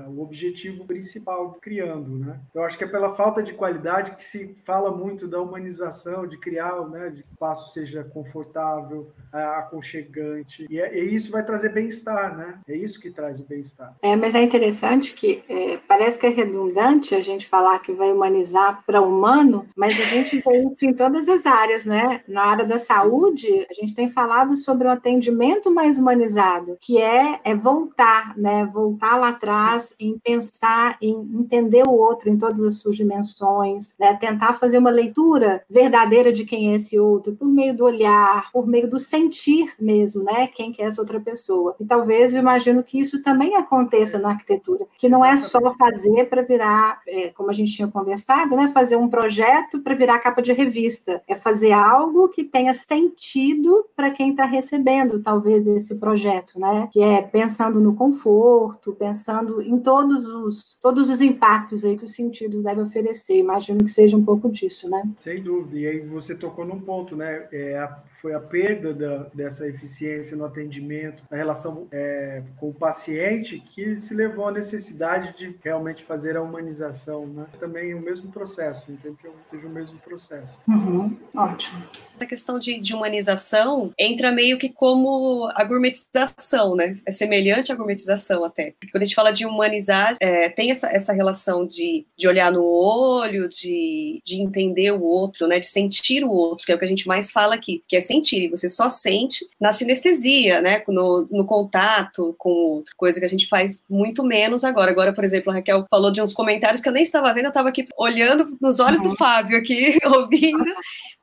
o 0.09 0.23
objetivo 0.23 0.85
principal 0.87 1.53
criando. 1.61 2.19
Né? 2.19 2.41
Eu 2.55 2.65
acho 2.65 2.77
que 2.77 2.85
é 2.85 2.89
pela 2.89 3.15
falta 3.15 3.43
de 3.43 3.55
qualidade 3.55 4.17
que 4.17 4.25
se 4.25 4.55
fala 4.65 4.91
muito 4.91 5.29
da 5.29 5.41
humanização, 5.41 6.27
de 6.27 6.39
criar, 6.39 6.75
né? 7.05 7.11
de 7.11 7.23
que 7.23 7.29
o 7.29 7.33
espaço 7.33 7.73
seja 7.73 8.05
confortável, 8.05 9.11
aconchegante, 9.33 10.67
e, 10.71 10.81
é, 10.81 10.99
e 10.99 11.15
isso 11.15 11.31
vai 11.31 11.45
trazer 11.45 11.71
bem-estar, 11.71 12.37
né? 12.37 12.61
É 12.69 12.77
isso 12.77 13.01
que 13.01 13.11
traz 13.11 13.41
o 13.41 13.47
bem-estar. 13.47 13.95
É, 14.03 14.17
mas 14.17 14.35
é 14.35 14.43
interessante 14.43 15.15
que 15.15 15.45
é, 15.49 15.77
parece 15.95 16.19
que 16.19 16.27
é 16.27 16.31
redundante 16.31 17.15
a 17.15 17.21
gente 17.21 17.47
falar 17.47 17.79
que 17.79 17.93
vai 17.93 18.11
humanizar 18.11 18.83
para 18.85 19.01
humano, 19.01 19.65
mas 19.77 19.99
a 20.01 20.05
gente 20.05 20.41
vê 20.41 20.65
isso 20.65 20.85
em 20.85 20.93
todas 20.93 21.29
as 21.29 21.47
áreas, 21.47 21.85
né? 21.85 22.21
Na 22.27 22.47
área 22.47 22.65
da 22.65 22.79
saúde, 22.79 23.65
a 23.71 23.73
gente 23.73 23.95
tem 23.95 24.09
falado 24.09 24.57
sobre 24.57 24.89
o 24.89 24.91
atendimento 24.91 25.71
mais 25.71 25.97
humanizado, 25.97 26.77
que 26.81 27.01
é, 27.01 27.39
é 27.45 27.55
voltar, 27.55 28.37
né? 28.37 28.65
Voltar 28.67 29.17
lá 29.17 29.29
atrás 29.29 29.95
em 30.01 30.19
pensar, 30.19 30.97
em 31.01 31.15
entender 31.33 31.85
o 31.87 31.93
outro 31.93 32.29
em 32.29 32.37
todas 32.37 32.61
as 32.65 32.79
suas 32.79 32.97
dimensões, 32.97 33.95
né? 33.97 34.15
Tentar 34.15 34.55
fazer 34.55 34.79
uma 34.79 34.91
leitura 34.91 35.63
verdadeira 35.71 36.33
de 36.33 36.45
quem 36.45 36.73
é 36.73 36.75
esse 36.75 36.99
outro, 36.99 37.37
por 37.37 37.47
meio 37.47 37.77
do 37.77 37.85
olhar, 37.85 38.51
por 38.51 38.67
meio 38.67 38.91
do 38.91 38.99
sentir 38.99 39.73
mesmo, 39.79 40.25
né? 40.25 40.49
Quem 40.49 40.73
que 40.73 40.83
é 40.83 40.87
essa 40.87 41.01
outra 41.01 41.21
pessoa. 41.21 41.77
E 41.79 41.85
talvez 41.85 42.35
eu 42.35 42.41
imagino 42.41 42.83
que 42.83 42.99
isso 42.99 43.23
também 43.23 43.55
aconteça 43.55 44.19
na 44.19 44.31
arquitetura, 44.31 44.87
que 44.99 45.09
não 45.09 45.25
é 45.25 45.37
só 45.37 45.61
fazer 45.85 46.25
para 46.31 46.41
virar, 46.41 47.03
é, 47.07 47.29
como 47.29 47.51
a 47.51 47.53
gente 47.53 47.75
tinha 47.75 47.89
conversado, 47.89 48.57
né? 48.57 48.71
Fazer 48.73 48.97
um 48.97 49.09
projeto 49.09 49.81
para 49.81 49.95
virar 49.95 50.19
capa 50.19 50.41
de 50.41 50.53
revista. 50.53 51.23
É 51.29 51.35
fazer 51.35 51.73
algo 51.73 52.29
que 52.29 52.43
tenha 52.43 52.73
sentido 52.73 53.87
para 53.95 54.11
quem 54.11 54.31
está 54.31 54.47
recebendo, 54.47 55.23
talvez, 55.23 55.67
esse 55.67 55.97
projeto, 55.97 56.59
né? 56.59 56.89
Que 56.91 57.03
é 57.03 57.21
pensando 57.21 57.81
no 57.81 57.95
conforto, 57.95 58.95
pensando 58.95 59.61
em 59.61 59.79
todos 59.79 60.27
os, 60.27 60.79
todos 60.81 61.11
os 61.11 61.21
impactos 61.21 61.85
aí 61.85 61.99
que 61.99 62.05
o 62.05 62.09
sentido 62.09 62.63
deve 62.63 62.81
oferecer. 62.81 63.37
Imagino 63.37 63.85
que 63.85 63.91
seja 63.91 64.17
um 64.17 64.25
pouco 64.25 64.51
disso, 64.51 64.89
né? 64.89 65.03
Sem 65.19 65.43
dúvida. 65.43 65.79
E 65.79 65.87
aí 65.87 66.01
você 66.01 66.35
tocou 66.35 66.65
num 66.65 66.81
ponto, 66.81 67.15
né? 67.15 67.47
É, 67.53 67.87
foi 68.23 68.33
a 68.33 68.41
perda 68.41 68.95
da, 68.95 69.27
dessa 69.35 69.69
eficiência 69.69 70.37
no 70.37 70.47
atendimento, 70.47 71.23
na 71.31 71.37
relação 71.37 71.87
é, 71.93 72.43
com 72.57 72.71
o 72.71 72.75
paciente, 72.75 73.61
que 73.61 73.99
se 73.99 74.15
levou 74.15 74.49
à 74.49 74.53
necessidade 74.53 75.37
de 75.37 75.55
realmente 75.63 75.74
fazer 76.05 76.37
a 76.37 76.43
humanização. 76.43 77.27
Né? 77.27 77.47
Também 77.59 77.95
o 77.95 78.01
mesmo 78.01 78.31
processo, 78.31 78.91
entendo 78.91 79.17
que 79.17 79.29
seja 79.51 79.67
o 79.67 79.71
mesmo 79.71 79.99
processo. 79.99 80.59
Uhum, 80.69 81.17
ótimo. 81.37 81.83
Essa 82.17 82.27
questão 82.27 82.59
de, 82.59 82.79
de, 82.79 82.95
humanização 82.95 83.93
entra 83.99 84.31
meio 84.31 84.57
que 84.57 84.69
como 84.69 85.51
a 85.55 85.65
gourmetização, 85.65 86.77
né? 86.77 86.97
É 87.05 87.11
semelhante 87.11 87.73
à 87.73 87.75
gourmetização 87.75 88.45
até. 88.45 88.73
Porque 88.79 88.93
quando 88.93 89.03
a 89.03 89.07
gente 89.07 89.15
fala 89.15 89.33
de 89.33 89.45
humanizar, 89.45 90.17
é, 90.21 90.49
tem 90.49 90.71
essa, 90.71 90.89
essa 90.89 91.13
relação 91.13 91.67
de, 91.67 92.07
de 92.17 92.29
olhar 92.29 92.53
no 92.53 92.65
olho, 92.65 93.49
de, 93.49 94.23
de 94.25 94.41
entender 94.41 94.93
o 94.93 95.03
outro, 95.03 95.49
né? 95.49 95.59
De 95.59 95.67
sentir 95.67 96.25
o 96.25 96.31
outro, 96.31 96.65
que 96.65 96.73
é 96.73 96.75
o 96.75 96.79
que 96.79 96.85
a 96.85 96.89
gente 96.89 97.09
mais 97.09 97.33
fala 97.33 97.55
aqui, 97.55 97.83
que 97.89 97.97
é 97.97 98.01
sentir. 98.01 98.45
E 98.45 98.49
você 98.49 98.69
só 98.69 98.89
sente 98.89 99.45
na 99.61 99.73
sinestesia, 99.73 100.61
né? 100.61 100.83
No, 100.89 101.27
no 101.31 101.45
contato 101.45 102.35
com 102.39 102.51
o 102.51 102.71
outro, 102.77 102.95
coisa 102.97 103.19
que 103.19 103.27
a 103.27 103.29
gente 103.29 103.49
faz 103.49 103.83
muito 103.91 104.23
menos 104.23 104.63
agora. 104.63 104.91
Agora, 104.91 105.13
por 105.13 105.25
exemplo, 105.25 105.51
a 105.51 105.57
Raquel 105.57 105.85
falou 105.91 106.13
de 106.13 106.23
uns 106.23 106.33
comentários 106.33 106.81
que 106.81 106.89
eu 106.89 106.93
nem 106.93 107.03
estava 107.03 107.33
vendo, 107.33 107.47
eu 107.47 107.49
estava 107.49 107.69
aqui 107.71 107.89
olhando 107.99 108.57
nos 108.61 108.79
olhos 108.79 109.01
uhum. 109.01 109.11
do 109.11 109.17
Fábio 109.17 109.59
aqui, 109.59 109.99
ouvindo, 110.07 110.65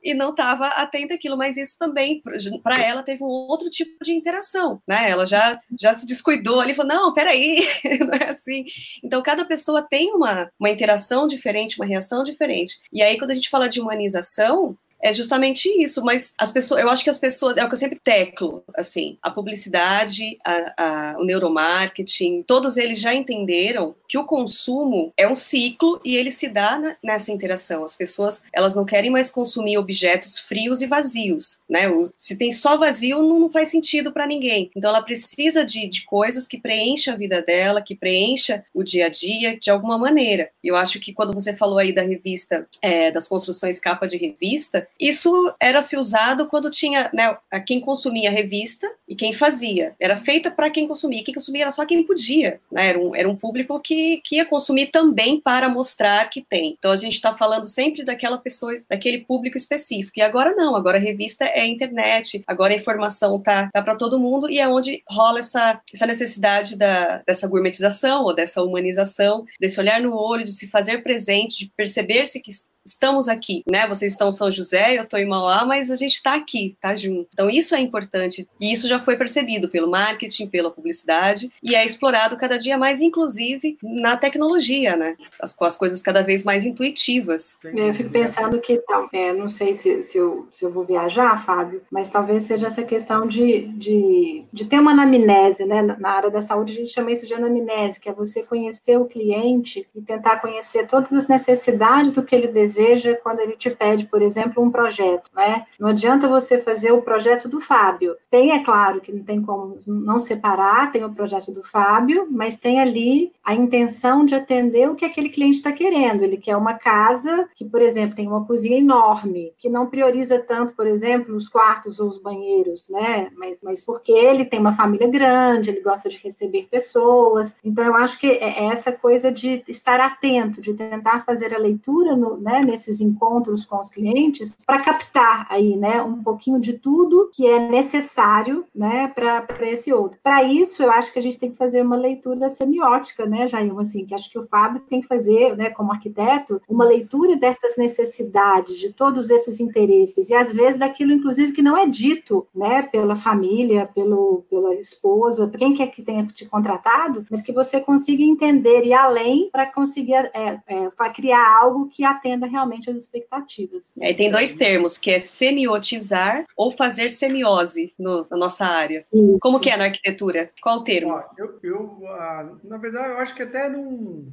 e 0.04 0.14
não 0.14 0.32
estava 0.32 0.81
atenta 0.82 1.14
àquilo, 1.14 1.38
mas 1.38 1.58
isso 1.58 1.78
também, 1.78 2.22
para 2.64 2.82
ela, 2.82 3.04
teve 3.04 3.24
um 3.24 3.28
outro 3.28 3.70
tipo 3.70 4.04
de 4.04 4.14
interação, 4.14 4.82
né? 4.88 5.10
Ela 5.10 5.26
já, 5.26 5.60
já 5.80 5.94
se 5.94 6.06
descuidou 6.06 6.60
ali, 6.60 6.74
falou, 6.74 6.94
não, 6.94 7.14
peraí, 7.14 7.68
não 8.00 8.14
é 8.14 8.30
assim. 8.30 8.66
Então, 9.04 9.22
cada 9.22 9.46
pessoa 9.46 9.82
tem 9.82 10.14
uma, 10.14 10.50
uma 10.60 10.70
interação 10.70 11.28
diferente, 11.28 11.80
uma 11.80 11.86
reação 11.86 12.24
diferente. 12.24 12.80
E 12.92 13.02
aí, 13.02 13.18
quando 13.18 13.32
a 13.32 13.36
gente 13.36 13.50
fala 13.50 13.68
de 13.68 13.82
humanização, 13.82 14.78
é 15.02 15.12
justamente 15.12 15.68
isso, 15.82 16.04
mas 16.04 16.34
as 16.38 16.52
pessoas, 16.52 16.82
eu 16.82 16.90
acho 16.90 17.04
que 17.04 17.10
as 17.10 17.18
pessoas, 17.18 17.58
é 17.58 17.66
o 17.66 17.68
que 17.68 17.74
eu 17.74 17.80
sempre 17.80 18.00
teclo, 18.00 18.64
assim, 18.76 19.18
a 19.22 19.32
publicidade, 19.32 20.38
a, 20.46 20.74
a, 20.78 21.16
o 21.18 21.24
neuromarketing, 21.24 22.44
todos 22.44 22.78
eles 22.78 23.00
já 23.00 23.14
entenderam 23.14 23.96
que 24.12 24.18
o 24.18 24.26
consumo 24.26 25.14
é 25.16 25.26
um 25.26 25.34
ciclo 25.34 26.02
e 26.04 26.18
ele 26.18 26.32
se 26.32 26.50
dá 26.50 26.78
na, 26.78 26.98
nessa 27.02 27.32
interação. 27.32 27.86
As 27.86 27.96
pessoas, 27.96 28.44
elas 28.52 28.76
não 28.76 28.84
querem 28.84 29.10
mais 29.10 29.32
consumir 29.32 29.78
objetos 29.78 30.38
frios 30.38 30.82
e 30.82 30.86
vazios, 30.86 31.60
né? 31.70 31.88
O, 31.88 32.12
se 32.18 32.38
tem 32.38 32.52
só 32.52 32.76
vazio, 32.76 33.24
não, 33.24 33.40
não 33.40 33.50
faz 33.50 33.70
sentido 33.70 34.12
para 34.12 34.28
ninguém. 34.28 34.70
Então 34.76 34.90
ela 34.90 35.02
precisa 35.02 35.64
de, 35.64 35.88
de 35.88 36.04
coisas 36.04 36.46
que 36.46 36.60
preencham 36.60 37.14
a 37.14 37.18
vida 37.18 37.42
dela, 37.42 37.82
que 37.82 37.96
preencha 37.96 38.66
o 38.74 38.84
dia 38.84 39.06
a 39.06 39.10
dia 39.10 39.58
de 39.58 39.72
alguma 39.72 39.98
maneira. 39.98 40.50
Eu 40.62 40.76
acho 40.76 41.00
que 41.00 41.14
quando 41.14 41.34
você 41.34 41.56
falou 41.56 41.80
aí 41.80 41.94
da 41.94 42.02
revista, 42.02 42.68
é, 42.82 43.12
das 43.12 43.30
construções 43.30 43.80
capa 43.80 44.10
de 44.10 44.18
revista, 44.18 44.90
isso 45.00 45.54
era 45.58 45.82
se 45.82 45.96
usado 45.96 46.48
quando 46.48 46.70
tinha, 46.70 47.10
né, 47.14 47.38
quem 47.66 47.80
consumia 47.80 48.30
a 48.30 48.34
revista 48.34 48.92
e 49.08 49.16
quem 49.16 49.32
fazia. 49.32 49.96
Era 49.98 50.18
feita 50.18 50.52
para 50.52 50.70
quem 50.70 50.86
consumia. 50.86 51.24
Quem 51.24 51.34
consumia 51.34 51.64
era 51.64 51.72
só 51.72 51.86
quem 51.86 52.04
podia, 52.04 52.60
né? 52.70 52.90
Era 52.90 53.00
um, 53.00 53.16
era 53.16 53.30
um 53.30 53.38
público 53.38 53.80
que, 53.80 54.01
que 54.24 54.36
ia 54.36 54.46
consumir 54.46 54.88
também 54.88 55.40
para 55.40 55.70
mostrar 55.70 56.30
que 56.30 56.42
tem. 56.42 56.76
Então 56.78 56.92
a 56.92 56.98
gente 56.98 57.16
está 57.16 57.34
falando 57.34 57.68
sempre 57.68 58.04
daquela 58.04 58.38
pessoa, 58.38 58.74
daquele 58.90 59.20
público 59.20 59.58
específico. 59.58 60.14
E 60.18 60.22
agora 60.22 60.54
não, 60.54 60.76
agora 60.76 60.98
a 60.98 61.02
revista 61.02 61.46
é 61.46 61.66
internet, 61.66 62.44
agora 62.48 62.74
a 62.74 62.78
informação 62.78 63.42
tá, 63.42 63.70
tá 63.72 63.82
para 63.82 63.96
todo 63.96 64.20
mundo 64.20 64.50
e 64.50 64.60
é 64.60 64.68
onde 64.68 65.04
rola 65.10 65.40
essa, 65.40 65.80
essa 65.94 66.06
necessidade 66.06 66.78
da, 66.78 67.22
dessa 67.26 67.48
gourmetização 67.48 68.24
ou 68.24 68.34
dessa 68.34 68.64
humanização, 68.64 69.46
desse 69.60 69.80
olhar 69.80 70.02
no 70.02 70.16
olho, 70.16 70.44
de 70.44 70.52
se 70.52 70.68
fazer 70.68 71.04
presente, 71.04 71.66
de 71.66 71.72
perceber-se 71.76 72.42
que 72.42 72.52
estamos 72.86 73.30
aqui, 73.30 73.64
né? 73.70 73.88
Vocês 73.88 74.14
estão 74.14 74.30
em 74.30 74.32
São 74.32 74.52
José, 74.52 74.98
eu 74.98 75.04
estou 75.04 75.20
em 75.20 75.28
Mauá, 75.28 75.66
mas 75.66 75.92
a 75.92 75.96
gente 75.96 76.16
está 76.16 76.36
aqui, 76.36 76.76
tá 76.80 76.96
junto. 76.96 77.28
Então 77.34 77.50
isso 77.50 77.76
é 77.76 77.80
importante 77.80 78.48
e 78.60 78.74
isso 78.74 78.88
já 78.88 79.00
foi 79.00 79.16
percebido 79.16 79.70
pelo 79.70 79.90
marketing, 79.90 80.48
pela 80.48 80.72
publicidade 80.72 81.52
e 81.62 81.76
é 81.76 81.86
explorado 81.86 82.38
cada 82.38 82.58
dia 82.58 82.78
mais, 82.78 83.02
inclusive 83.02 83.78
na 83.82 84.18
tecnologia, 84.18 84.96
né? 84.96 85.16
As, 85.40 85.56
com 85.56 85.66
as 85.66 85.78
coisas 85.78 86.02
cada 86.02 86.22
vez 86.22 86.44
mais 86.44 86.66
intuitivas. 86.66 87.58
É, 87.64 87.90
eu 87.90 87.94
fico 87.94 88.10
pensando 88.10 88.60
que, 88.60 88.82
é, 89.14 89.34
não 89.34 89.48
sei 89.48 89.74
se, 89.74 90.04
se, 90.04 90.18
eu, 90.18 90.48
se 90.52 90.66
eu 90.66 90.72
vou 90.72 90.84
viajar, 90.84 91.44
Fábio, 91.46 91.82
mas 91.92 92.10
talvez 92.10 92.44
seja 92.44 92.68
essa 92.68 92.84
questão 92.84 93.28
de, 93.28 93.68
de, 93.68 94.44
de 94.52 94.66
ter 94.66 94.80
uma 94.80 94.92
anamnese, 94.92 95.66
né? 95.66 95.82
Na 95.82 96.10
área 96.10 96.30
da 96.30 96.42
saúde 96.42 96.74
a 96.74 96.76
gente 96.76 96.94
chama 96.94 97.12
isso 97.12 97.28
de 97.28 97.34
anamnese, 97.34 98.00
que 98.00 98.10
é 98.10 98.14
você 98.14 98.44
conhecer 98.44 98.98
o 98.98 99.06
cliente 99.06 99.88
e 99.96 100.02
tentar 100.02 100.38
conhecer 100.38 100.88
todas 100.88 101.14
as 101.14 101.28
necessidades 101.28 102.12
do 102.12 102.24
que 102.24 102.36
ele 102.36 102.48
deseja 102.48 102.71
deseja 102.72 103.18
quando 103.22 103.40
ele 103.40 103.58
te 103.58 103.70
pede, 103.70 104.06
por 104.06 104.22
exemplo, 104.22 104.64
um 104.64 104.72
projeto, 104.72 105.30
né? 105.36 105.66
Não 105.80 105.90
adianta 105.90 106.28
você 106.28 106.60
fazer 106.60 106.92
o 106.92 107.02
projeto 107.02 107.50
do 107.50 107.60
Fábio. 107.60 108.16
Tem, 108.30 108.52
é 108.52 108.64
claro, 108.64 109.02
que 109.02 109.12
não 109.12 109.24
tem 109.24 109.42
como 109.42 109.78
não 109.86 110.20
separar, 110.20 110.92
tem 110.92 111.04
o 111.04 111.14
projeto 111.14 111.52
do 111.52 111.64
Fábio, 111.64 112.28
mas 112.32 112.58
tem 112.58 112.80
ali 112.80 113.34
a 113.44 113.54
intenção 113.54 114.26
de 114.26 114.36
atender 114.36 114.90
o 114.90 114.96
que 114.96 115.06
aquele 115.06 115.30
cliente 115.30 115.58
está 115.58 115.72
querendo. 115.72 116.24
Ele 116.24 116.38
quer 116.38 116.56
uma 116.56 116.76
casa 116.76 117.50
que, 117.56 117.66
por 117.66 117.82
exemplo, 117.82 118.16
tem 118.16 118.28
uma 118.28 118.46
cozinha 118.46 118.78
enorme, 118.78 119.54
que 119.58 119.70
não 119.70 119.88
prioriza 119.88 120.40
tanto, 120.40 120.74
por 120.74 120.88
exemplo, 120.88 121.36
os 121.36 121.50
quartos 121.50 122.00
ou 122.00 122.08
os 122.08 122.18
banheiros, 122.18 122.90
né? 122.90 123.30
Mas, 123.36 123.58
mas 123.62 123.86
porque 123.86 124.12
ele 124.12 124.46
tem 124.46 124.60
uma 124.60 124.74
família 124.74 125.08
grande, 125.08 125.72
ele 125.72 125.82
gosta 125.82 126.10
de 126.10 126.18
receber 126.18 126.68
pessoas. 126.72 127.58
Então, 127.64 127.84
eu 127.84 127.96
acho 127.96 128.20
que 128.20 128.28
é, 128.28 128.64
é 128.64 128.66
essa 128.66 128.92
coisa 128.92 129.32
de 129.32 129.64
estar 129.68 130.00
atento, 130.00 130.62
de 130.62 130.74
tentar 130.74 131.26
fazer 131.26 131.54
a 131.54 131.60
leitura, 131.60 132.16
no, 132.16 132.38
né? 132.38 132.61
Nesses 132.64 133.02
encontros 133.02 133.66
com 133.66 133.80
os 133.80 133.90
clientes, 133.90 134.56
para 134.66 134.82
captar 134.82 135.48
aí, 135.50 135.76
né, 135.76 136.02
um 136.02 136.22
pouquinho 136.22 136.60
de 136.60 136.74
tudo 136.74 137.30
que 137.34 137.48
é 137.48 137.60
necessário, 137.60 138.66
né, 138.74 139.08
para 139.10 139.70
esse 139.70 139.94
outro. 139.94 140.18
Para 140.24 140.44
isso, 140.44 140.84
eu 140.84 140.92
acho 140.92 141.12
que 141.12 141.20
a 141.20 141.22
gente 141.22 141.38
tem 141.38 141.52
que 141.52 141.58
fazer 141.58 141.82
uma 141.82 141.96
leitura 141.96 142.50
semiótica, 142.50 143.26
né, 143.26 143.48
Jair, 143.48 143.72
assim, 143.80 144.06
que 144.06 144.14
acho 144.14 144.30
que 144.30 144.40
o 144.40 144.48
Fábio 144.48 144.82
tem 144.90 145.02
que 145.02 145.08
fazer, 145.08 145.56
né, 145.56 145.70
como 145.70 145.92
arquiteto, 145.92 146.62
uma 146.68 146.86
leitura 146.86 147.36
dessas 147.36 147.78
necessidades, 147.78 148.78
de 148.78 148.92
todos 148.92 149.30
esses 149.30 149.60
interesses, 149.60 150.30
e 150.30 150.36
às 150.36 150.52
vezes 150.52 150.80
daquilo, 150.80 151.12
inclusive, 151.12 151.52
que 151.52 151.62
não 151.62 151.78
é 151.78 151.88
dito, 151.88 152.48
né, 152.54 152.84
pela 152.84 153.16
família, 153.16 153.90
pelo, 153.94 154.44
pela 154.50 154.74
esposa, 154.76 155.50
quem 155.58 155.74
quer 155.74 155.88
que 155.88 156.02
tenha 156.02 156.26
te 156.26 156.46
contratado, 156.46 157.26
mas 157.30 157.42
que 157.42 157.54
você 157.54 157.80
consiga 157.80 158.24
entender 158.24 158.86
e 158.86 158.94
além 158.94 159.50
para 159.52 159.66
conseguir 159.66 160.14
é, 160.34 160.60
é, 160.68 160.90
criar 161.14 161.60
algo 161.62 161.88
que 161.88 162.04
atenda 162.04 162.48
realmente 162.52 162.90
as 162.90 162.98
expectativas. 162.98 163.94
É, 164.00 164.14
tem 164.14 164.30
dois 164.30 164.56
termos, 164.56 164.98
que 164.98 165.12
é 165.12 165.20
semiotizar 165.20 166.46
ou 166.56 166.72
fazer 166.72 167.10
semiose 167.10 167.94
no, 167.98 168.28
na 168.30 168.38
nossa 168.38 168.66
área. 168.66 169.06
Isso. 169.12 169.40
Como 169.40 169.60
que 169.60 169.70
é 169.70 169.78
na 169.78 169.86
arquitetura? 169.86 170.52
Qual 170.62 170.80
o 170.80 170.84
termo? 170.84 171.22
eu, 171.38 171.60
eu, 171.64 172.00
ah, 172.08 172.50
na 172.64 172.78
verdade, 172.78 173.10
eu 173.10 173.18
acho 173.18 173.34
que 173.34 173.44
até 173.44 173.70
não 173.70 174.26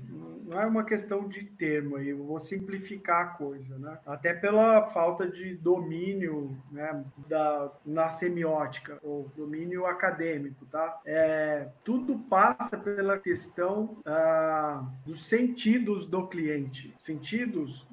não 0.48 0.60
é 0.60 0.66
uma 0.66 0.82
questão 0.82 1.28
de 1.28 1.44
termo 1.44 1.96
aí, 1.96 2.08
eu 2.08 2.24
vou 2.24 2.38
simplificar 2.38 3.20
a 3.20 3.26
coisa, 3.26 3.78
né? 3.78 3.98
Até 4.06 4.32
pela 4.32 4.86
falta 4.86 5.28
de 5.28 5.54
domínio, 5.54 6.56
né, 6.72 7.04
da, 7.28 7.70
na 7.84 8.08
semiótica, 8.08 8.98
ou 9.02 9.30
domínio 9.36 9.84
acadêmico, 9.84 10.64
tá? 10.66 11.00
É, 11.04 11.68
tudo 11.84 12.18
passa 12.18 12.78
pela 12.78 13.18
questão 13.18 13.98
ah, 14.06 14.84
dos 15.04 15.26
sentidos 15.26 16.06
do 16.06 16.26
cliente. 16.26 16.94
Sentidos, 16.98 17.86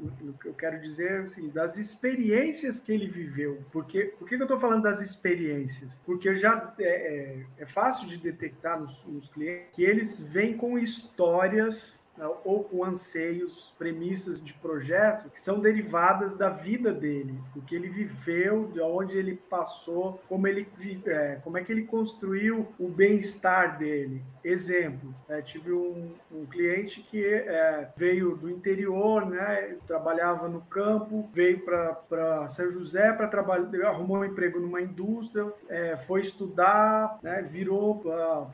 eu 0.46 0.54
quero 0.54 0.80
dizer 0.80 1.22
assim, 1.22 1.50
das 1.50 1.78
experiências 1.78 2.80
que 2.80 2.92
ele 2.92 3.08
viveu. 3.08 3.64
Porque, 3.72 4.14
por 4.18 4.28
que 4.28 4.36
eu 4.36 4.42
estou 4.44 4.60
falando 4.60 4.84
das 4.84 5.02
experiências? 5.02 6.00
Porque 6.06 6.36
já 6.36 6.74
é, 6.80 6.84
é, 6.84 7.46
é 7.58 7.66
fácil 7.66 8.08
de 8.08 8.18
detectar 8.18 8.80
nos, 8.80 9.04
nos 9.06 9.28
clientes 9.28 9.70
que 9.74 9.84
eles 9.84 10.20
vêm 10.20 10.56
com 10.56 10.80
histórias 10.80 12.05
ou 12.44 12.64
com 12.64 12.84
anseios, 12.84 13.74
premissas 13.78 14.42
de 14.42 14.54
projeto 14.54 15.30
que 15.30 15.40
são 15.40 15.60
derivadas 15.60 16.34
da 16.34 16.50
vida 16.50 16.94
dele, 16.94 17.40
do 17.54 17.62
que 17.62 17.76
ele 17.76 17.90
viveu, 17.90 18.68
de 18.68 18.80
onde 18.80 19.18
ele 19.18 19.36
passou, 19.36 20.22
como 20.28 20.48
ele 20.48 20.68
é, 21.06 21.40
como 21.44 21.58
é 21.58 21.64
que 21.64 21.72
ele 21.72 21.84
construiu 21.84 22.68
o 22.80 22.88
bem-estar 22.88 23.78
dele. 23.78 24.22
Exemplo, 24.44 25.14
é, 25.28 25.42
tive 25.42 25.74
um, 25.74 26.14
um, 26.32 26.46
cliente 26.46 27.02
que 27.02 27.26
é, 27.26 27.90
veio 27.98 28.36
do 28.36 28.50
interior, 28.50 29.26
né, 29.26 29.78
trabalhava 29.88 30.48
no 30.48 30.62
campo, 30.62 31.28
veio 31.34 31.62
para 31.66 32.48
São 32.48 32.70
José 32.70 33.12
para 33.14 33.28
trabalhar, 33.28 33.90
arrumou 33.90 34.18
um 34.18 34.26
emprego 34.26 34.60
numa 34.60 34.82
indústria, 34.82 35.52
é, 35.68 35.98
foi 35.98 36.22
estudar, 36.22 37.18
né, 37.24 37.42
virou, 37.42 38.04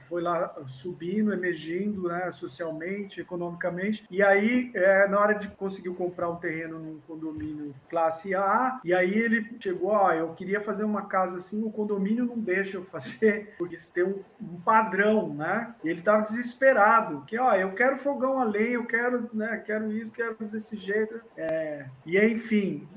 foi 0.07 0.22
lá 0.22 0.55
subindo, 0.68 1.34
emergindo, 1.34 2.07
né, 2.07 2.32
socialmente, 2.32 3.20
economicamente 3.20 3.51
economicamente. 3.52 4.06
E 4.10 4.22
aí, 4.22 4.72
é, 4.74 5.08
na 5.08 5.20
hora 5.20 5.34
de 5.34 5.47
conseguir 5.49 5.89
comprar 5.91 6.30
um 6.30 6.36
terreno 6.36 6.80
num 6.80 6.99
condomínio 7.08 7.74
classe 7.89 8.34
A, 8.34 8.80
e 8.84 8.93
aí 8.93 9.14
ele 9.14 9.56
chegou, 9.60 9.89
ó, 9.89 10.12
eu 10.12 10.34
queria 10.34 10.62
fazer 10.62 10.84
uma 10.84 11.04
casa 11.04 11.38
assim, 11.38 11.64
o 11.64 11.72
condomínio 11.72 12.26
não 12.26 12.38
deixa 12.38 12.78
eu 12.78 12.84
fazer, 12.84 13.54
porque 13.58 13.76
tem 13.93 14.04
um, 14.04 14.20
um 14.41 14.60
padrão, 14.62 15.34
né? 15.34 15.74
E 15.84 15.89
ele 15.89 15.99
estava 15.99 16.22
desesperado, 16.22 17.24
que, 17.26 17.38
ó, 17.38 17.54
eu 17.56 17.74
quero 17.74 17.97
fogão 17.97 18.39
a 18.39 18.43
lenha, 18.43 18.74
eu 18.74 18.86
quero, 18.86 19.30
né, 19.34 19.62
quero 19.66 19.91
isso, 19.91 20.12
quero 20.12 20.36
desse 20.45 20.76
jeito. 20.76 21.22
É, 21.36 21.86
e 22.06 22.18
enfim, 22.20 22.88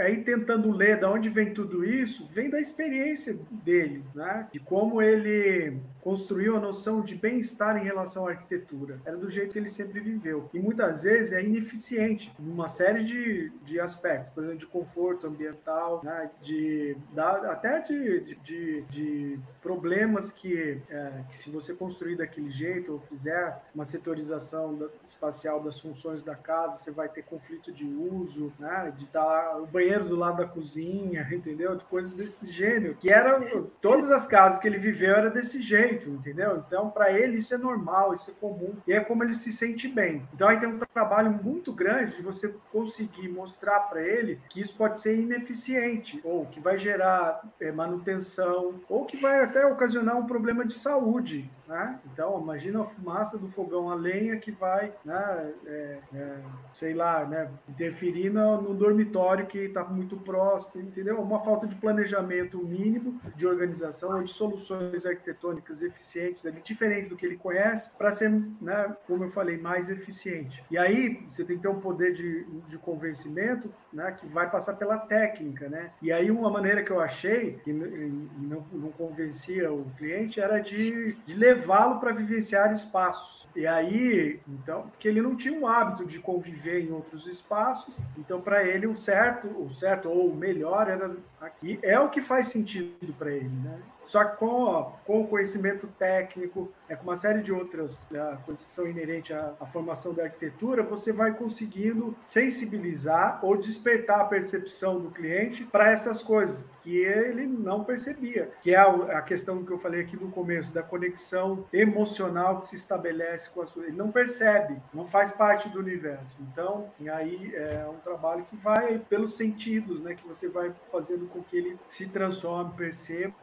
aí 0.00 0.22
tentando 0.22 0.70
ler 0.70 0.98
de 0.98 1.04
onde 1.04 1.28
vem 1.28 1.52
tudo 1.52 1.84
isso, 1.84 2.28
vem 2.30 2.50
da 2.50 2.60
experiência 2.60 3.38
dele, 3.50 4.04
né? 4.14 4.48
De 4.52 4.60
como 4.60 5.00
ele 5.02 5.78
construiu 6.08 6.56
a 6.56 6.60
noção 6.60 7.02
de 7.02 7.14
bem-estar 7.14 7.76
em 7.76 7.84
relação 7.84 8.26
à 8.26 8.30
arquitetura. 8.30 8.98
Era 9.04 9.16
do 9.16 9.28
jeito 9.28 9.52
que 9.52 9.58
ele 9.58 9.68
sempre 9.68 10.00
viveu. 10.00 10.48
E 10.54 10.58
muitas 10.58 11.02
vezes 11.02 11.34
é 11.34 11.42
ineficiente 11.42 12.32
em 12.40 12.50
uma 12.50 12.66
série 12.66 13.04
de, 13.04 13.52
de 13.64 13.78
aspectos, 13.78 14.30
por 14.30 14.42
exemplo, 14.42 14.58
de 14.58 14.66
conforto 14.66 15.26
ambiental, 15.26 16.00
né? 16.02 16.30
de, 16.40 16.96
da, 17.12 17.52
até 17.52 17.80
de, 17.80 18.36
de, 18.36 18.82
de, 18.82 19.38
problemas 19.60 20.32
que, 20.32 20.80
é, 20.88 21.24
que, 21.28 21.36
se 21.36 21.50
você 21.50 21.74
construir 21.74 22.16
daquele 22.16 22.50
jeito 22.50 22.92
ou 22.92 23.00
fizer 23.00 23.60
uma 23.74 23.84
setorização 23.84 24.76
da, 24.76 24.86
espacial 25.04 25.62
das 25.62 25.78
funções 25.78 26.22
da 26.22 26.34
casa, 26.34 26.78
você 26.78 26.90
vai 26.90 27.08
ter 27.10 27.22
conflito 27.22 27.70
de 27.70 27.84
uso, 27.84 28.50
né? 28.58 28.92
de 28.96 29.04
estar 29.04 29.47
o 29.56 29.66
banheiro 29.66 30.04
do 30.04 30.16
lado 30.16 30.38
da 30.38 30.46
cozinha, 30.46 31.26
entendeu? 31.32 31.76
De 31.76 31.84
coisas 31.84 32.12
desse 32.12 32.50
gênero, 32.50 32.94
que 32.94 33.10
era 33.10 33.40
todas 33.80 34.10
as 34.10 34.26
casas 34.26 34.58
que 34.58 34.68
ele 34.68 34.78
viveu 34.78 35.14
era 35.14 35.30
desse 35.30 35.62
jeito 35.62 35.78
jeito, 35.78 36.10
entendeu? 36.10 36.62
Então, 36.66 36.90
para 36.90 37.12
ele, 37.12 37.38
isso 37.38 37.54
é 37.54 37.58
normal, 37.58 38.14
isso 38.14 38.30
é 38.30 38.34
comum, 38.34 38.74
e 38.86 38.92
é 38.92 39.00
como 39.00 39.22
ele 39.22 39.34
se 39.34 39.52
sente 39.52 39.88
bem. 39.88 40.26
Então, 40.34 40.48
aí 40.48 40.58
tem 40.58 40.68
um 40.68 40.78
trabalho 40.78 41.30
muito 41.30 41.72
grande 41.72 42.16
de 42.16 42.22
você 42.22 42.54
conseguir 42.72 43.28
mostrar 43.28 43.80
para 43.80 44.02
ele 44.02 44.40
que 44.48 44.60
isso 44.60 44.76
pode 44.76 44.98
ser 44.98 45.18
ineficiente, 45.18 46.20
ou 46.24 46.46
que 46.46 46.60
vai 46.60 46.78
gerar 46.78 47.40
é, 47.60 47.70
manutenção, 47.70 48.80
ou 48.88 49.04
que 49.04 49.16
vai 49.16 49.42
até 49.42 49.66
ocasionar 49.66 50.16
um 50.16 50.26
problema 50.26 50.64
de 50.64 50.74
saúde, 50.74 51.50
né? 51.68 52.00
Então, 52.10 52.40
imagina 52.40 52.80
a 52.80 52.84
fumaça 52.84 53.36
do 53.36 53.46
fogão 53.46 53.90
a 53.90 53.94
lenha 53.94 54.38
que 54.38 54.50
vai, 54.50 54.92
né, 55.04 55.52
é, 55.66 55.98
é, 56.14 56.36
sei 56.72 56.94
lá, 56.94 57.26
né, 57.26 57.50
interferir 57.68 58.30
no, 58.30 58.62
no 58.62 58.74
dormitório 58.74 59.46
que 59.46 59.58
está 59.58 59.84
muito 59.84 60.16
próximo, 60.16 60.82
entendeu? 60.82 61.20
Uma 61.20 61.40
falta 61.40 61.66
de 61.66 61.76
planejamento 61.76 62.56
mínimo, 62.58 63.20
de 63.36 63.46
organização 63.46 64.16
ou 64.16 64.22
de 64.22 64.30
soluções 64.30 65.04
arquitetônicas 65.04 65.82
eficientes, 65.82 66.46
ali, 66.46 66.60
diferente 66.62 67.10
do 67.10 67.16
que 67.16 67.26
ele 67.26 67.36
conhece, 67.36 67.90
para 67.98 68.10
ser, 68.10 68.30
né, 68.60 68.96
como 69.06 69.24
eu 69.24 69.30
falei, 69.30 69.58
mais 69.58 69.90
eficiente. 69.90 70.64
E 70.70 70.78
aí 70.78 71.22
você 71.28 71.44
tem 71.44 71.56
que 71.56 71.62
ter 71.62 71.68
um 71.68 71.80
poder 71.80 72.14
de, 72.14 72.44
de 72.66 72.78
convencimento 72.78 73.70
né, 73.92 74.16
que 74.18 74.26
vai 74.26 74.50
passar 74.50 74.74
pela 74.74 74.96
técnica. 74.96 75.68
Né? 75.68 75.90
E 76.00 76.10
aí 76.10 76.30
uma 76.30 76.48
maneira 76.48 76.82
que 76.82 76.90
eu 76.90 77.00
achei, 77.00 77.58
que 77.62 77.72
não, 77.72 78.64
não 78.72 78.90
convencia 78.92 79.70
o 79.70 79.84
cliente, 79.98 80.40
era 80.40 80.58
de, 80.60 81.12
de 81.26 81.34
levar 81.34 81.57
levá-lo 81.58 81.98
para 81.98 82.12
vivenciar 82.12 82.72
espaços. 82.72 83.48
E 83.54 83.66
aí, 83.66 84.40
então, 84.46 84.82
porque 84.82 85.08
ele 85.08 85.20
não 85.20 85.36
tinha 85.36 85.58
o 85.58 85.66
hábito 85.66 86.06
de 86.06 86.20
conviver 86.20 86.80
em 86.80 86.92
outros 86.92 87.26
espaços, 87.26 87.96
então 88.16 88.40
para 88.40 88.64
ele 88.64 88.86
o 88.86 88.94
certo, 88.94 89.48
o 89.48 89.70
certo 89.72 90.08
ou 90.08 90.30
o 90.30 90.36
melhor 90.36 90.88
era 90.88 91.16
aqui, 91.40 91.78
é 91.82 91.98
o 91.98 92.08
que 92.08 92.22
faz 92.22 92.46
sentido 92.48 93.12
para 93.18 93.32
ele, 93.32 93.48
né? 93.48 93.78
Só 94.08 94.24
que 94.24 94.38
com, 94.38 94.90
com 95.04 95.20
o 95.20 95.28
conhecimento 95.28 95.86
técnico, 95.98 96.72
é, 96.88 96.96
com 96.96 97.02
uma 97.02 97.14
série 97.14 97.42
de 97.42 97.52
outras 97.52 98.06
né, 98.10 98.38
coisas 98.46 98.64
que 98.64 98.72
são 98.72 98.88
inerentes 98.88 99.36
à, 99.36 99.54
à, 99.60 99.66
formação 99.66 100.14
da 100.14 100.24
arquitetura, 100.24 100.82
você 100.82 101.12
vai 101.12 101.34
conseguindo 101.34 102.16
sensibilizar 102.26 103.38
ou 103.42 103.54
despertar 103.54 104.20
a 104.20 104.24
percepção 104.24 104.98
do 104.98 105.10
cliente 105.10 105.64
para 105.64 105.90
essas 105.90 106.22
coisas 106.22 106.64
que 106.82 106.96
ele 106.96 107.46
não 107.46 107.84
percebia, 107.84 108.50
que 108.62 108.74
é 108.74 108.78
a, 108.78 109.18
a, 109.18 109.20
questão 109.20 109.62
que 109.62 109.70
eu 109.70 109.78
falei 109.78 110.00
aqui 110.00 110.16
no 110.16 110.30
começo, 110.30 110.72
da 110.72 110.82
conexão 110.82 111.66
emocional 111.70 112.60
que 112.60 112.64
se 112.64 112.76
estabelece 112.76 113.50
com 113.50 113.60
a 113.60 113.66
sua. 113.66 113.84
Ele 113.84 113.96
não 113.96 114.10
percebe, 114.10 114.80
não 114.94 115.04
faz 115.04 115.30
parte 115.30 115.68
do 115.68 115.80
universo. 115.80 116.38
Então, 116.50 116.90
aí 117.12 117.54
é 117.54 117.86
um 117.86 117.98
trabalho 117.98 118.46
que 118.48 118.56
vai 118.56 118.98
pelos 119.10 119.36
sentidos, 119.36 120.00
né, 120.00 120.14
que 120.14 120.26
você 120.26 120.48
vai 120.48 120.72
fazendo 120.90 121.26
com 121.28 121.42
que 121.42 121.58
ele 121.58 121.78
se 121.86 122.08
transforme, 122.08 122.72
perceba 122.74 123.34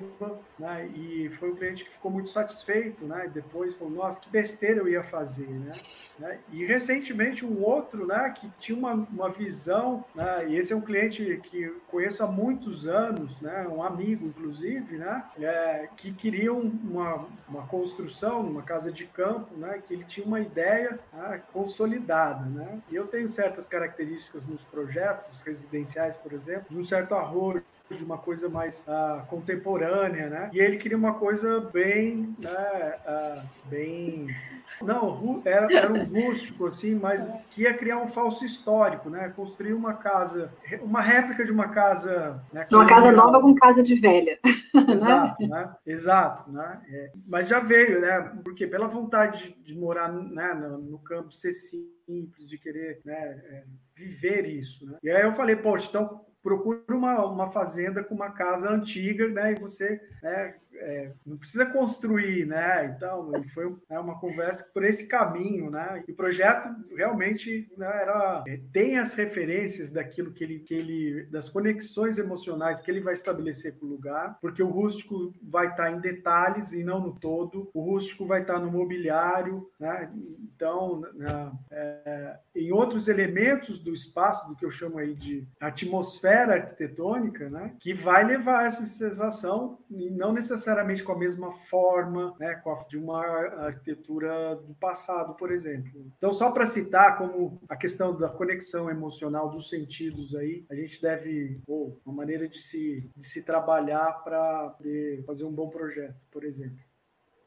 né? 0.57 0.87
E 0.95 1.29
foi 1.37 1.51
um 1.51 1.55
cliente 1.55 1.83
que 1.83 1.91
ficou 1.91 2.09
muito 2.11 2.29
satisfeito, 2.29 3.05
né? 3.05 3.29
Depois 3.33 3.73
falou, 3.73 3.93
nossa, 3.93 4.19
que 4.19 4.29
besteira 4.29 4.79
eu 4.79 4.87
ia 4.87 5.03
fazer, 5.03 5.47
né? 5.47 5.71
né? 6.17 6.39
E 6.51 6.65
recentemente 6.65 7.45
um 7.45 7.61
outro, 7.63 8.05
né? 8.07 8.33
Que 8.35 8.49
tinha 8.59 8.77
uma, 8.77 8.93
uma 8.93 9.29
visão, 9.29 10.03
né? 10.13 10.47
E 10.49 10.57
esse 10.57 10.73
é 10.73 10.75
um 10.75 10.81
cliente 10.81 11.39
que 11.43 11.73
conheço 11.89 12.23
há 12.23 12.27
muitos 12.27 12.87
anos, 12.87 13.39
né? 13.41 13.67
Um 13.67 13.83
amigo, 13.83 14.25
inclusive, 14.25 14.97
né? 14.97 15.23
É, 15.39 15.89
que 15.95 16.13
queria 16.13 16.53
uma, 16.53 17.27
uma 17.47 17.67
construção, 17.67 18.41
uma 18.41 18.61
casa 18.61 18.91
de 18.91 19.05
campo, 19.05 19.55
né? 19.57 19.81
Que 19.85 19.93
ele 19.93 20.03
tinha 20.03 20.25
uma 20.25 20.39
ideia 20.39 20.99
né? 21.13 21.41
consolidada, 21.51 22.45
né? 22.45 22.79
E 22.89 22.95
eu 22.95 23.07
tenho 23.07 23.27
certas 23.27 23.67
características 23.67 24.45
nos 24.45 24.63
projetos 24.63 25.41
residenciais, 25.41 26.15
por 26.15 26.33
exemplo, 26.33 26.67
de 26.69 26.77
um 26.77 26.83
certo 26.83 27.13
arrojo 27.15 27.63
de 27.89 28.03
uma 28.03 28.17
coisa 28.17 28.49
mais 28.49 28.85
uh, 28.87 29.25
contemporânea, 29.27 30.29
né? 30.29 30.49
E 30.53 30.59
ele 30.59 30.77
queria 30.77 30.97
uma 30.97 31.13
coisa 31.13 31.59
bem, 31.59 32.35
né, 32.41 32.95
uh, 33.05 33.69
bem 33.69 34.27
não, 34.81 35.41
era, 35.45 35.71
era 35.71 35.93
um 35.93 36.03
rústico, 36.05 36.67
assim, 36.67 36.95
mas 36.95 37.33
que 37.51 37.63
ia 37.63 37.73
criar 37.73 37.99
um 37.99 38.07
falso 38.07 38.43
histórico, 38.43 39.09
né? 39.09 39.31
Construir 39.35 39.73
uma 39.73 39.93
casa, 39.93 40.51
uma 40.81 41.01
réplica 41.01 41.45
de 41.45 41.51
uma 41.51 41.69
casa. 41.69 42.43
Né, 42.51 42.67
uma 42.71 42.87
casa 42.87 43.11
nova 43.11 43.39
com 43.41 43.53
casa 43.55 43.83
de 43.83 43.95
velha. 43.95 44.39
Né? 44.75 44.93
Exato, 44.93 45.47
né? 45.47 45.75
Exato, 45.85 46.51
né? 46.51 46.81
É, 46.89 47.11
mas 47.25 47.47
já 47.47 47.61
veio, 47.61 48.01
né? 48.01 48.19
Porque 48.43 48.67
pela 48.67 48.87
vontade 48.87 49.55
de, 49.63 49.73
de 49.73 49.79
morar 49.79 50.11
né, 50.11 50.53
no, 50.53 50.77
no 50.77 50.99
campo, 50.99 51.31
ser 51.31 51.53
simples, 51.53 52.47
de 52.47 52.57
querer 52.57 52.99
né, 53.05 53.13
é, 53.15 53.63
viver 53.95 54.45
isso, 54.45 54.85
né? 54.85 54.97
E 55.01 55.09
aí 55.09 55.23
eu 55.23 55.31
falei, 55.31 55.55
poxa, 55.55 55.87
então 55.89 56.25
procura 56.45 56.83
uma, 56.89 57.25
uma 57.25 57.47
fazenda 57.49 58.03
com 58.03 58.13
uma 58.13 58.29
casa 58.29 58.69
antiga, 58.69 59.27
né? 59.27 59.53
E 59.53 59.59
você 59.59 59.99
né, 60.21 60.53
é, 60.79 61.11
não 61.25 61.37
precisa 61.37 61.65
construir, 61.65 62.45
né? 62.45 62.93
Então, 62.95 63.31
foi 63.53 63.73
né, 63.89 63.99
uma 63.99 64.19
conversa 64.19 64.69
por 64.73 64.83
esse 64.83 65.07
caminho, 65.07 65.69
né? 65.69 66.03
E 66.07 66.11
o 66.11 66.15
projeto 66.15 66.69
realmente 66.95 67.69
né, 67.77 67.87
era 67.87 68.43
é, 68.47 68.59
tem 68.71 68.97
as 68.97 69.15
referências 69.15 69.91
daquilo 69.91 70.31
que 70.31 70.43
ele, 70.43 70.59
que 70.59 70.73
ele, 70.73 71.25
das 71.25 71.49
conexões 71.49 72.17
emocionais 72.17 72.81
que 72.81 72.91
ele 72.91 73.01
vai 73.01 73.13
estabelecer 73.13 73.77
com 73.77 73.85
o 73.85 73.89
lugar, 73.89 74.37
porque 74.41 74.61
o 74.61 74.69
rústico 74.69 75.33
vai 75.41 75.67
estar 75.67 75.91
em 75.91 75.99
detalhes 75.99 76.71
e 76.71 76.83
não 76.83 76.99
no 76.99 77.13
todo. 77.13 77.69
O 77.73 77.81
rústico 77.81 78.25
vai 78.25 78.41
estar 78.41 78.59
no 78.59 78.71
mobiliário, 78.71 79.69
né? 79.79 80.11
Então, 80.55 81.01
né, 81.13 81.51
é, 81.71 82.37
em 82.55 82.71
outros 82.71 83.07
elementos 83.07 83.79
do 83.79 83.93
espaço, 83.93 84.47
do 84.47 84.55
que 84.55 84.65
eu 84.65 84.71
chamo 84.71 84.97
aí 84.97 85.13
de 85.13 85.47
atmosfera 85.59 86.55
arquitetônica, 86.55 87.49
né? 87.49 87.75
Que 87.79 87.93
vai 87.93 88.23
levar 88.23 88.65
essa 88.65 88.85
sensação 88.85 89.79
e 89.89 90.09
não 90.09 90.33
necessariamente 90.33 90.64
necessariamente 90.65 91.03
com 91.03 91.11
a 91.11 91.17
mesma 91.17 91.51
forma, 91.51 92.35
né, 92.39 92.55
com 92.55 92.71
a, 92.71 92.83
de 92.87 92.97
uma 92.97 93.23
arquitetura 93.65 94.55
do 94.55 94.73
passado, 94.75 95.35
por 95.35 95.51
exemplo. 95.51 96.11
Então, 96.17 96.31
só 96.31 96.51
para 96.51 96.65
citar 96.65 97.17
como 97.17 97.61
a 97.69 97.75
questão 97.75 98.17
da 98.17 98.27
conexão 98.27 98.89
emocional 98.89 99.49
dos 99.49 99.69
sentidos 99.69 100.35
aí, 100.35 100.65
a 100.69 100.75
gente 100.75 100.99
deve, 100.99 101.61
ou 101.67 101.99
uma 102.05 102.15
maneira 102.15 102.47
de 102.47 102.57
se, 102.57 103.09
de 103.15 103.27
se 103.27 103.43
trabalhar 103.43 104.23
para 104.23 104.75
fazer 105.25 105.45
um 105.45 105.51
bom 105.51 105.69
projeto, 105.69 106.15
por 106.31 106.43
exemplo 106.43 106.84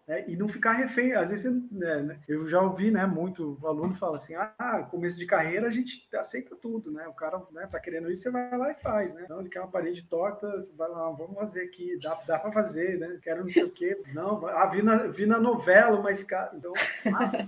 né? 0.09 0.25
e 0.27 0.37
não 0.37 0.49
ficar 0.49 0.73
refém. 0.73 1.13
Às 1.13 1.31
vezes, 1.31 1.53
né, 1.71 2.03
né, 2.03 2.19
eu 2.27 2.49
já 2.49 2.61
ouvi 2.61 2.91
né, 2.91 3.07
muito 3.07 3.59
aluno 3.63 3.95
falar 3.95 4.17
assim: 4.17 4.35
ah, 4.35 4.87
começo 4.91 5.19
de 5.19 5.27
carreira 5.27 5.69
a 5.69 5.71
gente 5.71 6.09
aceita 6.15 6.57
tudo, 6.57 6.91
né? 6.91 7.07
O 7.07 7.13
cara 7.13 7.41
né, 7.53 7.69
tá 7.71 7.79
querendo 7.79 8.11
isso, 8.11 8.23
você 8.23 8.31
vai 8.31 8.57
lá 8.57 8.71
e 8.71 8.75
faz, 8.75 9.15
né? 9.15 9.27
Não, 9.29 9.41
ele 9.41 9.49
quer 9.49 9.61
uma 9.61 9.71
parede 9.71 10.03
torta, 10.03 10.51
vai 10.77 10.89
lá, 10.89 11.11
vamos 11.11 11.37
fazer 11.37 11.63
aqui, 11.63 11.99
dá, 12.03 12.19
dá 12.27 12.39
para 12.39 12.53
fazer, 12.53 12.99
né? 12.99 13.19
Quero 13.23 13.43
não 13.43 13.51
sei 13.51 13.65
o 13.65 13.71
quê. 13.71 14.01
Não, 14.15 14.47
ah, 14.47 14.67
vi 14.67 14.83
na, 14.83 14.97
vi 15.09 15.27
na 15.27 15.39
novela, 15.39 16.01
mas 16.01 16.27
então 16.55 16.73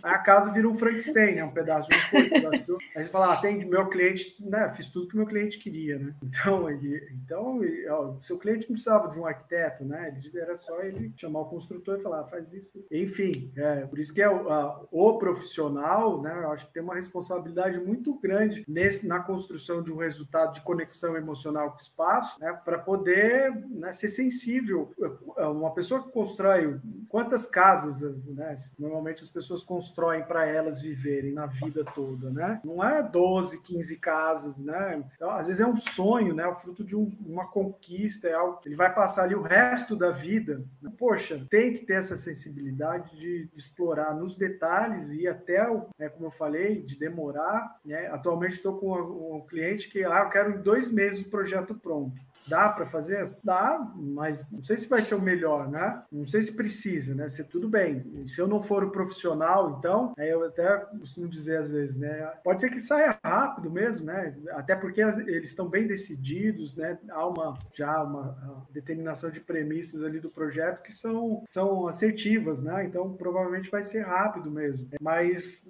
a, 0.03 0.15
a 0.15 0.19
casa 0.19 0.53
vira 0.53 0.69
um 0.69 0.75
Frankenstein, 0.75 1.37
né? 1.37 1.45
Um 1.45 1.51
pedaço 1.51 1.89
de 1.89 1.97
um 1.97 2.11
coisa. 2.11 2.81
Aí 2.95 3.05
você 3.05 3.11
fala, 3.11 3.33
ah, 3.33 3.37
tem 3.41 3.65
meu 3.65 3.89
cliente, 3.89 4.37
né? 4.41 4.69
Fiz 4.75 4.91
tudo 4.91 5.09
que 5.09 5.17
meu 5.17 5.27
cliente 5.27 5.59
queria, 5.59 5.99
né? 5.99 6.15
Então, 6.23 6.71
e, 6.71 7.09
então 7.13 7.61
ó, 7.89 8.15
seu 8.21 8.39
cliente 8.39 8.63
não 8.63 8.75
precisava 8.75 9.09
de 9.09 9.19
um 9.19 9.27
arquiteto, 9.27 9.85
né? 9.85 10.15
Ele, 10.17 10.39
era 10.39 10.57
só 10.57 10.81
ele 10.83 11.13
chamar 11.17 11.41
o 11.41 11.47
construtor 11.47 11.99
e 11.99 12.03
falar, 12.03 12.21
ah, 12.21 12.25
isso. 12.53 12.85
Enfim, 12.91 13.53
é, 13.57 13.87
por 13.87 13.99
isso 13.99 14.13
que 14.13 14.23
é 14.23 14.29
o, 14.29 14.49
a, 14.51 14.87
o 14.91 15.19
profissional, 15.19 16.21
né? 16.21 16.45
Eu 16.45 16.53
acho 16.53 16.67
que 16.67 16.73
tem 16.73 16.83
uma 16.83 16.95
responsabilidade 16.95 17.79
muito 17.79 18.19
grande 18.21 18.65
nesse, 18.67 19.07
na 19.07 19.21
construção 19.21 19.83
de 19.83 19.93
um 19.93 19.97
resultado 19.97 20.55
de 20.55 20.61
conexão 20.63 21.17
emocional 21.17 21.71
com 21.71 21.79
o 21.79 21.81
espaço, 21.81 22.41
né? 22.41 22.53
Para 22.65 22.79
poder 22.79 23.55
né, 23.69 23.93
ser 23.93 24.09
sensível. 24.09 24.93
Uma 25.37 25.73
pessoa 25.73 26.03
que 26.03 26.11
constrói 26.11 26.79
quantas 27.09 27.47
casas, 27.47 28.01
né? 28.27 28.57
Normalmente 28.79 29.23
as 29.23 29.29
pessoas 29.29 29.63
constroem 29.63 30.25
para 30.25 30.47
elas 30.47 30.81
viverem 30.81 31.33
na 31.33 31.47
vida 31.47 31.85
toda, 31.95 32.31
né? 32.31 32.61
Não 32.65 32.83
é 32.83 33.03
12, 33.03 33.61
15 33.63 33.97
casas, 33.99 34.59
né? 34.59 35.05
Então, 35.15 35.31
às 35.31 35.47
vezes 35.47 35.61
é 35.61 35.67
um 35.67 35.77
sonho, 35.77 36.35
né? 36.35 36.47
O 36.47 36.55
fruto 36.55 36.85
de 36.85 36.97
um, 36.97 37.11
uma 37.25 37.47
conquista, 37.47 38.29
é 38.29 38.35
algo 38.35 38.59
que 38.59 38.69
ele 38.69 38.77
vai 38.77 38.93
passar 38.93 39.25
ali 39.25 39.35
o 39.35 39.43
resto 39.43 39.97
da 39.97 40.11
vida. 40.11 40.65
Poxa, 40.99 41.47
tem 41.51 41.73
que 41.73 41.87
ter 41.87 41.95
essa 41.95 42.17
sensibilidade 42.17 42.40
de, 42.49 43.47
de 43.47 43.51
explorar 43.55 44.15
nos 44.15 44.37
detalhes 44.37 45.13
e 45.13 45.27
até, 45.27 45.61
né, 45.99 46.09
como 46.09 46.27
eu 46.27 46.31
falei, 46.31 46.83
de 46.83 46.97
demorar. 46.97 47.79
Né? 47.85 48.07
Atualmente 48.07 48.55
estou 48.55 48.79
com 48.79 48.93
um, 48.93 49.37
um 49.37 49.47
cliente 49.47 49.89
que 49.89 50.05
ah, 50.05 50.23
eu 50.25 50.29
quero 50.31 50.53
em 50.53 50.63
dois 50.63 50.91
meses 50.91 51.21
o 51.21 51.31
projeto 51.31 51.75
pronto. 51.75 52.21
Dá 52.47 52.69
para 52.69 52.87
fazer? 52.87 53.31
Dá, 53.43 53.87
mas 53.97 54.51
não 54.51 54.63
sei 54.63 54.77
se 54.77 54.89
vai 54.89 55.03
ser 55.03 55.15
o 55.15 55.21
melhor, 55.21 55.69
né? 55.69 56.03
Não 56.11 56.27
sei 56.27 56.43
se 56.43 56.53
precisa, 56.53 57.15
né? 57.15 57.29
Se 57.29 57.45
tudo 57.45 57.69
bem. 57.69 58.27
Se 58.27 58.41
eu 58.41 58.49
não 58.49 58.63
for 58.63 58.85
o 58.85 58.91
profissional, 58.91 59.77
então, 59.79 60.13
aí 60.19 60.29
eu 60.29 60.45
até 60.45 60.79
costumo 60.99 61.29
dizer 61.29 61.59
às 61.59 61.71
vezes, 61.71 61.97
né? 61.97 62.33
Pode 62.43 62.61
ser 62.61 62.71
que 62.71 62.81
saia 62.81 63.19
rápido 63.23 63.71
mesmo, 63.71 64.07
né? 64.07 64.37
Até 64.51 64.75
porque 64.75 65.01
eles 65.01 65.51
estão 65.51 65.69
bem 65.69 65.87
decididos, 65.87 66.75
né? 66.75 66.99
Há 67.11 67.27
uma 67.27 67.59
já 67.75 68.03
uma 68.03 68.67
determinação 68.71 69.31
de 69.31 69.41
premissas 69.41 70.03
ali 70.03 70.21
do 70.21 70.31
projeto 70.31 70.83
que 70.83 70.93
são, 70.93 71.43
são 71.47 71.87
assertivas, 71.87 72.63
né? 72.63 72.85
Então, 72.85 73.13
provavelmente 73.15 73.71
vai 73.71 73.83
ser 73.83 74.03
rápido 74.03 74.51
mesmo. 74.51 74.89
Mas 75.01 75.69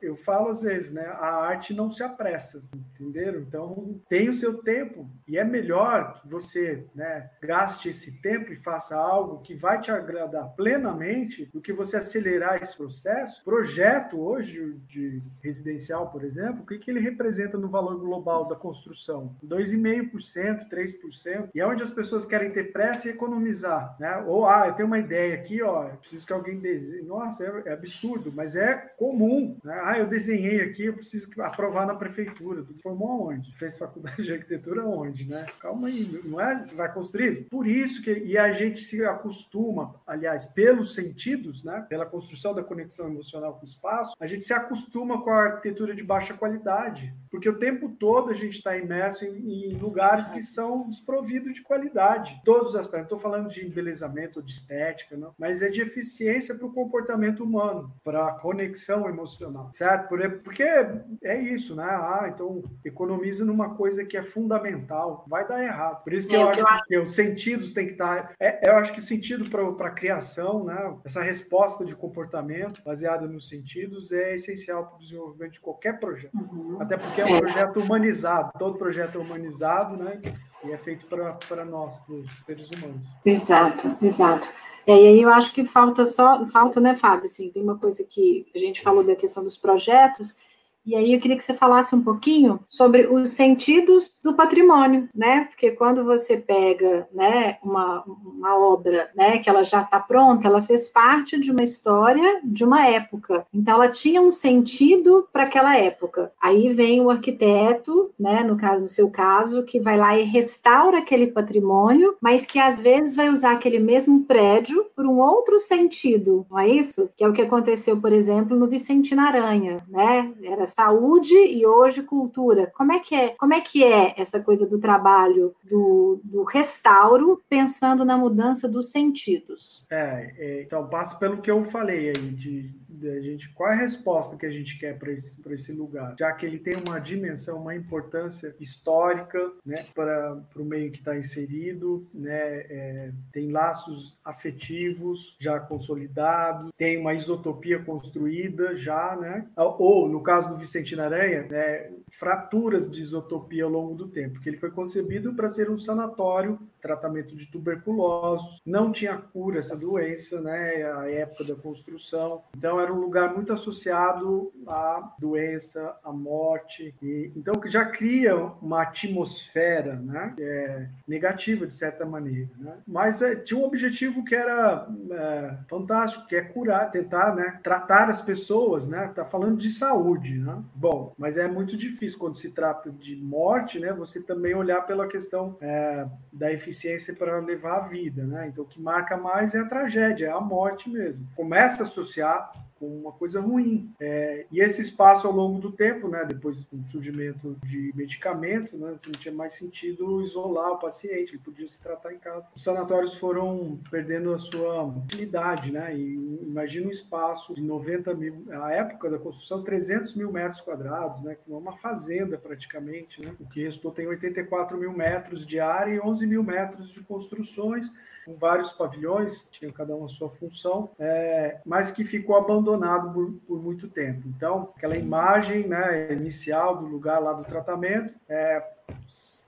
eu 0.00 0.16
falo 0.16 0.48
às 0.48 0.62
vezes, 0.62 0.92
né? 0.92 1.06
A 1.06 1.46
arte 1.46 1.74
não 1.74 1.90
se 1.90 2.02
apressa, 2.02 2.62
entenderam? 2.74 3.40
Então, 3.40 4.00
tem 4.08 4.28
o 4.28 4.34
seu 4.34 4.62
tempo 4.62 5.08
e 5.26 5.38
é 5.38 5.44
melhor 5.44 6.11
que 6.20 6.28
você 6.28 6.86
né, 6.94 7.30
gaste 7.40 7.88
esse 7.88 8.20
tempo 8.20 8.52
e 8.52 8.56
faça 8.56 8.96
algo 8.96 9.40
que 9.40 9.54
vai 9.54 9.80
te 9.80 9.90
agradar 9.90 10.48
plenamente 10.56 11.46
do 11.52 11.60
que 11.60 11.72
você 11.72 11.96
acelerar 11.96 12.60
esse 12.60 12.76
processo. 12.76 13.42
Projeto 13.44 14.20
hoje 14.20 14.76
de 14.86 15.22
residencial, 15.42 16.10
por 16.10 16.24
exemplo, 16.24 16.62
o 16.62 16.66
que, 16.66 16.78
que 16.78 16.90
ele 16.90 17.00
representa 17.00 17.56
no 17.56 17.68
valor 17.68 17.98
global 17.98 18.46
da 18.46 18.56
construção? 18.56 19.36
2,5%, 19.44 20.68
3%. 20.68 21.50
E 21.54 21.60
é 21.60 21.66
onde 21.66 21.82
as 21.82 21.90
pessoas 21.90 22.24
querem 22.24 22.50
ter 22.50 22.72
pressa 22.72 23.08
e 23.08 23.12
economizar. 23.12 23.96
Né? 23.98 24.16
Ou, 24.26 24.46
ah, 24.46 24.66
eu 24.66 24.74
tenho 24.74 24.88
uma 24.88 24.98
ideia 24.98 25.34
aqui, 25.34 25.62
ó, 25.62 25.84
preciso 25.96 26.26
que 26.26 26.32
alguém 26.32 26.58
desenhe. 26.58 27.02
Nossa, 27.02 27.44
é, 27.44 27.70
é 27.70 27.72
absurdo, 27.72 28.32
mas 28.34 28.56
é 28.56 28.74
comum. 28.96 29.56
Né? 29.62 29.80
Ah, 29.84 29.98
eu 29.98 30.06
desenhei 30.06 30.60
aqui, 30.60 30.86
eu 30.86 30.94
preciso 30.94 31.30
aprovar 31.42 31.86
na 31.86 31.94
prefeitura. 31.94 32.64
Formou 32.82 33.10
aonde? 33.10 33.56
Fez 33.56 33.76
faculdade 33.76 34.22
de 34.22 34.32
arquitetura 34.32 34.84
onde? 34.84 35.28
Né? 35.28 35.46
Calma 35.60 35.88
aí, 35.88 36.01
não 36.24 36.40
é? 36.40 36.58
Você 36.58 36.74
vai 36.74 36.92
construir. 36.92 37.46
Por 37.50 37.66
isso 37.66 38.02
que 38.02 38.12
e 38.12 38.38
a 38.38 38.52
gente 38.52 38.80
se 38.80 39.04
acostuma, 39.04 39.94
aliás, 40.06 40.46
pelos 40.46 40.94
sentidos, 40.94 41.62
né? 41.64 41.84
Pela 41.88 42.06
construção 42.06 42.54
da 42.54 42.62
conexão 42.62 43.08
emocional 43.08 43.54
com 43.54 43.62
o 43.62 43.68
espaço, 43.68 44.14
a 44.20 44.26
gente 44.26 44.44
se 44.44 44.52
acostuma 44.52 45.22
com 45.22 45.30
a 45.30 45.44
arquitetura 45.44 45.94
de 45.94 46.02
baixa 46.02 46.34
qualidade, 46.34 47.14
porque 47.30 47.48
o 47.48 47.58
tempo 47.58 47.88
todo 47.88 48.30
a 48.30 48.34
gente 48.34 48.58
está 48.58 48.76
imerso 48.76 49.24
em, 49.24 49.72
em, 49.72 49.78
lugares 49.78 50.28
que 50.28 50.40
são 50.40 50.88
desprovidos 50.88 51.54
de 51.54 51.62
qualidade. 51.62 52.40
Todos 52.44 52.70
os 52.70 52.76
aspectos. 52.76 52.92
Não 52.92 53.16
estou 53.16 53.18
falando 53.18 53.48
de 53.48 53.66
embelezamento 53.66 54.38
ou 54.38 54.44
de 54.44 54.52
estética, 54.52 55.16
não, 55.16 55.34
mas 55.38 55.62
é 55.62 55.68
de 55.68 55.82
eficiência 55.82 56.54
para 56.54 56.66
o 56.66 56.72
comportamento 56.72 57.42
humano, 57.42 57.92
para 58.04 58.28
a 58.28 58.32
conexão 58.32 59.08
emocional, 59.08 59.70
certo? 59.72 60.08
Porque 60.42 60.62
é 60.62 61.40
isso, 61.40 61.74
né? 61.74 61.84
Ah, 61.84 62.30
então 62.32 62.62
economiza 62.84 63.44
numa 63.44 63.74
coisa 63.74 64.04
que 64.04 64.16
é 64.16 64.22
fundamental, 64.22 65.24
vai 65.28 65.46
dar 65.46 65.62
errado. 65.62 65.91
Por 65.94 66.12
isso 66.12 66.28
que 66.28 66.36
é, 66.36 66.42
eu, 66.42 66.48
acho 66.48 66.64
que, 66.64 66.88
que 66.88 66.98
os 66.98 67.14
sentidos 67.14 67.72
têm 67.72 67.86
que 67.86 67.92
estar. 67.92 68.34
É, 68.38 68.68
eu 68.68 68.76
acho 68.76 68.92
que 68.92 69.00
o 69.00 69.02
sentido 69.02 69.48
para 69.50 69.88
a 69.88 69.90
criação, 69.90 70.64
né, 70.64 70.94
essa 71.04 71.22
resposta 71.22 71.84
de 71.84 71.94
comportamento 71.94 72.82
baseada 72.84 73.26
nos 73.26 73.48
sentidos 73.48 74.12
é 74.12 74.34
essencial 74.34 74.86
para 74.86 74.96
o 74.96 74.98
desenvolvimento 74.98 75.52
de 75.52 75.60
qualquer 75.60 75.98
projeto. 75.98 76.34
Uhum. 76.34 76.78
Até 76.80 76.96
porque 76.96 77.20
é 77.20 77.24
um 77.24 77.36
é. 77.36 77.40
projeto 77.40 77.80
humanizado. 77.80 78.52
Todo 78.58 78.78
projeto 78.78 79.18
é 79.18 79.20
humanizado, 79.20 79.96
né? 79.96 80.20
E 80.64 80.70
é 80.70 80.76
feito 80.76 81.06
para 81.06 81.64
nós, 81.64 81.98
para 81.98 82.14
os 82.14 82.30
seres 82.46 82.70
humanos. 82.70 83.06
Exato, 83.24 83.96
exato. 84.00 84.48
É, 84.86 84.92
e 84.92 85.06
aí 85.08 85.22
eu 85.22 85.30
acho 85.30 85.52
que 85.52 85.64
falta 85.64 86.04
só, 86.04 86.44
falta, 86.46 86.80
né, 86.80 86.96
Fábio? 86.96 87.26
Assim, 87.26 87.50
tem 87.50 87.62
uma 87.62 87.78
coisa 87.78 88.04
que 88.04 88.46
a 88.54 88.58
gente 88.58 88.80
falou 88.82 89.04
da 89.04 89.14
questão 89.14 89.42
dos 89.44 89.56
projetos, 89.56 90.36
e 90.84 90.96
aí 90.96 91.12
eu 91.12 91.20
queria 91.20 91.36
que 91.36 91.44
você 91.44 91.54
falasse 91.54 91.94
um 91.94 92.02
pouquinho 92.02 92.60
sobre 92.66 93.06
os 93.06 93.30
sentidos 93.30 94.20
do 94.22 94.34
patrimônio, 94.34 95.08
né? 95.14 95.44
Porque 95.44 95.70
quando 95.70 96.04
você 96.04 96.36
pega, 96.36 97.08
né, 97.12 97.58
uma, 97.62 98.02
uma 98.06 98.58
obra, 98.58 99.10
né, 99.14 99.38
que 99.38 99.48
ela 99.48 99.62
já 99.62 99.82
está 99.82 100.00
pronta, 100.00 100.48
ela 100.48 100.60
fez 100.60 100.88
parte 100.88 101.38
de 101.38 101.50
uma 101.50 101.62
história 101.62 102.40
de 102.42 102.64
uma 102.64 102.86
época. 102.86 103.46
Então 103.52 103.74
ela 103.74 103.88
tinha 103.88 104.20
um 104.20 104.30
sentido 104.30 105.28
para 105.32 105.44
aquela 105.44 105.76
época. 105.76 106.32
Aí 106.40 106.72
vem 106.72 107.00
o 107.00 107.10
arquiteto, 107.10 108.12
né, 108.18 108.42
no 108.42 108.56
caso, 108.56 108.82
no 108.82 108.88
seu 108.88 109.08
caso, 109.10 109.64
que 109.64 109.78
vai 109.80 109.96
lá 109.96 110.18
e 110.18 110.24
restaura 110.24 110.98
aquele 110.98 111.28
patrimônio, 111.28 112.16
mas 112.20 112.44
que 112.44 112.58
às 112.58 112.80
vezes 112.80 113.14
vai 113.14 113.28
usar 113.28 113.52
aquele 113.52 113.78
mesmo 113.78 114.24
prédio 114.24 114.86
por 114.96 115.06
um 115.06 115.20
outro 115.20 115.60
sentido, 115.60 116.46
não 116.50 116.58
é 116.58 116.68
isso? 116.68 117.08
Que 117.16 117.24
é 117.24 117.28
o 117.28 117.32
que 117.32 117.42
aconteceu, 117.42 118.00
por 118.00 118.12
exemplo, 118.12 118.56
no 118.56 118.66
Vicentina 118.66 119.28
Aranha, 119.28 119.78
né? 119.88 120.32
Era 120.42 120.66
saúde 120.76 121.34
e 121.34 121.66
hoje 121.66 122.02
cultura. 122.02 122.72
Como 122.76 122.92
é 122.92 123.00
que 123.00 123.14
é, 123.14 123.28
como 123.30 123.54
é, 123.54 123.60
que 123.60 123.84
é 123.84 124.14
essa 124.20 124.40
coisa 124.40 124.66
do 124.66 124.78
trabalho 124.78 125.54
do, 125.64 126.20
do 126.22 126.42
restauro, 126.44 127.42
pensando 127.48 128.04
na 128.04 128.16
mudança 128.16 128.68
dos 128.68 128.90
sentidos? 128.90 129.84
É, 129.90 130.34
é 130.38 130.62
então 130.62 130.86
passa 130.88 131.16
pelo 131.18 131.40
que 131.40 131.50
eu 131.50 131.62
falei 131.64 132.08
aí, 132.08 132.12
de, 132.12 132.70
de, 132.88 133.22
gente, 133.22 133.48
qual 133.50 133.70
é 133.70 133.74
a 133.74 133.78
resposta 133.78 134.36
que 134.36 134.46
a 134.46 134.50
gente 134.50 134.78
quer 134.78 134.98
para 134.98 135.12
esse, 135.12 135.42
esse 135.52 135.72
lugar, 135.72 136.14
já 136.18 136.32
que 136.32 136.46
ele 136.46 136.58
tem 136.58 136.74
uma 136.86 136.98
dimensão, 136.98 137.60
uma 137.60 137.74
importância 137.74 138.54
histórica 138.60 139.52
né, 139.64 139.84
para 139.94 140.40
o 140.56 140.64
meio 140.64 140.90
que 140.90 140.98
está 140.98 141.16
inserido, 141.16 142.06
né, 142.14 142.30
é, 142.30 143.12
tem 143.32 143.50
laços 143.50 144.18
afetivos 144.24 145.36
já 145.40 145.58
consolidados, 145.58 146.70
tem 146.76 146.98
uma 146.98 147.14
isotopia 147.14 147.78
construída 147.82 148.76
já, 148.76 149.16
né, 149.16 149.46
ou 149.56 150.08
no 150.08 150.22
caso 150.22 150.50
do 150.50 150.61
Vicentina 150.62 151.04
Aranha, 151.04 151.42
né, 151.42 151.90
fraturas 152.10 152.90
de 152.90 153.00
isotopia 153.00 153.64
ao 153.64 153.70
longo 153.70 153.94
do 153.94 154.08
tempo, 154.08 154.34
porque 154.34 154.48
ele 154.48 154.56
foi 154.56 154.70
concebido 154.70 155.34
para 155.34 155.48
ser 155.48 155.70
um 155.70 155.78
sanatório, 155.78 156.58
tratamento 156.82 157.36
de 157.36 157.46
tuberculosos, 157.46 158.60
não 158.66 158.90
tinha 158.90 159.16
cura 159.16 159.60
essa 159.60 159.76
doença, 159.76 160.40
né, 160.40 160.82
a 160.92 161.08
época 161.08 161.44
da 161.44 161.54
construção, 161.54 162.42
então 162.56 162.80
era 162.80 162.92
um 162.92 162.98
lugar 162.98 163.32
muito 163.32 163.52
associado 163.52 164.52
à 164.66 165.14
doença, 165.18 165.96
à 166.04 166.12
morte, 166.12 166.94
e, 167.00 167.32
então 167.36 167.54
já 167.66 167.84
cria 167.84 168.36
uma 168.36 168.82
atmosfera, 168.82 169.94
né, 169.96 170.34
é, 170.38 170.88
negativa 171.06 171.66
de 171.66 171.74
certa 171.74 172.04
maneira, 172.04 172.50
né, 172.58 172.78
mas 172.86 173.22
é, 173.22 173.36
tinha 173.36 173.58
um 173.58 173.64
objetivo 173.64 174.24
que 174.24 174.34
era 174.34 174.88
é, 175.10 175.54
fantástico, 175.68 176.26
que 176.26 176.36
é 176.36 176.42
curar, 176.42 176.90
tentar, 176.90 177.34
né, 177.34 177.60
tratar 177.62 178.08
as 178.08 178.20
pessoas, 178.20 178.88
né, 178.88 179.12
tá 179.14 179.24
falando 179.24 179.56
de 179.56 179.70
saúde, 179.70 180.38
né? 180.38 180.62
Bom, 180.74 181.14
mas 181.16 181.36
é 181.36 181.46
muito 181.46 181.76
difícil 181.76 182.18
quando 182.18 182.36
se 182.36 182.50
trata 182.50 182.90
de 182.90 183.16
morte, 183.16 183.78
né? 183.78 183.92
Você 183.92 184.22
também 184.22 184.54
olhar 184.54 184.82
pela 184.82 185.06
questão 185.06 185.56
é, 185.60 186.06
da 186.32 186.52
eficiência 186.52 186.71
eficiência 186.72 187.14
para 187.14 187.38
levar 187.38 187.76
a 187.76 187.88
vida, 187.88 188.24
né? 188.24 188.48
Então, 188.48 188.64
o 188.64 188.66
que 188.66 188.80
marca 188.80 189.16
mais 189.16 189.54
é 189.54 189.60
a 189.60 189.68
tragédia, 189.68 190.26
é 190.26 190.30
a 190.30 190.40
morte 190.40 190.90
mesmo. 190.90 191.28
Começa 191.36 191.82
a 191.82 191.86
associar 191.86 192.50
com 192.82 192.88
uma 192.88 193.12
coisa 193.12 193.40
ruim. 193.40 193.94
É, 194.00 194.44
e 194.50 194.60
esse 194.60 194.80
espaço 194.80 195.28
ao 195.28 195.32
longo 195.32 195.60
do 195.60 195.70
tempo, 195.70 196.08
né, 196.08 196.24
depois 196.24 196.64
do 196.64 196.84
surgimento 196.84 197.56
de 197.62 197.92
medicamento, 197.94 198.76
né, 198.76 198.96
não 199.06 199.12
tinha 199.12 199.32
mais 199.32 199.52
sentido 199.52 200.20
isolar 200.20 200.72
o 200.72 200.78
paciente, 200.78 201.34
ele 201.34 201.42
podia 201.44 201.68
se 201.68 201.80
tratar 201.80 202.12
em 202.12 202.18
casa. 202.18 202.44
Os 202.56 202.64
sanatórios 202.64 203.14
foram 203.14 203.78
perdendo 203.88 204.34
a 204.34 204.38
sua 204.38 204.82
utilidade, 204.82 205.70
né, 205.70 205.96
e 205.96 206.14
imagina 206.42 206.88
um 206.88 206.90
espaço 206.90 207.54
de 207.54 207.62
90 207.62 208.14
mil, 208.14 208.46
a 208.50 208.72
época 208.72 209.08
da 209.08 209.18
construção, 209.18 209.62
300 209.62 210.16
mil 210.16 210.32
metros 210.32 210.60
quadrados, 210.60 211.22
né, 211.22 211.36
que 211.36 211.52
é 211.52 211.54
uma 211.54 211.76
fazenda 211.76 212.36
praticamente, 212.36 213.24
né, 213.24 213.32
o 213.38 213.46
que 213.46 213.62
restou 213.62 213.92
tem 213.92 214.08
84 214.08 214.76
mil 214.76 214.92
metros 214.92 215.46
de 215.46 215.60
área 215.60 215.94
e 215.94 216.00
11 216.00 216.26
mil 216.26 216.42
metros 216.42 216.88
de 216.88 217.00
construções, 217.02 217.92
com 218.24 218.34
vários 218.36 218.72
pavilhões, 218.72 219.44
tinha 219.50 219.72
cada 219.72 219.94
uma 219.94 220.06
a 220.06 220.08
sua 220.08 220.30
função, 220.30 220.90
é, 220.98 221.60
mas 221.64 221.90
que 221.90 222.04
ficou 222.04 222.36
abandonado 222.36 223.12
por, 223.12 223.32
por, 223.46 223.62
muito 223.62 223.88
tempo. 223.88 224.28
Então, 224.28 224.72
aquela 224.76 224.96
imagem 224.96 225.66
né, 225.66 226.12
inicial 226.12 226.76
do 226.76 226.86
lugar 226.86 227.18
lá 227.18 227.32
do 227.32 227.44
tratamento, 227.44 228.14
é, 228.28 228.62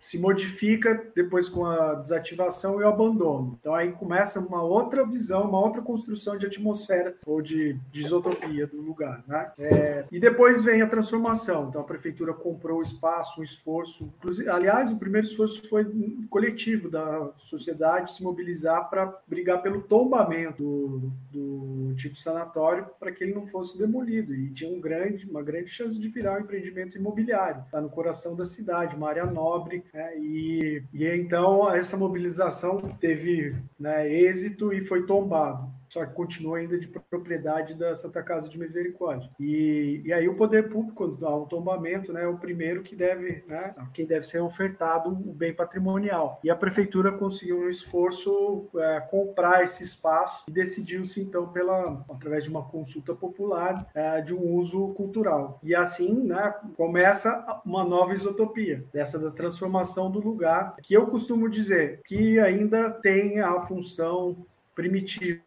se 0.04 0.18
modifica 0.18 1.02
depois 1.14 1.48
com 1.48 1.64
a 1.64 1.94
desativação 1.94 2.78
e 2.80 2.84
o 2.84 2.88
abandono. 2.88 3.58
Então 3.58 3.74
aí 3.74 3.90
começa 3.90 4.38
uma 4.38 4.62
outra 4.62 5.04
visão, 5.04 5.48
uma 5.48 5.58
outra 5.58 5.80
construção 5.82 6.36
de 6.36 6.46
atmosfera 6.46 7.16
ou 7.26 7.40
de, 7.40 7.72
de 7.90 8.02
isotopia 8.02 8.66
do 8.66 8.80
lugar, 8.80 9.24
né? 9.26 9.50
É, 9.58 10.04
e 10.12 10.20
depois 10.20 10.62
vem 10.62 10.82
a 10.82 10.86
transformação. 10.86 11.68
Então 11.68 11.80
a 11.80 11.84
prefeitura 11.84 12.34
comprou 12.34 12.80
o 12.80 12.82
espaço, 12.82 13.40
um 13.40 13.42
esforço, 13.42 14.12
aliás, 14.52 14.90
o 14.90 14.98
primeiro 14.98 15.26
esforço 15.26 15.66
foi 15.68 15.84
coletivo 16.30 16.90
da 16.90 17.30
sociedade 17.38 18.12
se 18.12 18.22
mobilizar 18.22 18.90
para 18.90 19.18
brigar 19.26 19.62
pelo 19.62 19.80
tombamento 19.80 20.62
do, 20.62 21.12
do 21.32 21.88
antigo 21.90 22.14
sanatório 22.14 22.86
para 23.00 23.10
que 23.10 23.24
ele 23.24 23.34
não 23.34 23.46
fosse 23.46 23.76
demolido 23.76 24.34
e 24.34 24.50
tinha 24.50 24.70
um 24.70 24.80
grande, 24.80 25.28
uma 25.28 25.42
grande 25.42 25.70
chance 25.70 25.98
de 25.98 26.08
virar 26.08 26.38
um 26.38 26.40
empreendimento 26.40 26.98
imobiliário. 26.98 27.62
Está 27.64 27.80
no 27.80 27.88
coração 27.88 28.36
da 28.36 28.44
cidade, 28.44 28.94
uma 28.94 29.08
área 29.08 29.23
nobre 29.26 29.84
né? 29.92 30.18
E, 30.18 30.82
e 30.92 31.06
então 31.06 31.72
essa 31.72 31.96
mobilização 31.96 32.80
teve 33.00 33.54
né, 33.78 34.10
êxito 34.12 34.72
e 34.72 34.80
foi 34.80 35.06
tombado 35.06 35.72
só 35.94 36.04
que 36.04 36.12
continua 36.12 36.58
ainda 36.58 36.76
de 36.76 36.88
propriedade 36.88 37.74
da 37.74 37.94
Santa 37.94 38.20
Casa 38.20 38.48
de 38.48 38.58
Misericórdia. 38.58 39.30
E, 39.38 40.02
e 40.04 40.12
aí 40.12 40.28
o 40.28 40.34
poder 40.34 40.68
público, 40.68 40.96
quando 40.96 41.16
dá 41.16 41.34
um 41.34 41.46
tombamento, 41.46 42.12
né, 42.12 42.24
é 42.24 42.26
o 42.26 42.36
primeiro 42.36 42.82
que 42.82 42.96
deve, 42.96 43.44
né, 43.46 43.72
quem 43.92 44.04
deve 44.04 44.26
ser 44.26 44.40
ofertado 44.40 45.10
o 45.10 45.32
bem 45.32 45.54
patrimonial. 45.54 46.40
E 46.42 46.50
a 46.50 46.56
prefeitura 46.56 47.12
conseguiu 47.12 47.60
um 47.60 47.68
esforço 47.68 48.68
é, 48.76 49.00
comprar 49.08 49.62
esse 49.62 49.84
espaço 49.84 50.44
e 50.48 50.50
decidiu-se 50.50 51.20
então 51.20 51.46
pela 51.46 52.04
através 52.10 52.42
de 52.42 52.50
uma 52.50 52.64
consulta 52.64 53.14
popular 53.14 53.86
é, 53.94 54.20
de 54.20 54.34
um 54.34 54.54
uso 54.54 54.88
cultural. 54.94 55.60
E 55.62 55.76
assim, 55.76 56.12
né, 56.24 56.52
começa 56.76 57.60
uma 57.64 57.84
nova 57.84 58.12
isotopia 58.12 58.84
dessa 58.92 59.16
da 59.16 59.30
transformação 59.30 60.10
do 60.10 60.18
lugar, 60.18 60.74
que 60.82 60.94
eu 60.94 61.06
costumo 61.06 61.48
dizer 61.48 62.00
que 62.04 62.40
ainda 62.40 62.90
tem 62.90 63.38
a 63.38 63.60
função 63.60 64.44
primitiva, 64.74 65.40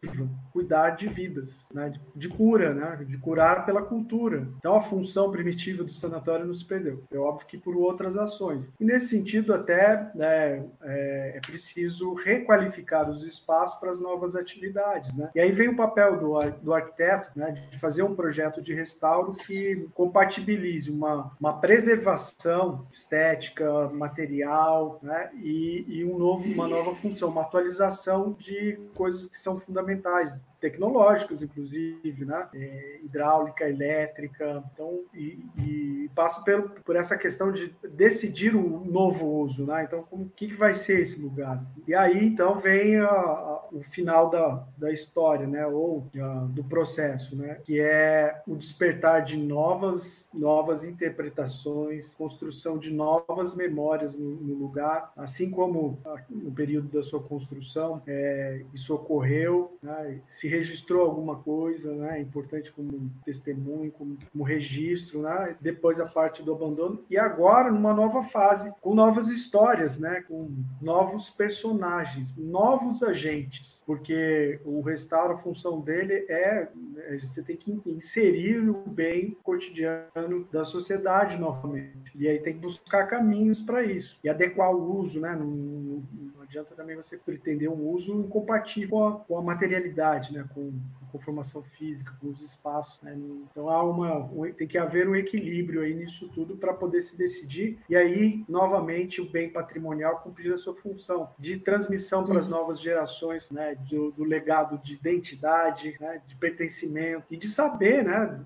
cuidar 0.58 0.90
de 0.90 1.06
vidas, 1.06 1.68
né? 1.72 1.92
de, 2.16 2.28
cura, 2.28 2.74
né? 2.74 3.04
de 3.06 3.16
curar 3.16 3.64
pela 3.64 3.80
cultura. 3.80 4.48
Então 4.58 4.74
a 4.74 4.80
função 4.80 5.30
primitiva 5.30 5.84
do 5.84 5.92
sanatório 5.92 6.44
não 6.44 6.52
se 6.52 6.64
perdeu. 6.64 7.04
É 7.12 7.16
óbvio 7.16 7.46
que 7.46 7.56
por 7.56 7.76
outras 7.76 8.16
ações. 8.16 8.68
E 8.80 8.84
nesse 8.84 9.06
sentido 9.06 9.54
até 9.54 10.10
né, 10.16 10.66
é, 10.82 11.34
é, 11.36 11.40
preciso 11.46 12.12
requalificar 12.14 13.08
os 13.08 13.22
espaços 13.22 13.78
para 13.78 13.90
as 13.90 14.00
novas 14.00 14.34
atividades. 14.34 15.16
Né? 15.16 15.30
E 15.32 15.40
aí 15.40 15.52
vem 15.52 15.68
o 15.68 15.76
papel 15.76 16.18
do, 16.18 16.40
do 16.60 16.74
arquiteto 16.74 17.30
né, 17.38 17.52
de 17.70 17.78
fazer 17.78 18.02
um 18.02 18.16
projeto 18.16 18.60
de 18.60 18.74
restauro 18.74 19.34
que 19.34 19.88
compatibilize 19.94 20.90
uma, 20.90 21.30
uma 21.40 21.52
preservação 21.60 22.84
estética, 22.90 23.88
material 23.90 24.98
né, 25.00 25.30
e, 25.40 25.84
e 25.86 26.04
um 26.04 26.18
novo, 26.18 26.44
uma 26.48 26.66
nova 26.66 26.96
função, 26.96 27.28
uma 27.28 27.42
atualização 27.42 28.34
de 28.40 28.76
coisas 28.96 29.26
que 29.26 29.38
são 29.38 29.56
fundamentais 29.56 30.36
tecnológicas, 30.60 31.42
inclusive, 31.42 32.24
né? 32.24 32.48
É, 32.54 33.00
hidráulica, 33.02 33.68
elétrica, 33.68 34.62
então 34.72 35.00
e, 35.14 35.38
e 35.58 36.10
passa 36.14 36.42
pelo, 36.42 36.70
por 36.84 36.96
essa 36.96 37.16
questão 37.16 37.52
de 37.52 37.74
decidir 37.90 38.54
um 38.54 38.84
novo 38.84 39.26
uso, 39.26 39.66
né? 39.66 39.84
Então, 39.84 40.02
como 40.02 40.28
que, 40.28 40.48
que 40.48 40.54
vai 40.54 40.74
ser 40.74 41.00
esse 41.00 41.20
lugar? 41.20 41.62
E 41.86 41.94
aí, 41.94 42.24
então, 42.24 42.58
vem 42.58 42.96
a, 42.96 43.06
a, 43.08 43.68
o 43.72 43.82
final 43.82 44.30
da, 44.30 44.66
da 44.76 44.90
história, 44.90 45.46
né? 45.46 45.66
Ou 45.66 46.06
a, 46.20 46.46
do 46.50 46.64
processo, 46.64 47.36
né? 47.36 47.60
Que 47.64 47.80
é 47.80 48.42
o 48.46 48.56
despertar 48.56 49.22
de 49.22 49.36
novas 49.36 50.28
novas 50.32 50.84
interpretações, 50.84 52.14
construção 52.14 52.78
de 52.78 52.90
novas 52.90 53.54
memórias 53.54 54.14
no, 54.14 54.36
no 54.36 54.54
lugar, 54.54 55.12
assim 55.16 55.50
como 55.50 55.98
no 56.28 56.52
período 56.52 56.88
da 56.88 57.02
sua 57.02 57.22
construção 57.22 58.02
é, 58.06 58.62
isso 58.72 58.94
ocorreu, 58.94 59.76
né? 59.82 60.20
se 60.26 60.47
registrou 60.48 61.02
alguma 61.02 61.36
coisa, 61.36 61.94
né? 61.94 62.18
É 62.18 62.20
importante 62.20 62.72
como 62.72 63.10
testemunho, 63.24 63.92
como, 63.92 64.16
como 64.32 64.44
registro, 64.44 65.22
né? 65.22 65.56
Depois 65.60 66.00
a 66.00 66.06
parte 66.06 66.42
do 66.42 66.52
abandono 66.52 67.04
e 67.08 67.18
agora 67.18 67.70
numa 67.70 67.94
nova 67.94 68.22
fase 68.22 68.72
com 68.80 68.94
novas 68.94 69.28
histórias, 69.28 69.98
né? 69.98 70.24
Com 70.26 70.50
novos 70.80 71.30
personagens, 71.30 72.34
novos 72.36 73.02
agentes, 73.02 73.82
porque 73.86 74.60
o 74.64 74.80
restauro, 74.80 75.34
a 75.34 75.36
função 75.36 75.80
dele 75.80 76.26
é, 76.28 76.68
é 76.98 77.18
você 77.18 77.42
tem 77.42 77.56
que 77.56 77.80
inserir 77.86 78.68
o 78.68 78.74
bem 78.86 79.36
cotidiano 79.42 80.46
da 80.50 80.64
sociedade 80.64 81.38
novamente 81.38 82.12
e 82.14 82.26
aí 82.28 82.38
tem 82.38 82.54
que 82.54 82.60
buscar 82.60 83.06
caminhos 83.06 83.60
para 83.60 83.82
isso 83.82 84.18
e 84.22 84.28
adequar 84.28 84.74
o 84.74 84.98
uso, 84.98 85.20
né? 85.20 85.34
Não 85.34 86.02
adianta 86.48 86.74
também 86.74 86.96
você 86.96 87.16
pretender 87.16 87.68
um 87.68 87.88
uso 87.90 88.12
incompatível 88.14 88.88
com 88.88 89.06
a, 89.06 89.16
com 89.20 89.38
a 89.38 89.42
materialidade, 89.42 90.32
né? 90.32 90.44
com, 90.54 90.72
com 91.10 91.18
formação 91.18 91.62
física, 91.62 92.12
com 92.20 92.28
os 92.28 92.40
espaços. 92.40 93.00
Né? 93.02 93.16
Então 93.50 93.68
há 93.68 93.82
uma, 93.82 94.28
tem 94.52 94.66
que 94.66 94.78
haver 94.78 95.08
um 95.08 95.16
equilíbrio 95.16 95.82
aí 95.82 95.94
nisso 95.94 96.28
tudo 96.34 96.56
para 96.56 96.74
poder 96.74 97.00
se 97.00 97.16
decidir 97.16 97.78
e 97.88 97.96
aí 97.96 98.44
novamente 98.48 99.20
o 99.20 99.30
bem 99.30 99.48
patrimonial 99.50 100.20
cumprir 100.20 100.52
a 100.52 100.56
sua 100.56 100.74
função 100.74 101.30
de 101.38 101.58
transmissão 101.58 102.24
para 102.24 102.38
as 102.38 102.46
uhum. 102.46 102.52
novas 102.52 102.80
gerações, 102.80 103.50
né, 103.50 103.76
do, 103.88 104.10
do 104.12 104.24
legado 104.24 104.78
de 104.78 104.94
identidade, 104.94 105.96
né, 106.00 106.20
de 106.26 106.36
pertencimento 106.36 107.24
e 107.30 107.36
de 107.36 107.48
saber, 107.48 108.04
né, 108.04 108.40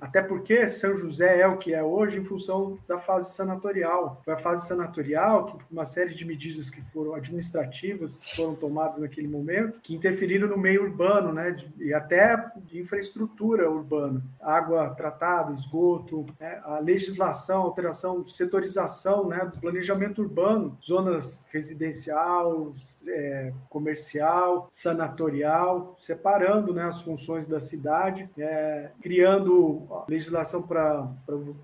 até 0.00 0.22
porque 0.22 0.68
São 0.68 0.96
José 0.96 1.40
é 1.40 1.46
o 1.46 1.56
que 1.56 1.72
é 1.72 1.82
hoje 1.82 2.18
em 2.18 2.24
função 2.24 2.78
da 2.86 2.98
fase 2.98 3.34
sanatorial. 3.34 4.20
Foi 4.24 4.34
a 4.34 4.36
fase 4.36 4.66
sanatorial 4.66 5.46
que 5.46 5.64
uma 5.70 5.84
série 5.84 6.14
de 6.14 6.24
medidas 6.24 6.68
que 6.68 6.80
foram 6.92 7.14
administrativas 7.14 8.16
que 8.16 8.36
foram 8.36 8.54
tomadas 8.54 8.98
naquele 8.98 9.28
momento 9.28 9.80
que 9.80 9.94
interferiram 9.94 10.48
no 10.48 10.56
meio 10.56 10.82
urbano, 10.82 11.32
né, 11.32 11.50
de, 11.52 11.72
e 11.78 11.92
até 12.04 12.52
infraestrutura 12.72 13.70
urbana, 13.70 14.22
água 14.40 14.90
tratada, 14.90 15.54
esgoto, 15.54 16.26
né, 16.38 16.60
a 16.64 16.78
legislação, 16.78 17.62
alteração, 17.62 18.26
setorização, 18.26 19.26
né, 19.26 19.44
do 19.46 19.58
planejamento 19.58 20.20
urbano, 20.20 20.76
zonas 20.84 21.46
residencial, 21.50 22.74
é, 23.08 23.52
comercial, 23.70 24.68
sanatorial, 24.70 25.94
separando, 25.98 26.74
né, 26.74 26.84
as 26.84 27.00
funções 27.00 27.46
da 27.46 27.58
cidade, 27.58 28.28
é, 28.36 28.90
criando 29.00 29.82
legislação 30.08 30.62
para 30.62 31.08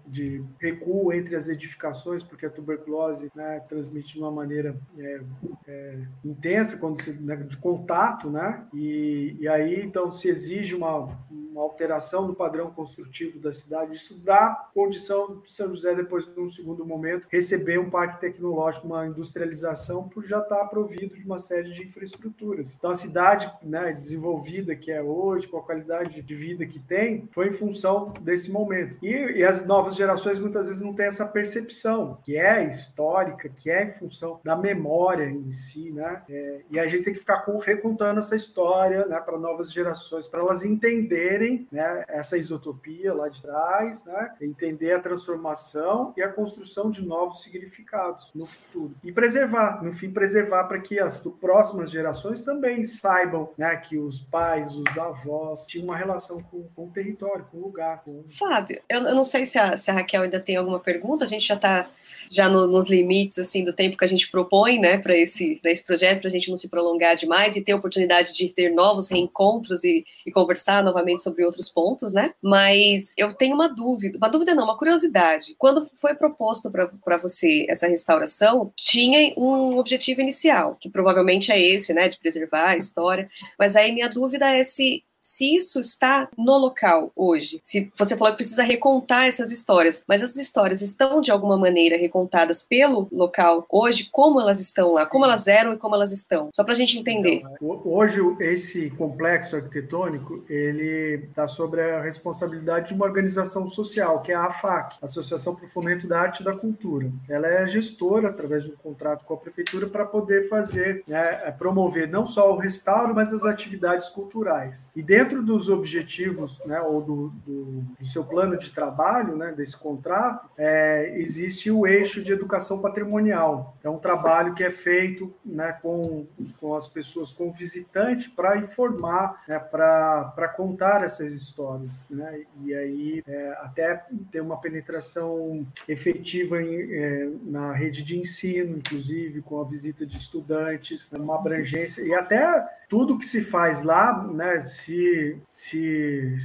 de 0.07 0.43
recuo 0.59 1.13
entre 1.13 1.37
as 1.37 1.49
edificações, 1.49 2.23
porque 2.23 2.47
a 2.47 2.51
tuberculose 2.51 3.31
né, 3.35 3.61
transmite 3.69 4.15
de 4.15 4.21
uma 4.21 4.31
maneira 4.31 4.77
é, 4.99 5.21
é 5.69 5.99
intensa 6.25 6.79
quando 6.79 7.03
se, 7.03 7.13
né, 7.13 7.37
de 7.37 7.57
contato, 7.59 8.31
né, 8.31 8.65
e, 8.73 9.37
e 9.39 9.49
aí 9.49 9.83
então 9.83 10.11
se 10.11 10.30
exige 10.31 10.75
uma, 10.75 11.09
uma 11.31 11.63
alteração 11.63 12.27
no 12.27 12.35
padrão 12.35 12.71
construtivo 12.71 13.39
da 13.39 13.53
cidade. 13.53 13.95
Isso 13.95 14.19
dá 14.19 14.69
condição 14.75 15.41
de 15.45 15.53
São 15.53 15.69
José, 15.69 15.95
depois, 15.95 16.27
num 16.35 16.51
segundo 16.51 16.85
momento, 16.87 17.27
receber 17.31 17.79
um 17.79 17.91
parque 17.91 18.21
tecnológico, 18.21 18.87
uma 18.87 19.07
industrialização, 19.07 20.09
por 20.09 20.25
já 20.25 20.39
estar 20.39 20.65
provido 20.67 21.15
de 21.17 21.25
uma 21.25 21.39
série 21.39 21.73
de 21.73 21.83
infraestruturas. 21.83 22.75
Então 22.77 22.91
a 22.91 22.97
cidade 22.97 23.53
né, 23.63 23.93
desenvolvida 23.93 24.75
que 24.75 24.91
é 24.91 25.03
hoje, 25.03 25.49
com 25.49 25.59
a 25.59 25.63
qualidade 25.63 26.23
de 26.23 26.35
vida 26.35 26.65
que 26.67 26.79
tem, 26.79 27.29
foi 27.33 27.49
em 27.49 27.53
função 27.53 28.13
desse 28.21 28.51
momento. 28.51 28.99
E, 29.03 29.39
e, 29.39 29.45
as 29.45 29.67
novas 29.67 29.97
gerações 29.97 30.39
muitas 30.39 30.69
vezes 30.69 30.83
não 30.83 30.95
têm 30.95 31.07
essa 31.07 31.27
percepção, 31.27 32.19
que 32.25 32.37
é 32.37 32.65
histórica, 32.65 33.49
que 33.49 33.71
é 33.71 33.85
em 33.85 33.93
função 33.93 34.41
da 34.45 34.57
memória 34.57 35.25
em 35.25 35.51
si, 35.51 35.91
né? 35.91 36.23
É, 36.29 36.61
e 36.71 36.79
a 36.79 36.87
gente 36.87 37.05
tem 37.05 37.13
que 37.13 37.21
ficar 37.21 37.39
com, 37.39 37.59
recontando 37.59 38.19
essa 38.19 38.37
história 38.37 39.07
né, 39.07 39.19
para 39.21 39.39
novas 39.39 39.73
gerações, 39.73 40.20
para 40.27 40.41
elas 40.41 40.65
entenderem 40.65 41.67
né, 41.71 42.05
essa 42.09 42.37
isotopia 42.37 43.13
lá 43.13 43.29
de 43.29 43.41
trás, 43.41 44.05
né? 44.05 44.35
entender 44.41 44.93
a 44.93 45.01
transformação 45.01 46.13
e 46.17 46.23
a 46.23 46.29
construção 46.29 46.91
de 46.91 47.03
novos 47.03 47.43
significados 47.43 48.31
no 48.35 48.47
futuro. 48.47 48.95
E 49.03 49.13
preservar, 49.13 49.83
no 49.83 49.93
fim, 49.93 50.11
preservar 50.11 50.65
para 50.65 50.81
que 50.81 50.99
as 50.99 51.19
próximas 51.19 51.91
gerações 51.91 52.43
também 52.43 52.85
saibam 52.85 53.51
né, 53.57 53.77
que 53.77 53.99
os 53.99 54.21
pais, 54.21 54.75
os 54.75 54.99
avós 54.99 55.67
tinham 55.67 55.85
uma 55.85 55.97
relação 55.97 56.43
com, 56.43 56.65
com 56.75 56.87
o 56.87 56.91
território, 56.91 57.47
com 57.51 57.59
o 57.59 57.63
lugar. 57.63 58.03
Com... 58.05 58.25
Fábio, 58.39 58.81
eu, 58.89 59.03
eu 59.03 59.15
não 59.15 59.25
sei 59.25 59.45
se 59.45 59.59
a, 59.59 59.77
se 59.77 59.91
a, 59.91 59.95
Raquel 59.95 60.23
ainda 60.23 60.41
tem 60.41 60.57
alguma 60.57 60.81
pergunta, 60.81 61.25
a 61.25 61.29
gente 61.29 61.47
já 61.47 61.55
está 61.55 61.89
já 62.29 62.49
no, 62.49 62.67
nos 62.67 62.89
limites 62.89 63.39
assim 63.39 63.65
do 63.65 63.73
tempo 63.73 63.97
que 63.97 64.05
a 64.05 64.09
gente 64.09 64.31
propõe 64.31 64.79
né, 64.79 64.99
para 64.99 65.17
esse, 65.17 65.61
esse 65.65 65.85
projeto, 65.85 66.21
para 66.21 66.29
a 66.29 66.33
gente 66.33 66.49
não 66.49 66.57
se 66.57 66.69
prolongar 66.69 67.17
demais 67.17 67.57
e 67.57 67.65
ter 67.65 67.75
oportunidade 67.75 68.35
de 68.35 68.49
ter 68.49 68.71
novos 68.71 69.11
reencontros 69.11 69.85
e, 69.85 70.05
e 70.27 70.31
conversar 70.31 70.83
novamente 70.83 71.23
sobre 71.23 71.45
outros 71.45 71.69
pontos, 71.69 72.13
né? 72.13 72.35
Mas 72.43 73.13
eu 73.17 73.35
tenho 73.35 73.55
uma 73.55 73.69
dúvida, 73.69 74.19
uma 74.19 74.29
dúvida 74.29 74.55
não, 74.55 74.65
uma 74.65 74.79
curiosidade. 74.79 75.55
Quando 75.59 75.89
foi 75.97 76.15
proposto 76.15 76.71
para 76.71 77.17
você 77.17 77.67
essa 77.69 77.89
restauração, 77.89 78.73
tinha 78.77 79.33
um 79.37 79.79
objetivo 79.79 80.21
inicial, 80.21 80.77
que 80.81 80.91
provavelmente 80.91 81.53
é 81.53 81.61
esse, 81.61 81.93
né, 81.95 82.09
de 82.09 82.19
preservar 82.19 82.71
a 82.71 82.77
história, 82.77 83.29
mas 83.59 83.77
aí 83.77 83.93
minha 83.93 84.09
dúvida 84.09 84.51
é 84.51 84.65
se 84.65 85.03
se 85.23 85.57
isso 85.57 85.81
está 85.81 86.29
no 86.37 86.57
local 86.57 87.13
hoje. 87.15 87.61
Se 87.63 87.91
você 87.97 88.17
falou 88.17 88.33
que 88.33 88.39
precisa 88.39 88.63
recontar 88.63 89.27
essas 89.27 89.53
histórias, 89.53 90.05
mas 90.07 90.23
essas 90.23 90.37
histórias 90.37 90.83
estão 90.83 91.21
de 91.21 91.31
alguma 91.31 91.57
maneira 91.57 91.97
recontadas 91.97 92.63
pelo 92.63 93.09
local 93.13 93.67
hoje, 93.69 94.09
como 94.11 94.41
elas 94.41 94.61
estão 94.61 94.93
lá, 94.93 95.07
como 95.07 95.25
elas 95.25 95.47
eram 95.47 95.75
e 95.75 95.77
como 95.77 95.95
elas 95.95 96.13
estão, 96.13 96.51
só 96.55 96.65
para 96.65 96.73
a 96.73 96.77
gente 96.77 96.99
entender. 96.99 97.43
Então, 97.55 97.83
hoje 97.85 98.21
esse 98.41 98.91
complexo 98.91 99.57
arquitetônico 99.57 100.45
ele 100.49 101.27
está 101.29 101.47
sobre 101.47 101.81
a 101.83 102.01
responsabilidade 102.01 102.89
de 102.89 102.95
uma 102.95 103.05
organização 103.05 103.67
social, 103.67 104.23
que 104.23 104.33
é 104.33 104.35
a 104.35 104.45
AFAC, 104.45 104.97
Associação 105.03 105.55
para 105.55 105.67
o 105.67 105.69
Fomento 105.69 106.07
da 106.07 106.21
Arte 106.21 106.41
e 106.41 106.45
da 106.45 106.57
Cultura. 106.57 107.11
Ela 107.29 107.47
é 107.47 107.67
gestora 107.67 108.29
através 108.29 108.65
de 108.65 108.71
um 108.71 108.77
contrato 108.77 109.25
com 109.25 109.35
a 109.35 109.37
prefeitura 109.37 109.87
para 109.87 110.05
poder 110.05 110.49
fazer, 110.49 111.03
né, 111.07 111.23
promover 111.59 112.09
não 112.09 112.25
só 112.25 112.53
o 112.53 112.59
restauro, 112.59 113.15
mas 113.15 113.33
as 113.33 113.45
atividades 113.45 114.09
culturais. 114.09 114.89
E 114.95 115.03
dentro 115.11 115.43
dos 115.43 115.69
objetivos, 115.69 116.65
né, 116.65 116.81
ou 116.81 117.03
do, 117.03 117.33
do, 117.45 117.65
do, 117.99 118.07
seu 118.07 118.23
plano 118.23 118.57
de 118.57 118.71
trabalho, 118.71 119.37
né, 119.37 119.51
desse 119.51 119.77
contrato, 119.77 120.49
é, 120.57 121.15
existe 121.17 121.69
o 121.69 121.85
eixo 121.85 122.23
de 122.23 122.33
educação 122.33 122.81
patrimonial. 122.81 123.77
É 123.83 123.91
um 123.91 123.99
trabalho 123.99 124.55
que 124.55 124.63
é 124.63 124.71
feito 124.71 125.35
né, 125.45 125.77
com, 125.83 126.29
com 126.61 126.77
as 126.77 126.87
pessoas, 126.87 127.33
com 127.33 127.49
o 127.49 127.53
visitante, 127.53 128.31
para 128.31 128.57
informar, 128.59 129.43
né, 129.49 129.59
para 129.59 130.55
contar 130.57 131.03
essas 131.03 131.35
histórias. 131.35 132.07
Né, 132.09 132.43
e 132.63 132.73
aí, 132.73 133.23
é, 133.27 133.59
até 133.63 134.05
ter 134.31 134.41
uma 134.41 134.61
penetração 134.61 135.67
efetiva 135.89 136.63
em, 136.63 136.95
é, 136.95 137.31
na 137.43 137.73
rede 137.73 138.05
de 138.05 138.17
ensino, 138.17 138.79
inclusive, 138.79 139.43
com 139.43 139.61
a 139.61 139.65
visita 139.65 140.07
de 140.07 140.17
estudantes, 140.17 141.11
uma 141.11 141.35
abrangência, 141.35 142.03
e 142.03 142.15
até 142.15 142.65
tudo 142.91 143.17
que 143.17 143.25
se 143.25 143.41
faz 143.41 143.85
lá, 143.85 144.21
né, 144.25 144.61
se, 144.63 145.00
se 145.45 146.37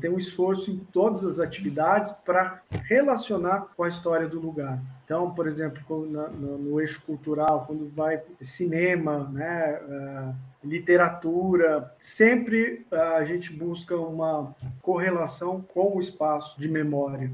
tem 0.00 0.10
um 0.10 0.18
esforço 0.18 0.70
em 0.70 0.78
todas 0.92 1.24
as 1.24 1.40
atividades 1.40 2.12
para 2.12 2.62
relacionar 2.70 3.68
com 3.76 3.84
a 3.84 3.88
história 3.88 4.28
do 4.28 4.40
lugar. 4.40 4.80
Então, 5.04 5.32
por 5.32 5.46
exemplo, 5.46 6.06
no, 6.06 6.58
no 6.58 6.80
eixo 6.80 7.02
cultural, 7.02 7.64
quando 7.66 7.88
vai 7.88 8.22
cinema, 8.40 9.28
né, 9.32 9.80
uh, 9.82 10.34
literatura, 10.62 11.92
sempre 11.98 12.86
uh, 12.92 13.16
a 13.16 13.24
gente 13.24 13.52
busca 13.52 13.96
uma 13.96 14.54
correlação 14.82 15.64
com 15.74 15.96
o 15.96 16.00
espaço 16.00 16.60
de 16.60 16.68
memória. 16.68 17.30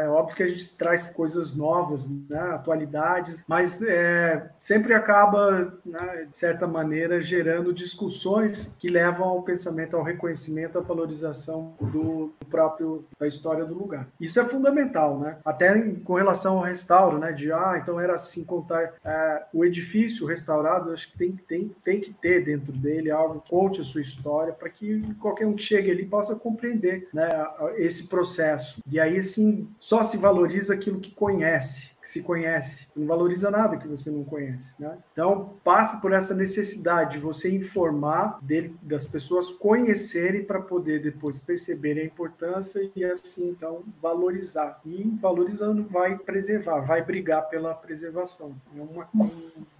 É 0.00 0.08
óbvio 0.08 0.36
que 0.36 0.42
a 0.42 0.48
gente 0.48 0.76
traz 0.76 1.08
coisas 1.08 1.54
novas, 1.54 2.08
né, 2.08 2.40
atualidades, 2.52 3.44
mas 3.46 3.80
é, 3.82 4.50
sempre 4.58 4.94
acaba, 4.94 5.74
né, 5.84 6.26
de 6.30 6.36
certa 6.36 6.66
maneira, 6.66 7.20
gerando 7.20 7.72
discussões 7.72 8.74
que 8.78 8.88
levam 8.88 9.28
ao 9.28 9.42
pensamento, 9.42 9.96
ao 9.96 10.02
reconhecimento, 10.02 10.78
à 10.78 10.80
valorização 10.80 11.74
do, 11.80 12.32
do 12.38 12.46
próprio 12.46 13.04
da 13.18 13.26
história 13.26 13.64
do 13.64 13.74
lugar. 13.74 14.08
Isso 14.20 14.40
é 14.40 14.44
fundamental, 14.44 15.18
né? 15.18 15.38
Até 15.44 15.76
em, 15.76 15.96
com 15.96 16.14
relação 16.14 16.58
ao 16.58 16.64
restauro, 16.64 17.18
né? 17.18 17.32
De 17.32 17.52
ah, 17.52 17.78
então 17.80 18.00
era 18.00 18.14
assim 18.14 18.44
contar 18.44 18.94
é, 19.04 19.42
o 19.52 19.64
edifício 19.64 20.26
restaurado, 20.26 20.92
acho 20.92 21.12
que 21.12 21.18
tem, 21.18 21.32
tem, 21.32 21.74
tem 21.82 22.00
que 22.00 22.12
ter 22.12 22.44
dentro 22.44 22.67
dele 22.72 23.10
algo 23.10 23.42
conte 23.48 23.80
a 23.80 23.84
sua 23.84 24.00
história 24.00 24.52
para 24.52 24.68
que 24.68 25.02
qualquer 25.14 25.46
um 25.46 25.54
que 25.54 25.62
chegue 25.62 25.90
ali 25.90 26.04
possa 26.04 26.34
compreender, 26.36 27.08
né? 27.12 27.28
Esse 27.76 28.06
processo. 28.06 28.82
E 28.90 28.98
aí, 28.98 29.18
assim, 29.18 29.68
só 29.80 30.02
se 30.02 30.16
valoriza 30.16 30.74
aquilo 30.74 31.00
que 31.00 31.10
conhece 31.10 31.98
que 32.08 32.12
se 32.12 32.22
conhece, 32.22 32.88
não 32.96 33.06
valoriza 33.06 33.50
nada 33.50 33.76
que 33.76 33.86
você 33.86 34.10
não 34.10 34.24
conhece, 34.24 34.72
né? 34.78 34.96
Então, 35.12 35.54
passa 35.62 35.98
por 35.98 36.12
essa 36.12 36.34
necessidade 36.34 37.12
de 37.12 37.18
você 37.18 37.54
informar 37.54 38.38
dele, 38.40 38.74
das 38.80 39.06
pessoas 39.06 39.50
conhecerem 39.50 40.42
para 40.42 40.60
poder 40.60 41.02
depois 41.02 41.38
perceber 41.38 42.00
a 42.00 42.04
importância 42.04 42.90
e 42.96 43.04
assim, 43.04 43.50
então, 43.50 43.82
valorizar. 44.00 44.80
E 44.86 45.04
valorizando 45.20 45.84
vai 45.84 46.16
preservar, 46.16 46.80
vai 46.80 47.04
brigar 47.04 47.46
pela 47.50 47.74
preservação. 47.74 48.56
É 48.74 48.80
uma, 48.80 49.06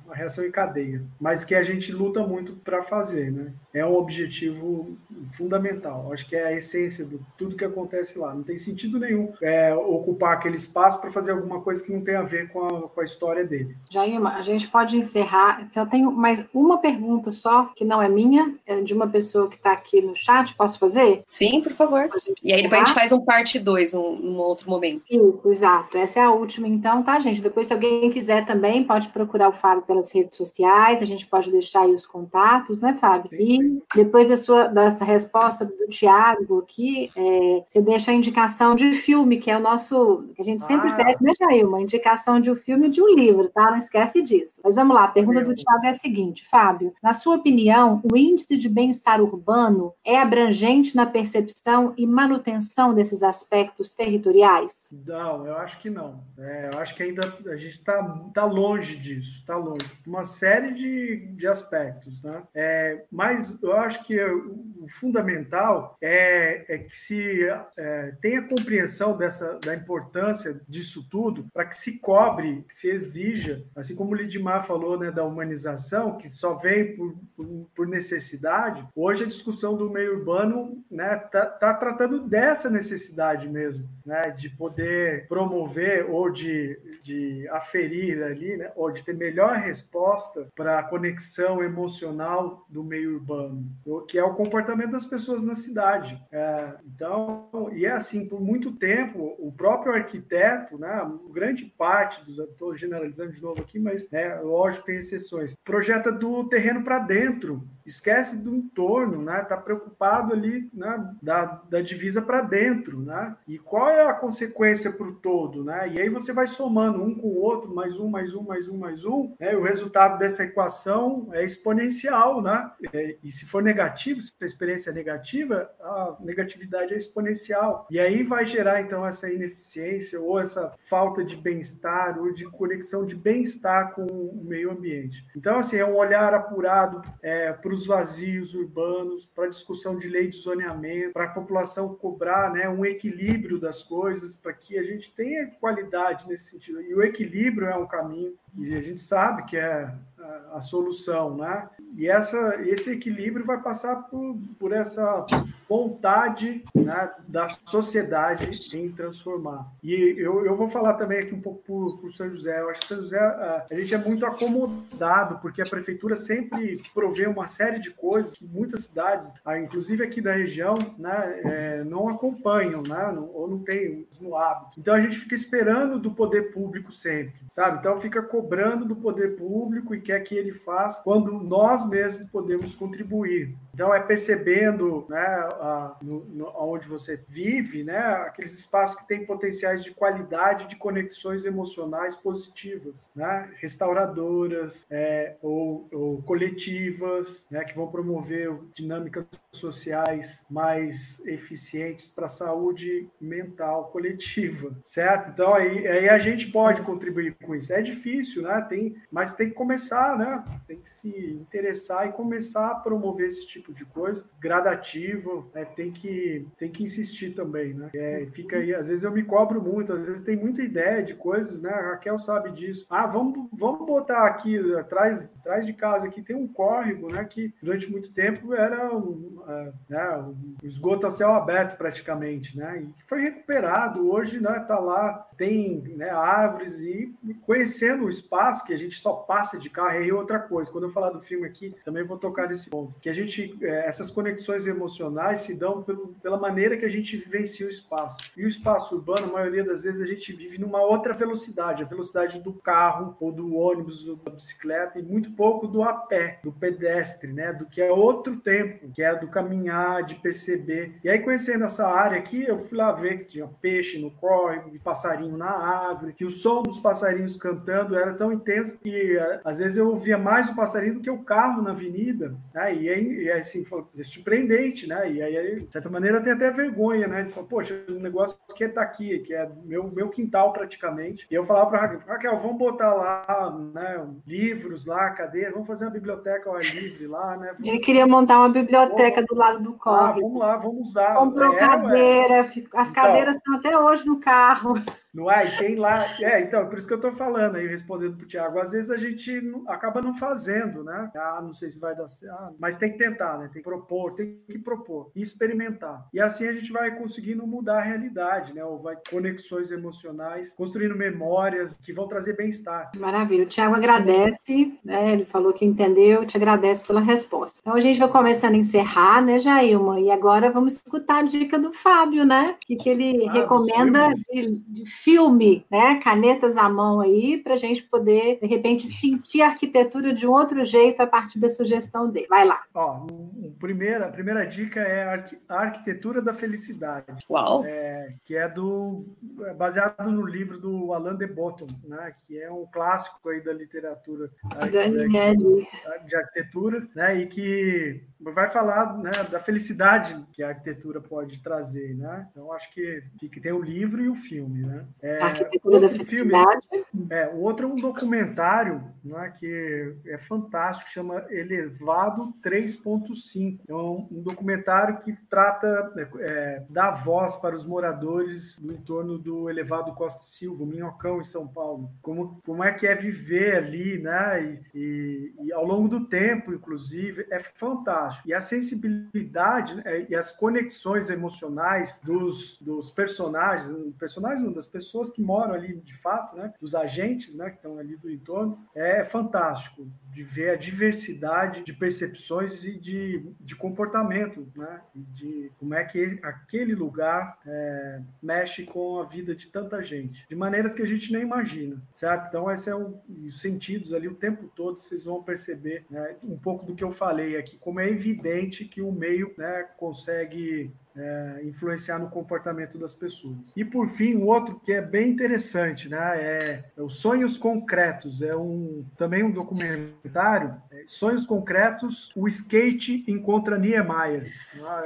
uma 0.09 0.16
reação 0.16 0.44
em 0.44 0.50
cadeia, 0.50 1.02
mas 1.20 1.44
que 1.44 1.54
a 1.54 1.62
gente 1.62 1.92
luta 1.92 2.26
muito 2.26 2.54
para 2.56 2.82
fazer, 2.82 3.30
né? 3.30 3.52
É 3.74 3.84
um 3.84 3.94
objetivo 3.94 4.96
fundamental. 5.32 6.11
Acho 6.12 6.26
que 6.26 6.34
é 6.34 6.46
a 6.46 6.52
essência 6.52 7.04
de 7.04 7.18
tudo 7.36 7.56
que 7.56 7.64
acontece 7.64 8.18
lá. 8.18 8.34
Não 8.34 8.42
tem 8.42 8.56
sentido 8.56 8.98
nenhum 8.98 9.32
é, 9.42 9.74
ocupar 9.74 10.32
aquele 10.32 10.56
espaço 10.56 11.00
para 11.00 11.11
fazer 11.11 11.32
alguma 11.32 11.61
coisa 11.61 11.84
que 11.84 11.92
não 11.92 12.00
tem 12.00 12.16
a 12.16 12.22
ver 12.22 12.48
com 12.48 12.64
a, 12.64 12.88
com 12.88 13.00
a 13.00 13.04
história 13.04 13.44
dele. 13.44 13.76
Jaima, 13.90 14.34
a 14.34 14.42
gente 14.42 14.66
pode 14.68 14.96
encerrar. 14.96 15.66
Se 15.70 15.78
eu 15.78 15.86
tenho 15.86 16.11
mais 16.11 16.44
uma 16.54 16.78
pergunta 16.78 17.30
só, 17.30 17.70
que 17.76 17.84
não 17.84 18.00
é 18.00 18.09
minha, 18.09 18.54
é 18.66 18.80
de 18.80 18.94
uma 18.94 19.06
pessoa 19.06 19.48
que 19.48 19.56
está 19.56 19.72
aqui 19.72 20.00
no 20.00 20.16
chat, 20.16 20.54
posso 20.54 20.78
fazer? 20.78 21.22
Sim, 21.26 21.61
por 21.61 21.72
favor. 21.72 22.09
E 22.42 22.52
aí 22.52 22.62
depois 22.62 22.80
a 22.80 22.84
gente 22.86 22.94
faz 22.94 23.12
um 23.12 23.20
parte 23.20 23.59
2, 23.59 23.94
um, 23.94 24.00
um 24.00 24.36
outro 24.38 24.70
momento. 24.70 25.02
Isso, 25.11 25.40
exato. 25.44 25.98
Essa 25.98 26.20
é 26.20 26.22
a 26.22 26.30
última, 26.30 26.66
então, 26.66 27.02
tá, 27.02 27.20
gente? 27.20 27.42
Depois, 27.42 27.66
se 27.66 27.74
alguém 27.74 28.11
quiser 28.11 28.46
também, 28.46 28.84
pode 28.84 29.09
procurar 29.09 29.50
o 29.50 29.52
Fábio 29.52 29.84
pelas 29.99 30.12
redes 30.12 30.34
sociais, 30.34 31.03
a 31.03 31.05
gente 31.05 31.26
pode 31.26 31.51
deixar 31.51 31.82
aí 31.82 31.92
os 31.92 32.07
contatos, 32.07 32.80
né, 32.80 32.96
Fábio? 33.01 33.30
E 33.32 33.82
depois 33.94 34.28
da 34.28 34.36
sua 34.36 34.68
dessa 34.68 35.05
resposta 35.05 35.64
do 35.64 35.88
Tiago 35.88 36.61
aqui, 36.61 37.11
é, 37.16 37.64
você 37.66 37.82
deixa 37.82 38.11
a 38.11 38.14
indicação 38.14 38.74
de 38.74 38.94
filme, 38.94 39.38
que 39.38 39.51
é 39.51 39.57
o 39.57 39.61
nosso, 39.61 40.24
que 40.34 40.42
a 40.42 40.44
gente 40.44 40.62
sempre 40.62 40.90
ah. 40.90 40.94
pede, 40.94 41.22
né, 41.22 41.32
Jair? 41.38 41.66
Uma 41.66 41.82
indicação 41.82 42.40
de 42.40 42.51
um 42.51 42.57
filme 42.57 42.86
e 42.86 42.90
de 42.90 43.03
um 43.03 43.14
livro, 43.14 43.49
tá? 43.49 43.70
Não 43.70 43.76
esquece 43.76 44.22
disso. 44.22 44.61
Mas 44.64 44.76
vamos 44.76 44.94
lá, 44.94 45.05
a 45.05 45.09
pergunta 45.09 45.42
do 45.42 45.55
Tiago 45.55 45.84
é 45.84 45.88
a 45.88 45.94
seguinte, 45.94 46.46
Fábio, 46.49 46.92
na 47.03 47.12
sua 47.12 47.36
opinião, 47.36 48.01
o 48.11 48.16
índice 48.16 48.57
de 48.57 48.68
bem-estar 48.68 49.20
urbano 49.20 49.92
é 50.05 50.18
abrangente 50.18 50.94
na 50.94 51.07
percepção 51.07 51.94
e 51.96 52.07
manutenção 52.07 52.94
desses 52.94 53.22
aspectos 53.22 53.92
territoriais? 53.92 54.88
Não, 55.07 55.46
eu 55.46 55.57
acho 55.57 55.78
que 55.78 55.90
não. 55.90 56.22
É, 56.38 56.70
eu 56.72 56.78
acho 56.78 56.94
que 56.94 57.03
ainda 57.03 57.20
a 57.46 57.57
gente 57.57 57.78
está 57.78 58.03
tá 58.34 58.44
longe 58.44 58.96
disso, 58.96 59.40
está 59.40 59.57
longe. 59.57 59.88
Uma 60.07 60.24
série 60.24 60.72
de, 60.72 61.26
de 61.36 61.47
aspectos, 61.47 62.22
né? 62.22 62.43
É, 62.55 63.05
mas 63.11 63.61
eu 63.62 63.72
acho 63.72 64.05
que 64.05 64.18
o 64.22 64.86
fundamental 64.89 65.97
é, 66.01 66.64
é 66.68 66.78
que 66.78 66.97
se 66.97 67.47
é, 67.76 68.12
tenha 68.20 68.43
compreensão 68.43 69.16
dessa, 69.16 69.59
da 69.64 69.74
importância 69.74 70.61
disso 70.68 71.07
tudo 71.11 71.47
para 71.53 71.66
que 71.66 71.76
se 71.76 71.99
cobre, 71.99 72.64
que 72.68 72.74
se 72.74 72.89
exija, 72.89 73.64
assim 73.76 73.95
como 73.95 74.12
o 74.12 74.14
Lidmar 74.14 74.66
falou 74.66 74.99
né, 74.99 75.11
da 75.11 75.24
humanização, 75.24 76.16
que 76.16 76.28
só 76.28 76.55
vem 76.55 76.97
por, 76.97 77.14
por, 77.36 77.68
por 77.74 77.86
necessidade, 77.86 78.86
hoje 78.95 79.24
a 79.24 79.28
discussão 79.28 79.76
do 79.76 79.91
meio 79.91 80.18
urbano 80.18 80.82
está 80.91 80.97
né, 80.97 81.16
tá, 81.16 81.47
tá 81.47 81.74
tratando 81.74 82.26
dessa 82.26 82.70
necessidade 82.70 83.49
mesmo, 83.49 83.89
né, 84.05 84.30
de 84.30 84.49
poder 84.51 85.26
promover 85.28 86.09
ou 86.11 86.30
de, 86.30 86.78
de 87.03 87.49
aferir 87.49 88.22
ali, 88.22 88.57
né, 88.57 88.70
ou 88.74 88.91
de 88.91 89.05
ter 89.05 89.14
melhor 89.14 89.57
resposta 89.78 90.48
para 90.54 90.78
a 90.78 90.82
conexão 90.82 91.62
emocional 91.62 92.66
do 92.68 92.82
meio 92.82 93.14
urbano, 93.14 93.64
que 94.08 94.18
é 94.18 94.24
o 94.24 94.34
comportamento 94.34 94.90
das 94.90 95.06
pessoas 95.06 95.42
na 95.44 95.54
cidade. 95.54 96.20
É, 96.32 96.74
então, 96.84 97.48
e 97.72 97.86
é 97.86 97.92
assim, 97.92 98.26
por 98.26 98.40
muito 98.40 98.72
tempo, 98.72 99.36
o 99.38 99.52
próprio 99.52 99.92
arquiteto, 99.92 100.78
né, 100.78 101.10
grande 101.32 101.64
parte 101.64 102.24
dos, 102.24 102.38
estou 102.38 102.76
generalizando 102.76 103.32
de 103.32 103.42
novo 103.42 103.60
aqui, 103.60 103.78
mas 103.78 104.10
né, 104.10 104.34
lógico 104.40 104.86
tem 104.86 104.96
exceções, 104.96 105.54
projeta 105.64 106.10
do 106.10 106.48
terreno 106.48 106.82
para 106.82 106.98
dentro, 106.98 107.62
esquece 107.89 108.36
do 108.36 108.55
entorno, 108.55 109.22
né? 109.22 109.43
Está 109.43 109.57
preocupado 109.57 110.32
ali 110.32 110.70
né, 110.72 111.14
da, 111.22 111.62
da 111.68 111.80
divisa 111.80 112.20
para 112.20 112.43
dentro, 112.43 113.01
né? 113.01 113.36
E 113.47 113.59
qual 113.59 113.89
é 113.89 114.07
a 114.07 114.12
consequência 114.12 114.93
para 114.93 115.07
o 115.07 115.14
todo, 115.14 115.64
né? 115.64 115.93
E 115.95 116.01
aí 116.01 116.09
você 116.09 116.32
vai 116.32 116.47
somando 116.47 117.03
um 117.03 117.14
com 117.14 117.28
o 117.28 117.41
outro, 117.41 117.74
mais 117.74 117.99
um, 117.99 118.09
mais 118.09 118.34
um, 118.34 118.43
mais 118.43 118.68
um, 118.68 118.76
mais 118.76 119.05
um, 119.05 119.34
né? 119.41 119.53
E 119.53 119.57
o 119.57 119.62
resultado 119.62 120.18
dessa 120.18 120.45
equação 120.45 121.28
é 121.32 121.43
exponencial, 121.45 122.43
né? 122.43 122.70
É, 122.93 123.16
e 123.22 123.30
se 123.30 123.47
for 123.47 123.62
negativo, 123.62 124.20
se 124.20 124.32
a 124.41 124.45
experiência 124.45 124.91
é 124.91 124.95
negativa, 124.95 125.70
a 125.80 126.16
negatividade 126.20 126.93
é 126.93 126.97
exponencial. 126.97 127.86
E 127.91 127.99
aí 127.99 128.22
vai 128.22 128.45
gerar 128.45 128.82
então 128.82 129.07
essa 129.07 129.30
ineficiência 129.32 130.20
ou 130.20 130.39
essa 130.39 130.74
falta 130.89 131.24
de 131.24 131.36
bem-estar 131.36 132.18
ou 132.18 132.32
de 132.32 132.45
conexão 132.45 133.05
de 133.05 133.16
bem-estar 133.16 133.95
com 133.95 134.05
o 134.05 134.45
meio 134.45 134.70
ambiente. 134.70 135.26
Então, 135.34 135.59
assim, 135.59 135.76
é 135.76 135.86
um 135.86 135.97
olhar 135.97 136.34
apurado 136.34 137.03
é, 137.22 137.53
para 137.53 137.77
os 137.78 137.86
vazios 137.86 138.54
urbanos, 138.54 139.24
para 139.26 139.48
discussão 139.48 139.96
de 139.96 140.08
lei 140.08 140.26
de 140.26 140.36
zoneamento, 140.36 141.12
para 141.12 141.24
a 141.24 141.28
população 141.28 141.94
cobrar 141.94 142.52
né, 142.52 142.68
um 142.68 142.84
equilíbrio 142.84 143.58
das 143.58 143.82
coisas, 143.82 144.36
para 144.36 144.52
que 144.52 144.76
a 144.76 144.82
gente 144.82 145.14
tenha 145.14 145.46
qualidade 145.60 146.28
nesse 146.28 146.50
sentido. 146.50 146.82
E 146.82 146.94
o 146.94 147.02
equilíbrio 147.02 147.68
é 147.68 147.76
um 147.76 147.86
caminho 147.86 148.34
que 148.54 148.74
a 148.74 148.82
gente 148.82 149.00
sabe 149.00 149.44
que 149.44 149.56
é 149.56 149.94
a, 150.18 150.56
a 150.56 150.60
solução, 150.60 151.36
né? 151.36 151.68
E 151.94 152.08
essa, 152.08 152.60
esse 152.62 152.90
equilíbrio 152.90 153.46
vai 153.46 153.62
passar 153.62 153.96
por, 154.08 154.36
por 154.58 154.72
essa 154.72 155.24
vontade 155.68 156.64
né, 156.74 157.10
da 157.26 157.48
sociedade 157.48 158.76
em 158.76 158.90
transformar. 158.90 159.70
E 159.82 160.14
eu, 160.16 160.44
eu 160.44 160.56
vou 160.56 160.68
falar 160.68 160.94
também 160.94 161.18
aqui 161.18 161.34
um 161.34 161.40
pouco 161.40 161.62
por, 161.62 161.98
por 161.98 162.12
São 162.12 162.30
José. 162.30 162.60
Eu 162.60 162.70
acho 162.70 162.80
que 162.80 162.86
São 162.86 162.98
José, 162.98 163.18
a, 163.18 163.66
a 163.70 163.74
gente 163.74 163.94
é 163.94 163.98
muito 163.98 164.24
acomodado, 164.24 165.38
porque 165.40 165.60
a 165.60 165.66
prefeitura 165.66 166.16
sempre 166.16 166.82
provê 166.94 167.26
uma 167.26 167.46
série 167.46 167.78
de 167.78 167.90
coisas 167.90 168.32
que 168.32 168.44
muitas 168.44 168.84
cidades, 168.84 169.28
inclusive 169.62 170.02
aqui 170.02 170.20
da 170.20 170.32
região, 170.32 170.76
né, 170.98 171.40
é, 171.44 171.84
não 171.84 172.08
acompanham, 172.08 172.82
né, 172.86 173.12
não, 173.14 173.30
ou 173.32 173.48
não 173.48 173.58
tem 173.58 174.06
no 174.20 174.36
hábito. 174.36 174.80
Então 174.80 174.94
a 174.94 175.00
gente 175.00 175.18
fica 175.18 175.34
esperando 175.34 175.98
do 175.98 176.10
poder 176.10 176.52
público 176.52 176.92
sempre, 176.92 177.34
sabe? 177.50 177.78
Então 177.78 178.00
fica 178.00 178.22
cobrando 178.22 178.84
do 178.84 178.96
poder 178.96 179.36
público 179.36 179.94
e 179.94 180.00
quer 180.00 180.20
que 180.20 180.34
ele 180.34 180.52
faça 180.52 181.02
quando 181.02 181.32
nós 181.32 181.86
mesmos 181.88 182.28
podemos 182.30 182.74
contribuir. 182.74 183.54
Então 183.78 183.94
é 183.94 184.00
percebendo, 184.00 185.06
né, 185.08 185.24
a, 185.24 185.96
no, 186.02 186.24
no, 186.24 186.52
onde 186.58 186.88
você 186.88 187.22
vive, 187.28 187.84
né, 187.84 187.96
aqueles 187.96 188.52
espaços 188.58 189.00
que 189.00 189.06
têm 189.06 189.24
potenciais 189.24 189.84
de 189.84 189.92
qualidade, 189.92 190.66
de 190.66 190.74
conexões 190.74 191.44
emocionais 191.44 192.16
positivas, 192.16 193.08
né, 193.14 193.48
restauradoras 193.60 194.84
é, 194.90 195.36
ou, 195.40 195.88
ou, 195.92 196.20
coletivas, 196.22 197.46
né, 197.48 197.62
que 197.62 197.76
vão 197.76 197.86
promover 197.86 198.52
dinâmicas 198.74 199.24
sociais 199.52 200.44
mais 200.50 201.20
eficientes 201.24 202.08
para 202.08 202.24
a 202.24 202.28
saúde 202.28 203.08
mental 203.20 203.92
coletiva, 203.92 204.76
certo? 204.84 205.30
Então 205.30 205.54
aí, 205.54 205.86
aí 205.86 206.08
a 206.08 206.18
gente 206.18 206.48
pode 206.48 206.82
contribuir 206.82 207.36
com 207.44 207.54
isso. 207.54 207.72
É 207.72 207.80
difícil, 207.80 208.42
né? 208.42 208.60
Tem, 208.68 208.96
mas 209.10 209.34
tem 209.34 209.50
que 209.50 209.54
começar, 209.54 210.18
né? 210.18 210.44
Tem 210.66 210.80
que 210.80 210.90
se 210.90 211.08
interessar 211.32 212.08
e 212.08 212.12
começar 212.12 212.72
a 212.72 212.74
promover 212.74 213.28
esse 213.28 213.46
tipo 213.46 213.67
de 213.72 213.84
coisa, 213.84 214.24
gradativo, 214.40 215.50
né? 215.54 215.64
tem, 215.64 215.90
que, 215.90 216.46
tem 216.58 216.70
que 216.70 216.82
insistir 216.82 217.34
também, 217.34 217.74
né? 217.74 217.90
É, 217.94 218.26
fica 218.32 218.56
aí, 218.56 218.74
às 218.74 218.88
vezes 218.88 219.04
eu 219.04 219.12
me 219.12 219.22
cobro 219.22 219.60
muito, 219.62 219.92
às 219.92 220.06
vezes 220.06 220.22
tem 220.22 220.36
muita 220.36 220.62
ideia 220.62 221.02
de 221.02 221.14
coisas, 221.14 221.60
né? 221.60 221.70
A 221.70 221.90
Raquel 221.90 222.18
sabe 222.18 222.50
disso. 222.52 222.86
Ah, 222.88 223.06
vamos, 223.06 223.48
vamos 223.52 223.86
botar 223.86 224.26
aqui 224.26 224.58
atrás, 224.74 225.28
atrás 225.40 225.66
de 225.66 225.72
casa 225.72 226.06
aqui 226.06 226.22
tem 226.22 226.36
um 226.36 226.48
córrego, 226.48 227.10
né? 227.10 227.24
Que 227.24 227.52
durante 227.62 227.90
muito 227.90 228.12
tempo 228.12 228.54
era 228.54 228.94
um, 228.94 229.40
uh, 229.40 229.72
né, 229.88 230.16
um 230.18 230.54
esgoto 230.62 231.06
a 231.06 231.10
céu 231.10 231.34
aberto 231.34 231.76
praticamente, 231.76 232.56
né? 232.56 232.84
E 232.98 233.02
foi 233.04 233.22
recuperado, 233.22 234.10
hoje, 234.10 234.40
né? 234.40 234.58
Tá 234.60 234.78
lá, 234.78 235.28
tem 235.36 235.80
né, 235.96 236.10
árvores 236.10 236.80
e 236.80 237.14
conhecendo 237.42 238.04
o 238.04 238.08
espaço 238.08 238.64
que 238.64 238.72
a 238.72 238.76
gente 238.76 238.96
só 238.96 239.14
passa 239.14 239.58
de 239.58 239.70
carro, 239.70 240.02
é 240.02 240.12
outra 240.12 240.38
coisa. 240.38 240.70
Quando 240.70 240.84
eu 240.84 240.90
falar 240.90 241.10
do 241.10 241.20
filme 241.20 241.46
aqui, 241.46 241.74
também 241.84 242.04
vou 242.04 242.18
tocar 242.18 242.48
nesse 242.48 242.68
ponto. 242.68 242.94
Que 243.00 243.08
a 243.08 243.14
gente, 243.14 243.56
é, 243.57 243.57
essas 243.62 244.11
conexões 244.11 244.66
emocionais 244.66 245.40
se 245.40 245.54
dão 245.54 245.82
pelo, 245.82 246.14
pela 246.22 246.38
maneira 246.38 246.76
que 246.76 246.84
a 246.84 246.90
gente 246.90 247.16
vivencia 247.16 247.66
o 247.66 247.70
espaço. 247.70 248.18
E 248.36 248.44
o 248.44 248.48
espaço 248.48 248.96
urbano, 248.96 249.28
a 249.28 249.32
maioria 249.32 249.64
das 249.64 249.82
vezes, 249.82 250.00
a 250.00 250.06
gente 250.06 250.32
vive 250.32 250.59
numa 250.59 250.80
outra 250.80 251.12
velocidade, 251.12 251.82
a 251.82 251.86
velocidade 251.86 252.40
do 252.40 252.52
carro, 252.52 253.16
ou 253.20 253.30
do 253.30 253.54
ônibus, 253.54 254.06
ou 254.06 254.16
da 254.16 254.30
bicicleta, 254.30 254.98
e 254.98 255.02
muito 255.02 255.30
pouco 255.32 255.66
do 255.66 255.82
a 255.82 255.92
pé, 255.92 256.40
do 256.42 256.52
pedestre, 256.52 257.32
né? 257.32 257.52
Do 257.52 257.66
que 257.66 257.80
é 257.80 257.90
outro 257.90 258.36
tempo, 258.36 258.90
que 258.90 259.02
é 259.02 259.14
do 259.14 259.28
caminhar, 259.28 260.02
de 260.02 260.14
perceber. 260.16 260.96
E 261.02 261.09
aí, 261.09 261.18
conhecendo 261.20 261.64
essa 261.64 261.86
área 261.86 262.18
aqui, 262.18 262.42
eu 262.42 262.59
fui 262.59 262.76
lá 262.76 262.92
ver 262.92 263.18
que 263.18 263.32
tinha 263.32 263.48
peixe 263.61 263.98
no 263.98 264.11
córrego, 264.11 264.70
passarinho 264.88 265.36
na 265.36 265.50
árvore, 265.50 266.14
que 266.14 266.24
o 266.24 266.30
som 266.30 266.62
dos 266.62 266.78
passarinhos 266.78 267.36
cantando 267.36 267.96
era 267.96 268.14
tão 268.14 268.32
intenso 268.32 268.76
que 268.78 269.18
é, 269.18 269.40
às 269.44 269.59
vezes 269.59 269.76
eu 269.76 269.88
ouvia 269.88 270.16
mais 270.16 270.48
o 270.48 270.56
passarinho 270.56 270.94
do 270.94 271.00
que 271.00 271.11
o 271.11 271.22
carro 271.22 271.62
na 271.62 271.70
avenida, 271.70 272.34
né? 272.54 272.74
E 272.74 272.88
aí, 272.88 273.30
e 273.39 273.41
assim, 273.41 273.64
foi 273.64 273.84
surpreendente, 274.03 274.86
né? 274.86 275.11
E 275.11 275.22
aí, 275.22 275.61
de 275.61 275.72
certa 275.72 275.89
maneira, 275.89 276.20
tem 276.20 276.32
até 276.32 276.51
vergonha, 276.51 277.07
né? 277.07 277.22
De 277.22 277.32
falar, 277.32 277.47
poxa, 277.47 277.84
o 277.89 277.93
negócio 277.93 278.39
que 278.57 278.64
é 278.64 278.68
tá 278.68 278.82
aqui, 278.82 279.18
que 279.20 279.34
é 279.34 279.49
meu, 279.64 279.84
meu 279.91 280.09
quintal 280.09 280.53
praticamente. 280.53 281.26
E 281.30 281.34
eu 281.34 281.45
falava 281.45 281.70
para 281.70 281.80
Raquel, 281.80 282.01
Raquel, 282.07 282.39
vamos 282.39 282.59
botar 282.59 282.95
lá, 282.95 283.57
né, 283.74 284.07
livros 284.26 284.84
lá, 284.84 285.11
cadeira, 285.11 285.53
vamos 285.53 285.66
fazer 285.66 285.86
uma 285.86 285.91
biblioteca 285.91 286.49
ao 286.49 286.57
ar 286.57 286.62
livre 286.62 287.07
lá, 287.07 287.36
né? 287.36 287.53
Vamos... 287.53 287.68
Ele 287.68 287.78
queria 287.78 288.07
montar 288.07 288.39
uma 288.39 288.49
biblioteca 288.49 289.22
do 289.22 289.34
lado 289.34 289.61
do 289.61 289.72
córrego. 289.74 290.18
Ah, 290.18 290.20
vamos 290.20 290.39
lá, 290.39 290.57
vamos 290.57 290.89
usar. 290.89 291.14
Comprou 291.14 291.55
é, 291.55 291.57
cadeira, 291.57 292.41
as 292.41 292.57
então, 292.57 292.93
cadeiras 292.93 293.36
estão 293.36 293.55
até 293.55 293.78
hoje 293.78 294.07
no 294.07 294.20
carro. 294.20 294.74
Não 295.18 295.28
é? 295.28 295.48
E 295.48 295.58
tem 295.58 295.74
lá. 295.74 296.06
É, 296.20 296.40
então, 296.40 296.64
por 296.68 296.78
isso 296.78 296.86
que 296.86 296.92
eu 296.92 296.98
estou 296.98 297.10
falando 297.10 297.56
aí, 297.56 297.66
respondendo 297.66 298.16
para 298.16 298.24
o 298.24 298.28
Tiago. 298.28 298.60
Às 298.60 298.70
vezes 298.70 298.88
a 298.88 298.96
gente 298.96 299.32
acaba 299.66 300.00
não 300.00 300.14
fazendo, 300.14 300.84
né? 300.84 301.10
Ah, 301.16 301.40
não 301.42 301.52
sei 301.52 301.70
se 301.70 301.80
vai 301.80 301.96
dar 301.96 302.06
certo. 302.06 302.32
Ah, 302.32 302.52
mas 302.56 302.76
tem 302.76 302.92
que 302.92 302.98
tentar, 302.98 303.36
né? 303.36 303.50
Tem 303.52 303.60
que 303.60 303.68
propor, 303.68 304.14
tem 304.14 304.38
que 304.46 304.58
propor 304.60 305.10
e 305.16 305.20
experimentar. 305.20 306.06
E 306.14 306.20
assim 306.20 306.46
a 306.46 306.52
gente 306.52 306.72
vai 306.72 306.96
conseguindo 306.96 307.44
mudar 307.44 307.78
a 307.78 307.82
realidade, 307.82 308.54
né? 308.54 308.64
Ou 308.64 308.80
vai 308.80 308.96
conexões 309.10 309.72
emocionais, 309.72 310.52
construindo 310.52 310.94
memórias 310.94 311.74
que 311.74 311.92
vão 311.92 312.06
trazer 312.06 312.36
bem-estar. 312.36 312.92
Maravilha. 312.96 313.42
O 313.42 313.48
Tiago 313.48 313.74
agradece, 313.74 314.78
né? 314.84 315.14
Ele 315.14 315.24
falou 315.24 315.52
que 315.52 315.64
entendeu, 315.64 316.24
te 316.26 316.36
agradece 316.36 316.86
pela 316.86 317.00
resposta. 317.00 317.58
Então 317.60 317.74
a 317.74 317.80
gente 317.80 317.98
vai 317.98 318.08
começando 318.08 318.54
a 318.54 318.58
encerrar, 318.58 319.20
né, 319.20 319.40
Jailma? 319.40 319.98
E 320.00 320.12
agora 320.12 320.48
vamos 320.52 320.74
escutar 320.74 321.18
a 321.18 321.22
dica 321.22 321.58
do 321.58 321.72
Fábio, 321.72 322.24
né? 322.24 322.54
O 322.62 322.66
que, 322.66 322.76
que 322.76 322.88
ele 322.88 323.26
ah, 323.26 323.32
recomenda 323.32 324.10
de, 324.32 324.58
de 324.68 324.86
filme, 325.09 325.64
né? 325.70 325.98
Canetas 326.02 326.59
à 326.59 326.68
mão 326.68 327.00
aí, 327.00 327.38
para 327.38 327.54
a 327.54 327.56
gente 327.56 327.82
poder, 327.82 328.38
de 328.40 328.46
repente, 328.46 328.86
sentir 328.86 329.40
a 329.40 329.46
arquitetura 329.46 330.12
de 330.12 330.26
um 330.26 330.32
outro 330.32 330.62
jeito 330.66 331.00
a 331.00 331.06
partir 331.06 331.38
da 331.38 331.48
sugestão 331.48 332.11
dele. 332.11 332.26
Vai 332.28 332.46
lá. 332.46 332.62
Ó, 332.74 333.06
um, 333.11 333.54
primeira, 333.59 334.06
a 334.06 334.11
primeira 334.11 334.44
dica 334.44 334.80
é 334.80 335.24
a 335.48 335.61
arquitetura 335.61 336.20
da 336.20 336.34
felicidade. 336.34 337.24
Uau! 337.30 337.64
É, 337.64 338.12
que 338.22 338.36
é 338.36 338.46
do 338.46 339.06
é 339.46 339.54
baseado 339.54 340.11
no 340.11 340.26
livro 340.26 340.59
do 340.59 340.92
Alain 340.92 341.16
de 341.16 341.26
Botton, 341.26 341.68
né? 341.84 342.12
Que 342.26 342.38
é 342.38 342.50
um 342.52 342.66
clássico 342.66 343.30
aí 343.30 343.40
da 343.40 343.52
literatura 343.52 344.30
de, 344.70 346.06
de 346.06 346.16
arquitetura, 346.16 346.86
né? 346.94 347.16
E 347.16 347.26
que 347.26 348.02
vai 348.20 348.48
falar 348.50 348.96
né, 348.98 349.10
da 349.30 349.40
felicidade 349.40 350.26
que 350.32 350.42
a 350.42 350.48
arquitetura 350.48 351.00
pode 351.00 351.40
trazer, 351.42 351.94
né? 351.94 352.26
Então 352.30 352.52
acho 352.52 352.70
que, 352.72 353.02
que 353.18 353.40
tem 353.40 353.52
o 353.52 353.62
livro 353.62 354.02
e 354.02 354.08
o 354.08 354.14
filme, 354.14 354.62
né? 354.62 354.86
É, 355.02 355.22
arquitetura 355.22 355.80
da 355.80 355.88
felicidade. 355.88 356.68
Filme, 356.68 357.08
é, 357.10 357.28
o 357.28 357.38
outro 357.40 357.66
é 357.66 357.70
um 357.70 357.74
documentário, 357.74 358.82
né, 359.04 359.32
que 359.38 359.94
é 360.06 360.18
fantástico, 360.18 360.90
chama 360.90 361.24
Elevado 361.30 362.34
3.5 362.42 363.14
5. 363.14 363.64
É 363.68 363.74
um, 363.74 364.08
um 364.10 364.22
documentário 364.22 364.98
que 364.98 365.12
trata, 365.28 365.92
é, 365.96 366.08
é, 366.20 366.66
dá 366.68 366.90
voz 366.90 367.36
para 367.36 367.54
os 367.54 367.64
moradores 367.64 368.58
do 368.58 368.72
entorno 368.72 369.18
do 369.18 369.48
elevado 369.48 369.94
Costa 369.94 370.24
Silva, 370.24 370.64
Minhocão, 370.64 371.20
em 371.20 371.24
São 371.24 371.46
Paulo. 371.46 371.90
Como, 372.02 372.40
como 372.44 372.64
é 372.64 372.72
que 372.72 372.86
é 372.86 372.94
viver 372.94 373.56
ali, 373.56 373.98
né? 373.98 374.60
E, 374.74 374.78
e, 374.78 375.34
e 375.44 375.52
ao 375.52 375.64
longo 375.64 375.88
do 375.88 376.06
tempo, 376.06 376.52
inclusive, 376.52 377.26
é 377.30 377.38
fantástico. 377.38 378.07
E 378.26 378.34
a 378.34 378.40
sensibilidade 378.40 379.74
né, 379.76 380.06
e 380.09 380.14
as 380.14 380.30
conexões 380.30 381.11
emocionais 381.11 382.00
dos, 382.02 382.59
dos 382.61 382.90
personagens, 382.90 383.68
personagens 383.98 384.44
não, 384.44 384.52
das 384.52 384.66
pessoas 384.66 385.11
que 385.11 385.20
moram 385.20 385.54
ali 385.54 385.76
de 385.80 385.96
fato, 385.96 386.36
né? 386.36 386.52
Dos 386.61 386.74
agentes, 386.74 387.34
né? 387.36 387.50
Que 387.50 387.56
estão 387.56 387.78
ali 387.78 387.96
do 387.96 388.11
entorno, 388.11 388.59
é 388.74 389.04
fantástico 389.04 389.86
de 390.12 390.22
ver 390.22 390.50
a 390.50 390.56
diversidade 390.56 391.62
de 391.62 391.72
percepções 391.72 392.64
e 392.64 392.78
de, 392.78 393.24
de 393.40 393.54
comportamento, 393.54 394.50
né? 394.56 394.80
De 394.94 395.50
como 395.59 395.74
é 395.74 395.84
que 395.84 396.18
aquele 396.22 396.74
lugar 396.74 397.38
é, 397.46 398.00
mexe 398.22 398.64
com 398.64 399.00
a 399.00 399.04
vida 399.04 399.34
de 399.34 399.48
tanta 399.48 399.82
gente, 399.82 400.26
de 400.28 400.34
maneiras 400.34 400.74
que 400.74 400.82
a 400.82 400.86
gente 400.86 401.12
nem 401.12 401.22
imagina, 401.22 401.80
certo? 401.92 402.28
Então, 402.28 402.50
esse 402.50 402.70
é 402.70 402.74
o, 402.74 403.00
os 403.24 403.40
sentidos 403.40 403.92
ali 403.92 404.09
o 404.09 404.14
tempo 404.14 404.50
todo, 404.54 404.78
vocês 404.78 405.04
vão 405.04 405.22
perceber 405.22 405.84
né, 405.90 406.16
um 406.22 406.38
pouco 406.38 406.64
do 406.64 406.74
que 406.74 406.84
eu 406.84 406.90
falei 406.90 407.36
aqui, 407.36 407.59
como 407.59 407.80
é 407.80 407.88
evidente 407.88 408.64
que 408.64 408.80
o 408.80 408.90
meio 408.90 409.34
né, 409.36 409.68
consegue 409.76 410.72
é, 410.99 411.40
influenciar 411.44 411.99
no 411.99 412.11
comportamento 412.11 412.76
das 412.76 412.92
pessoas. 412.92 413.36
E 413.57 413.64
por 413.64 413.88
fim, 413.88 414.16
o 414.16 414.26
outro 414.26 414.59
que 414.61 414.72
é 414.72 414.82
bem 414.82 415.11
interessante, 415.11 415.88
né, 415.88 416.20
é, 416.20 416.64
é 416.76 416.82
os 416.82 416.96
Sonhos 416.96 417.36
Concretos, 417.36 418.20
é 418.20 418.34
um 418.36 418.84
também 418.96 419.22
um 419.22 419.30
documentário, 419.30 420.55
é, 420.70 420.84
Sonhos 420.86 421.24
Concretos, 421.24 422.11
o 422.16 422.26
skate 422.26 423.05
encontra 423.07 423.57
Niemeyer. 423.57 424.26
Ah, 424.61 424.82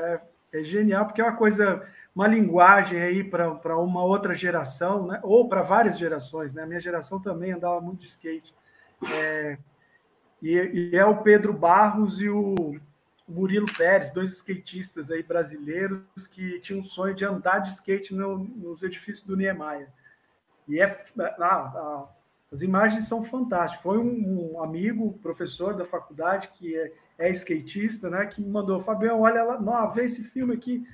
é, 0.53 0.61
é 0.61 0.65
genial 0.65 1.07
porque 1.07 1.21
é 1.21 1.25
uma 1.25 1.37
coisa 1.37 1.83
uma 2.15 2.27
linguagem 2.27 3.01
aí 3.01 3.25
para 3.25 3.79
uma 3.79 4.05
outra 4.05 4.35
geração, 4.35 5.07
né? 5.07 5.19
ou 5.23 5.49
para 5.49 5.63
várias 5.63 5.99
gerações. 5.99 6.53
Né? 6.53 6.63
A 6.63 6.67
minha 6.67 6.81
geração 6.81 7.19
também 7.19 7.53
andava 7.53 7.81
muito 7.81 8.01
de 8.01 8.07
skate. 8.07 8.55
É, 9.15 9.59
e, 10.43 10.91
e, 10.93 10.97
é 10.97 11.05
o 11.05 11.23
Pedro 11.23 11.53
Barros 11.53 12.21
e 12.21 12.29
o 12.29 12.79
Murilo 13.29 13.67
Pérez, 13.77 14.11
dois 14.11 14.31
skatistas 14.33 15.11
aí 15.11 15.23
brasileiros 15.23 16.27
que 16.27 16.61
tinham 16.61 16.81
um 16.81 16.85
sonho 16.85 17.15
de 17.15 17.25
andar 17.25 17.61
de 17.61 17.71
skate 17.71 18.15
no, 18.15 18.39
nos 18.39 18.83
edifícios 18.83 19.27
do 19.27 19.37
Niemeyer. 19.37 19.89
E 20.69 20.81
é, 20.81 21.05
ah, 21.41 22.09
as 22.53 22.63
imagens 22.63 23.09
são 23.09 23.25
fantásticas. 23.25 23.83
Foi 23.83 23.99
um, 23.99 24.55
um, 24.55 24.63
amigo, 24.63 25.19
professor 25.23 25.75
da 25.75 25.85
faculdade, 25.85 26.49
que 26.49 26.77
é, 26.77 26.93
é 27.19 27.31
skatista, 27.31 28.11
né, 28.11 28.27
que 28.27 28.41
me 28.41 28.49
mandou, 28.49 28.81
Fabião, 28.81 29.21
olha 29.21 29.43
lá, 29.43 29.61
não, 29.61 29.91
vê 29.91 30.05
esse 30.05 30.23
filme 30.23 30.55
aqui 30.55 30.87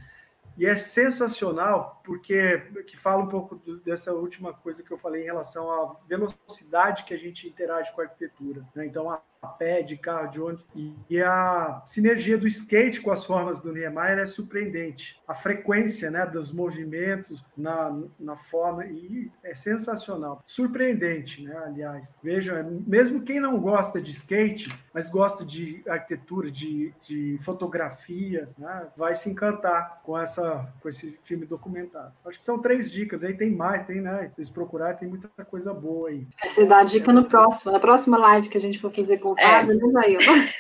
e 0.59 0.67
é 0.67 0.75
sensacional, 0.75 2.03
porque 2.05 2.59
que 2.85 2.97
fala 2.97 3.23
um 3.23 3.29
pouco 3.29 3.55
dessa 3.85 4.13
última 4.13 4.53
coisa 4.53 4.83
que 4.83 4.91
eu 4.91 4.99
falei 4.99 5.23
em 5.23 5.27
relação 5.27 5.71
à 5.71 5.97
velocidade 6.09 7.05
que 7.05 7.15
a 7.15 7.17
gente 7.17 7.47
interage 7.47 7.93
com 7.93 8.01
a 8.01 8.05
arquitetura. 8.05 8.67
Né? 8.75 8.85
Então, 8.87 9.09
a 9.09 9.23
a 9.41 9.47
pé, 9.47 9.83
de 9.83 9.97
carro, 9.97 10.31
de 10.31 10.41
ônibus. 10.41 10.67
E, 11.09 11.23
a 11.23 11.83
sinergia 11.87 12.39
do 12.39 12.47
skate 12.47 13.01
com 13.01 13.11
as 13.11 13.25
formas 13.25 13.61
do 13.61 13.73
Niemeyer 13.73 14.19
é 14.19 14.27
surpreendente. 14.27 15.21
A 15.27 15.35
frequência 15.35 16.11
né, 16.11 16.27
dos 16.27 16.53
movimentos 16.53 17.45
na, 17.57 17.97
na 18.19 18.37
forma 18.37 18.87
e 18.87 19.31
é 19.43 19.55
sensacional. 19.55 20.43
Surpreendente, 20.47 21.43
né, 21.43 21.57
aliás. 21.65 22.15
Vejam, 22.23 22.57
é, 22.57 22.63
mesmo 22.63 23.23
quem 23.23 23.41
não 23.41 23.59
gosta 23.59 24.01
de 24.01 24.11
skate, 24.11 24.69
mas 24.93 25.09
gosta 25.09 25.45
de 25.45 25.83
arquitetura, 25.89 26.51
de, 26.51 26.93
de 27.03 27.39
fotografia, 27.43 28.49
né, 28.59 28.89
vai 28.97 29.15
se 29.15 29.31
encantar 29.31 30.01
com, 30.03 30.19
essa, 30.19 30.69
com 30.81 30.89
esse 30.89 31.19
filme 31.23 31.47
documentário. 31.47 32.13
Acho 32.25 32.39
que 32.39 32.45
são 32.45 32.59
três 32.59 32.91
dicas. 32.91 33.23
Aí 33.23 33.35
tem 33.35 33.51
mais, 33.51 33.87
tem, 33.87 34.01
né? 34.01 34.29
Se 34.29 34.37
vocês 34.37 34.51
procurarem, 34.51 34.97
tem 34.97 35.09
muita 35.09 35.29
coisa 35.45 35.73
boa 35.73 36.09
aí. 36.09 36.27
Você 36.45 36.65
dá 36.65 36.79
a 36.79 36.85
dica 36.85 37.13
no 37.13 37.25
próximo, 37.25 37.73
na 37.73 37.81
próxima 37.81 38.19
live 38.19 38.49
que 38.49 38.59
a 38.59 38.61
gente 38.61 38.79
for 38.79 38.93
fazer 38.95 39.19
com 39.19 39.28
com 39.35 39.41
é. 39.41 39.65
né, 39.65 39.79
Jair? 39.93 40.19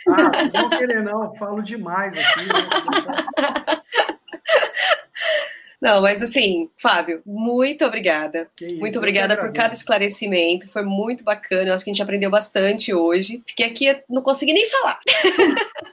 Ah, 0.08 0.60
não 0.62 0.70
querer 0.70 1.02
não, 1.02 1.34
falo 1.36 1.62
demais 1.62 2.14
aqui. 2.14 2.46
Né? 2.46 3.82
Não, 5.80 6.02
mas 6.02 6.22
assim, 6.22 6.68
Fábio, 6.76 7.22
muito 7.24 7.84
obrigada. 7.84 8.50
Muito 8.78 8.98
obrigada 8.98 9.36
por 9.36 9.52
cada 9.52 9.72
esclarecimento. 9.72 10.68
Foi 10.68 10.82
muito 10.82 11.22
bacana. 11.22 11.70
Eu 11.70 11.74
acho 11.74 11.84
que 11.84 11.90
a 11.90 11.92
gente 11.94 12.02
aprendeu 12.02 12.30
bastante 12.30 12.92
hoje. 12.92 13.42
Fiquei 13.46 13.66
aqui, 13.66 14.02
não 14.08 14.22
consegui 14.22 14.52
nem 14.52 14.68
falar. 14.68 15.00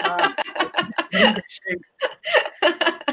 Ah, 0.02 0.36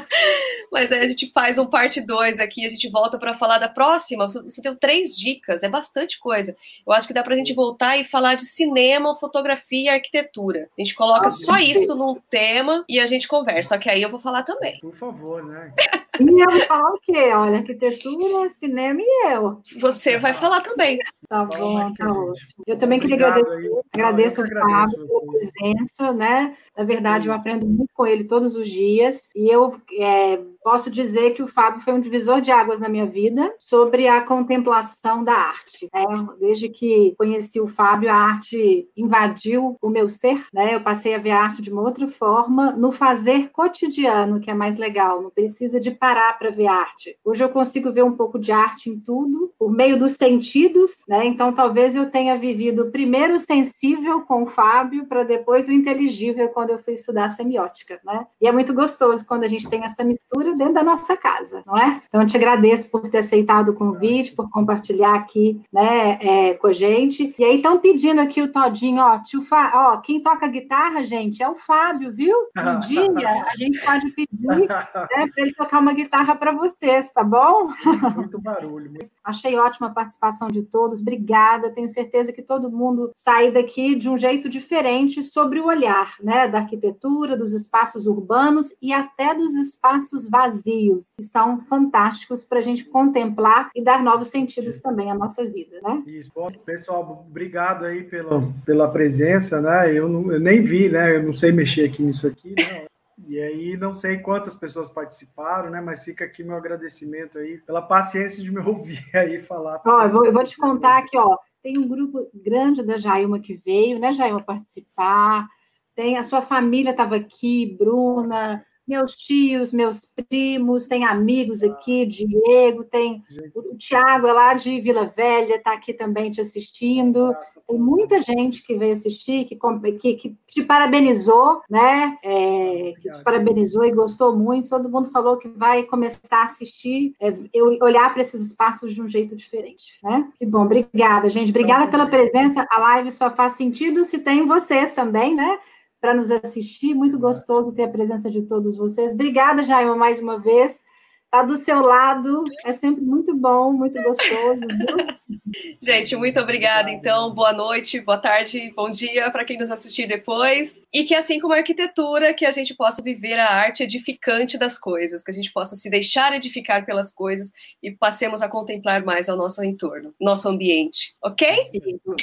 Mas 0.71 0.91
aí 0.91 0.99
a 0.99 1.07
gente 1.07 1.31
faz 1.31 1.59
um 1.59 1.65
parte 1.65 2.01
2 2.01 2.39
aqui, 2.39 2.65
a 2.65 2.69
gente 2.69 2.89
volta 2.89 3.17
para 3.19 3.35
falar 3.35 3.59
da 3.59 3.69
próxima. 3.69 4.27
Você 4.27 4.61
tem 4.61 4.75
três 4.75 5.15
dicas, 5.15 5.61
é 5.63 5.69
bastante 5.69 6.19
coisa. 6.19 6.55
Eu 6.85 6.93
acho 6.93 7.07
que 7.07 7.13
dá 7.13 7.21
para 7.21 7.35
a 7.35 7.37
gente 7.37 7.53
voltar 7.53 7.97
e 7.97 8.03
falar 8.03 8.35
de 8.35 8.45
cinema, 8.45 9.15
fotografia 9.15 9.91
e 9.91 9.95
arquitetura. 9.95 10.69
A 10.77 10.81
gente 10.81 10.95
coloca 10.95 11.27
ah, 11.27 11.31
só 11.31 11.57
isso 11.57 11.95
num 11.95 12.15
tema 12.29 12.83
e 12.89 12.99
a 12.99 13.05
gente 13.05 13.27
conversa. 13.27 13.75
Só 13.75 13.77
que 13.77 13.89
aí 13.89 14.01
eu 14.01 14.09
vou 14.09 14.19
falar 14.19 14.43
também. 14.43 14.79
Por 14.79 14.93
favor, 14.93 15.45
né? 15.45 15.73
E 16.19 16.43
eu 16.43 16.51
vou 16.51 16.59
falar 16.61 16.91
o 16.91 16.99
quê? 17.01 17.31
Olha, 17.33 17.57
arquitetura, 17.57 18.49
cinema 18.49 18.99
e 19.01 19.33
eu. 19.33 19.61
Você 19.79 20.19
vai 20.19 20.33
falar 20.33 20.61
também. 20.61 20.99
Tá 21.27 21.45
bom, 21.45 21.91
tá 21.95 22.11
ótimo. 22.11 22.63
Eu 22.67 22.77
também 22.77 22.99
queria 22.99 23.15
agradecer, 23.15 23.81
agradeço 23.91 24.41
o 24.43 24.47
Fábio 24.47 25.07
pela 25.07 25.21
presença, 25.21 26.13
né? 26.13 26.55
Na 26.77 26.83
verdade, 26.83 27.27
eu 27.27 27.33
aprendo 27.33 27.65
muito 27.65 27.91
com 27.93 28.05
ele 28.05 28.25
todos 28.25 28.55
os 28.55 28.69
dias 28.69 29.27
e 29.35 29.49
eu 29.49 29.75
é, 29.97 30.39
posso 30.63 30.91
dizer 30.91 31.31
que 31.31 31.41
o 31.41 31.47
Fábio 31.47 31.81
foi 31.81 31.93
um 31.93 31.99
divisor 31.99 32.39
de 32.39 32.51
águas 32.51 32.79
na 32.79 32.87
minha 32.87 33.05
vida 33.05 33.53
sobre 33.57 34.07
a 34.07 34.21
contemplação 34.21 35.23
da 35.23 35.33
arte. 35.33 35.89
Né? 35.91 36.05
Desde 36.39 36.69
que 36.69 37.15
conheci 37.17 37.59
o 37.59 37.67
Fábio, 37.67 38.11
a 38.11 38.15
arte 38.15 38.87
invadiu 38.95 39.77
o 39.81 39.89
meu 39.89 40.07
ser, 40.07 40.45
né? 40.53 40.75
Eu 40.75 40.81
passei 40.81 41.15
a 41.15 41.19
ver 41.19 41.31
a 41.31 41.41
arte 41.41 41.61
de 41.61 41.71
uma 41.71 41.81
outra 41.81 42.07
forma, 42.07 42.71
no 42.71 42.91
fazer 42.91 43.49
cotidiano, 43.49 44.39
que 44.39 44.51
é 44.51 44.53
mais 44.53 44.77
legal, 44.77 45.21
não 45.21 45.31
precisa 45.31 45.79
de 45.79 45.91
parar 46.03 46.37
para 46.37 46.49
ver 46.49 46.67
arte. 46.67 47.17
Hoje 47.23 47.41
eu 47.41 47.47
consigo 47.47 47.89
ver 47.89 48.03
um 48.03 48.11
pouco 48.11 48.37
de 48.37 48.51
arte 48.51 48.89
em 48.89 48.99
tudo, 48.99 49.53
por 49.57 49.71
meio 49.71 49.97
dos 49.97 50.11
sentidos, 50.11 51.01
né? 51.07 51.25
Então 51.25 51.53
talvez 51.53 51.95
eu 51.95 52.11
tenha 52.11 52.37
vivido 52.37 52.91
primeiro 52.91 53.35
o 53.35 53.39
sensível 53.39 54.19
com 54.23 54.43
o 54.43 54.47
Fábio, 54.47 55.05
para 55.05 55.23
depois 55.23 55.65
o 55.69 55.71
inteligível 55.71 56.49
quando 56.49 56.71
eu 56.71 56.77
fui 56.77 56.95
estudar 56.95 57.29
semiótica, 57.29 58.01
né? 58.03 58.27
E 58.41 58.45
é 58.45 58.51
muito 58.51 58.73
gostoso 58.73 59.25
quando 59.25 59.45
a 59.45 59.47
gente 59.47 59.69
tem 59.69 59.85
essa 59.85 60.03
mistura 60.03 60.53
dentro 60.57 60.73
da 60.73 60.83
nossa 60.83 61.15
casa, 61.15 61.63
não 61.65 61.77
é? 61.77 62.01
Então, 62.09 62.21
eu 62.21 62.27
te 62.27 62.35
agradeço 62.35 62.91
por 62.91 63.07
ter 63.07 63.19
aceitado 63.19 63.69
o 63.69 63.73
convite, 63.73 64.33
por 64.33 64.49
compartilhar 64.49 65.15
aqui, 65.15 65.61
né, 65.71 66.19
é, 66.19 66.53
com 66.55 66.67
a 66.67 66.73
gente. 66.73 67.33
E 67.39 67.45
aí, 67.45 67.55
estão 67.55 67.79
pedindo 67.79 68.19
aqui 68.19 68.41
o 68.41 68.51
Todinho, 68.51 69.01
ó, 69.01 69.19
tio 69.19 69.41
Fá, 69.41 69.71
ó, 69.73 69.97
quem 70.01 70.21
toca 70.21 70.47
guitarra, 70.47 71.05
gente, 71.05 71.41
é 71.41 71.47
o 71.47 71.55
Fábio, 71.55 72.11
viu? 72.11 72.35
Um 72.73 72.79
dia 72.79 73.05
a 73.05 73.55
gente 73.55 73.79
pode 73.85 74.09
pedir 74.11 74.47
né, 74.47 74.67
para 74.67 75.27
ele 75.37 75.53
tocar 75.53 75.79
uma 75.79 75.92
guitarra 75.93 76.35
para 76.35 76.51
vocês, 76.51 77.11
tá 77.11 77.23
bom? 77.23 77.69
Muito 78.15 78.41
barulho. 78.41 78.91
Achei 79.23 79.57
ótima 79.57 79.87
a 79.87 79.93
participação 79.93 80.47
de 80.47 80.63
todos, 80.63 80.99
obrigada. 80.99 81.67
Eu 81.67 81.73
tenho 81.73 81.89
certeza 81.89 82.33
que 82.33 82.41
todo 82.41 82.71
mundo 82.71 83.11
sai 83.15 83.51
daqui 83.51 83.95
de 83.95 84.09
um 84.09 84.17
jeito 84.17 84.49
diferente 84.49 85.23
sobre 85.23 85.59
o 85.59 85.67
olhar, 85.67 86.15
né, 86.21 86.47
da 86.47 86.59
arquitetura, 86.59 87.37
dos 87.37 87.53
espaços 87.53 88.07
urbanos 88.07 88.73
e 88.81 88.91
até 88.91 89.33
dos 89.33 89.55
espaços 89.55 90.27
vazios 90.29 91.13
que 91.15 91.23
são 91.23 91.61
fantásticos 91.65 92.43
para 92.43 92.59
a 92.59 92.61
gente 92.61 92.85
contemplar 92.85 93.69
e 93.75 93.83
dar 93.83 94.03
novos 94.03 94.27
sentidos 94.27 94.79
também 94.79 95.11
à 95.11 95.15
nossa 95.15 95.45
vida, 95.45 95.79
né? 95.81 96.03
Isso. 96.07 96.31
Bom, 96.33 96.51
pessoal, 96.65 97.25
obrigado 97.29 97.85
aí 97.85 98.03
pela, 98.03 98.43
pela 98.65 98.87
presença, 98.89 99.61
né? 99.61 99.93
Eu, 99.93 100.07
não, 100.09 100.31
eu 100.31 100.39
nem 100.39 100.61
vi, 100.61 100.89
né? 100.89 101.17
Eu 101.17 101.23
não 101.23 101.35
sei 101.35 101.51
mexer 101.51 101.85
aqui 101.85 102.01
nisso 102.01 102.27
aqui, 102.27 102.55
né? 102.57 102.85
E 103.27 103.39
aí 103.39 103.77
não 103.77 103.93
sei 103.93 104.17
quantas 104.17 104.55
pessoas 104.55 104.89
participaram, 104.89 105.69
né? 105.69 105.81
Mas 105.81 106.03
fica 106.03 106.25
aqui 106.25 106.43
meu 106.43 106.55
agradecimento 106.55 107.37
aí 107.37 107.57
pela 107.59 107.81
paciência 107.81 108.43
de 108.43 108.51
me 108.51 108.59
ouvir 108.65 109.03
aí 109.13 109.41
falar. 109.41 109.81
Ó, 109.85 110.03
eu 110.03 110.09
vou, 110.09 110.25
eu 110.25 110.33
vou 110.33 110.43
te 110.43 110.57
contar 110.57 110.99
aqui, 110.99 111.17
ó. 111.17 111.37
Tem 111.61 111.77
um 111.77 111.87
grupo 111.87 112.29
grande 112.33 112.83
da 112.83 112.97
Jailma 112.97 113.39
que 113.39 113.55
veio, 113.55 113.97
né, 113.97 114.13
Jailma, 114.13 114.43
participar. 114.43 115.47
Tem 115.95 116.17
a 116.17 116.23
sua 116.23 116.41
família 116.41 116.91
estava 116.91 117.15
aqui, 117.15 117.77
Bruna, 117.77 118.65
meus 118.87 119.15
tios, 119.15 119.71
meus 119.71 120.01
primos, 120.29 120.87
tem 120.87 121.05
amigos 121.05 121.63
aqui, 121.63 122.05
Diego, 122.05 122.83
tem 122.83 123.23
o 123.55 123.75
Tiago 123.75 124.27
é 124.27 124.33
lá 124.33 124.53
de 124.53 124.79
Vila 124.81 125.05
Velha, 125.05 125.55
está 125.55 125.73
aqui 125.73 125.93
também 125.93 126.29
te 126.29 126.41
assistindo. 126.41 127.33
Tem 127.67 127.77
muita 127.77 128.19
gente 128.19 128.61
que 128.61 128.75
veio 128.75 128.91
assistir, 128.91 129.45
que, 129.45 129.57
que, 129.99 130.15
que 130.15 130.37
te 130.47 130.63
parabenizou, 130.63 131.61
né? 131.69 132.17
É, 132.23 132.93
que 133.01 133.09
te 133.09 133.23
parabenizou 133.23 133.85
e 133.85 133.91
gostou 133.91 134.35
muito. 134.37 134.69
Todo 134.69 134.89
mundo 134.89 135.09
falou 135.09 135.37
que 135.37 135.47
vai 135.47 135.83
começar 135.83 136.41
a 136.41 136.43
assistir, 136.43 137.15
é, 137.19 137.33
olhar 137.81 138.13
para 138.13 138.21
esses 138.21 138.41
espaços 138.41 138.93
de 138.93 139.01
um 139.01 139.07
jeito 139.07 139.35
diferente, 139.35 139.99
né? 140.03 140.29
Que 140.37 140.45
bom, 140.45 140.63
obrigada, 140.63 141.29
gente. 141.29 141.49
Obrigada 141.49 141.89
pela 141.89 142.07
presença. 142.07 142.65
A 142.69 142.79
live 142.79 143.11
só 143.11 143.31
faz 143.31 143.53
sentido 143.53 144.03
se 144.03 144.19
tem 144.19 144.45
vocês 144.45 144.93
também, 144.93 145.35
né? 145.35 145.57
Para 146.03 146.13
nos 146.13 146.29
assistir. 146.29 146.93
Muito 146.93 147.17
gostoso 147.17 147.71
ter 147.71 147.83
a 147.83 147.87
presença 147.87 148.29
de 148.29 148.41
todos 148.41 148.75
vocês. 148.75 149.13
Obrigada, 149.13 149.63
Jaima, 149.63 149.95
mais 149.95 150.19
uma 150.19 150.37
vez. 150.37 150.83
Tá 151.31 151.41
do 151.41 151.55
seu 151.55 151.81
lado, 151.81 152.43
é 152.63 152.73
sempre 152.73 153.01
muito 153.01 153.33
bom, 153.33 153.71
muito 153.71 153.99
gostoso. 154.03 154.59
Viu? 154.59 155.33
Gente, 155.81 156.15
muito 156.15 156.39
obrigada. 156.39 156.91
Então, 156.91 157.33
boa 157.33 157.53
noite, 157.53 158.01
boa 158.01 158.17
tarde, 158.17 158.71
bom 158.75 158.91
dia 158.91 159.31
para 159.31 159.45
quem 159.45 159.57
nos 159.57 159.71
assistir 159.71 160.05
depois. 160.05 160.83
E 160.91 161.05
que, 161.05 161.15
assim 161.15 161.39
como 161.39 161.53
a 161.53 161.57
arquitetura, 161.57 162.33
que 162.33 162.45
a 162.45 162.51
gente 162.51 162.75
possa 162.75 163.01
viver 163.01 163.39
a 163.39 163.49
arte 163.49 163.81
edificante 163.81 164.57
das 164.57 164.77
coisas, 164.77 165.23
que 165.23 165.31
a 165.31 165.33
gente 165.33 165.53
possa 165.53 165.75
se 165.75 165.89
deixar 165.89 166.35
edificar 166.35 166.85
pelas 166.85 167.13
coisas 167.13 167.51
e 167.81 167.91
passemos 167.91 168.41
a 168.41 168.49
contemplar 168.49 169.03
mais 169.03 169.29
ao 169.29 169.37
nosso 169.37 169.63
entorno, 169.63 170.13
nosso 170.19 170.49
ambiente, 170.49 171.15
ok? 171.23 171.69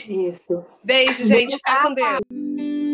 Isso. 0.07 0.65
Beijo, 0.85 1.25
gente. 1.25 1.57
Ficar 1.57 1.83
com 1.83 1.95
Deus. 1.95 2.90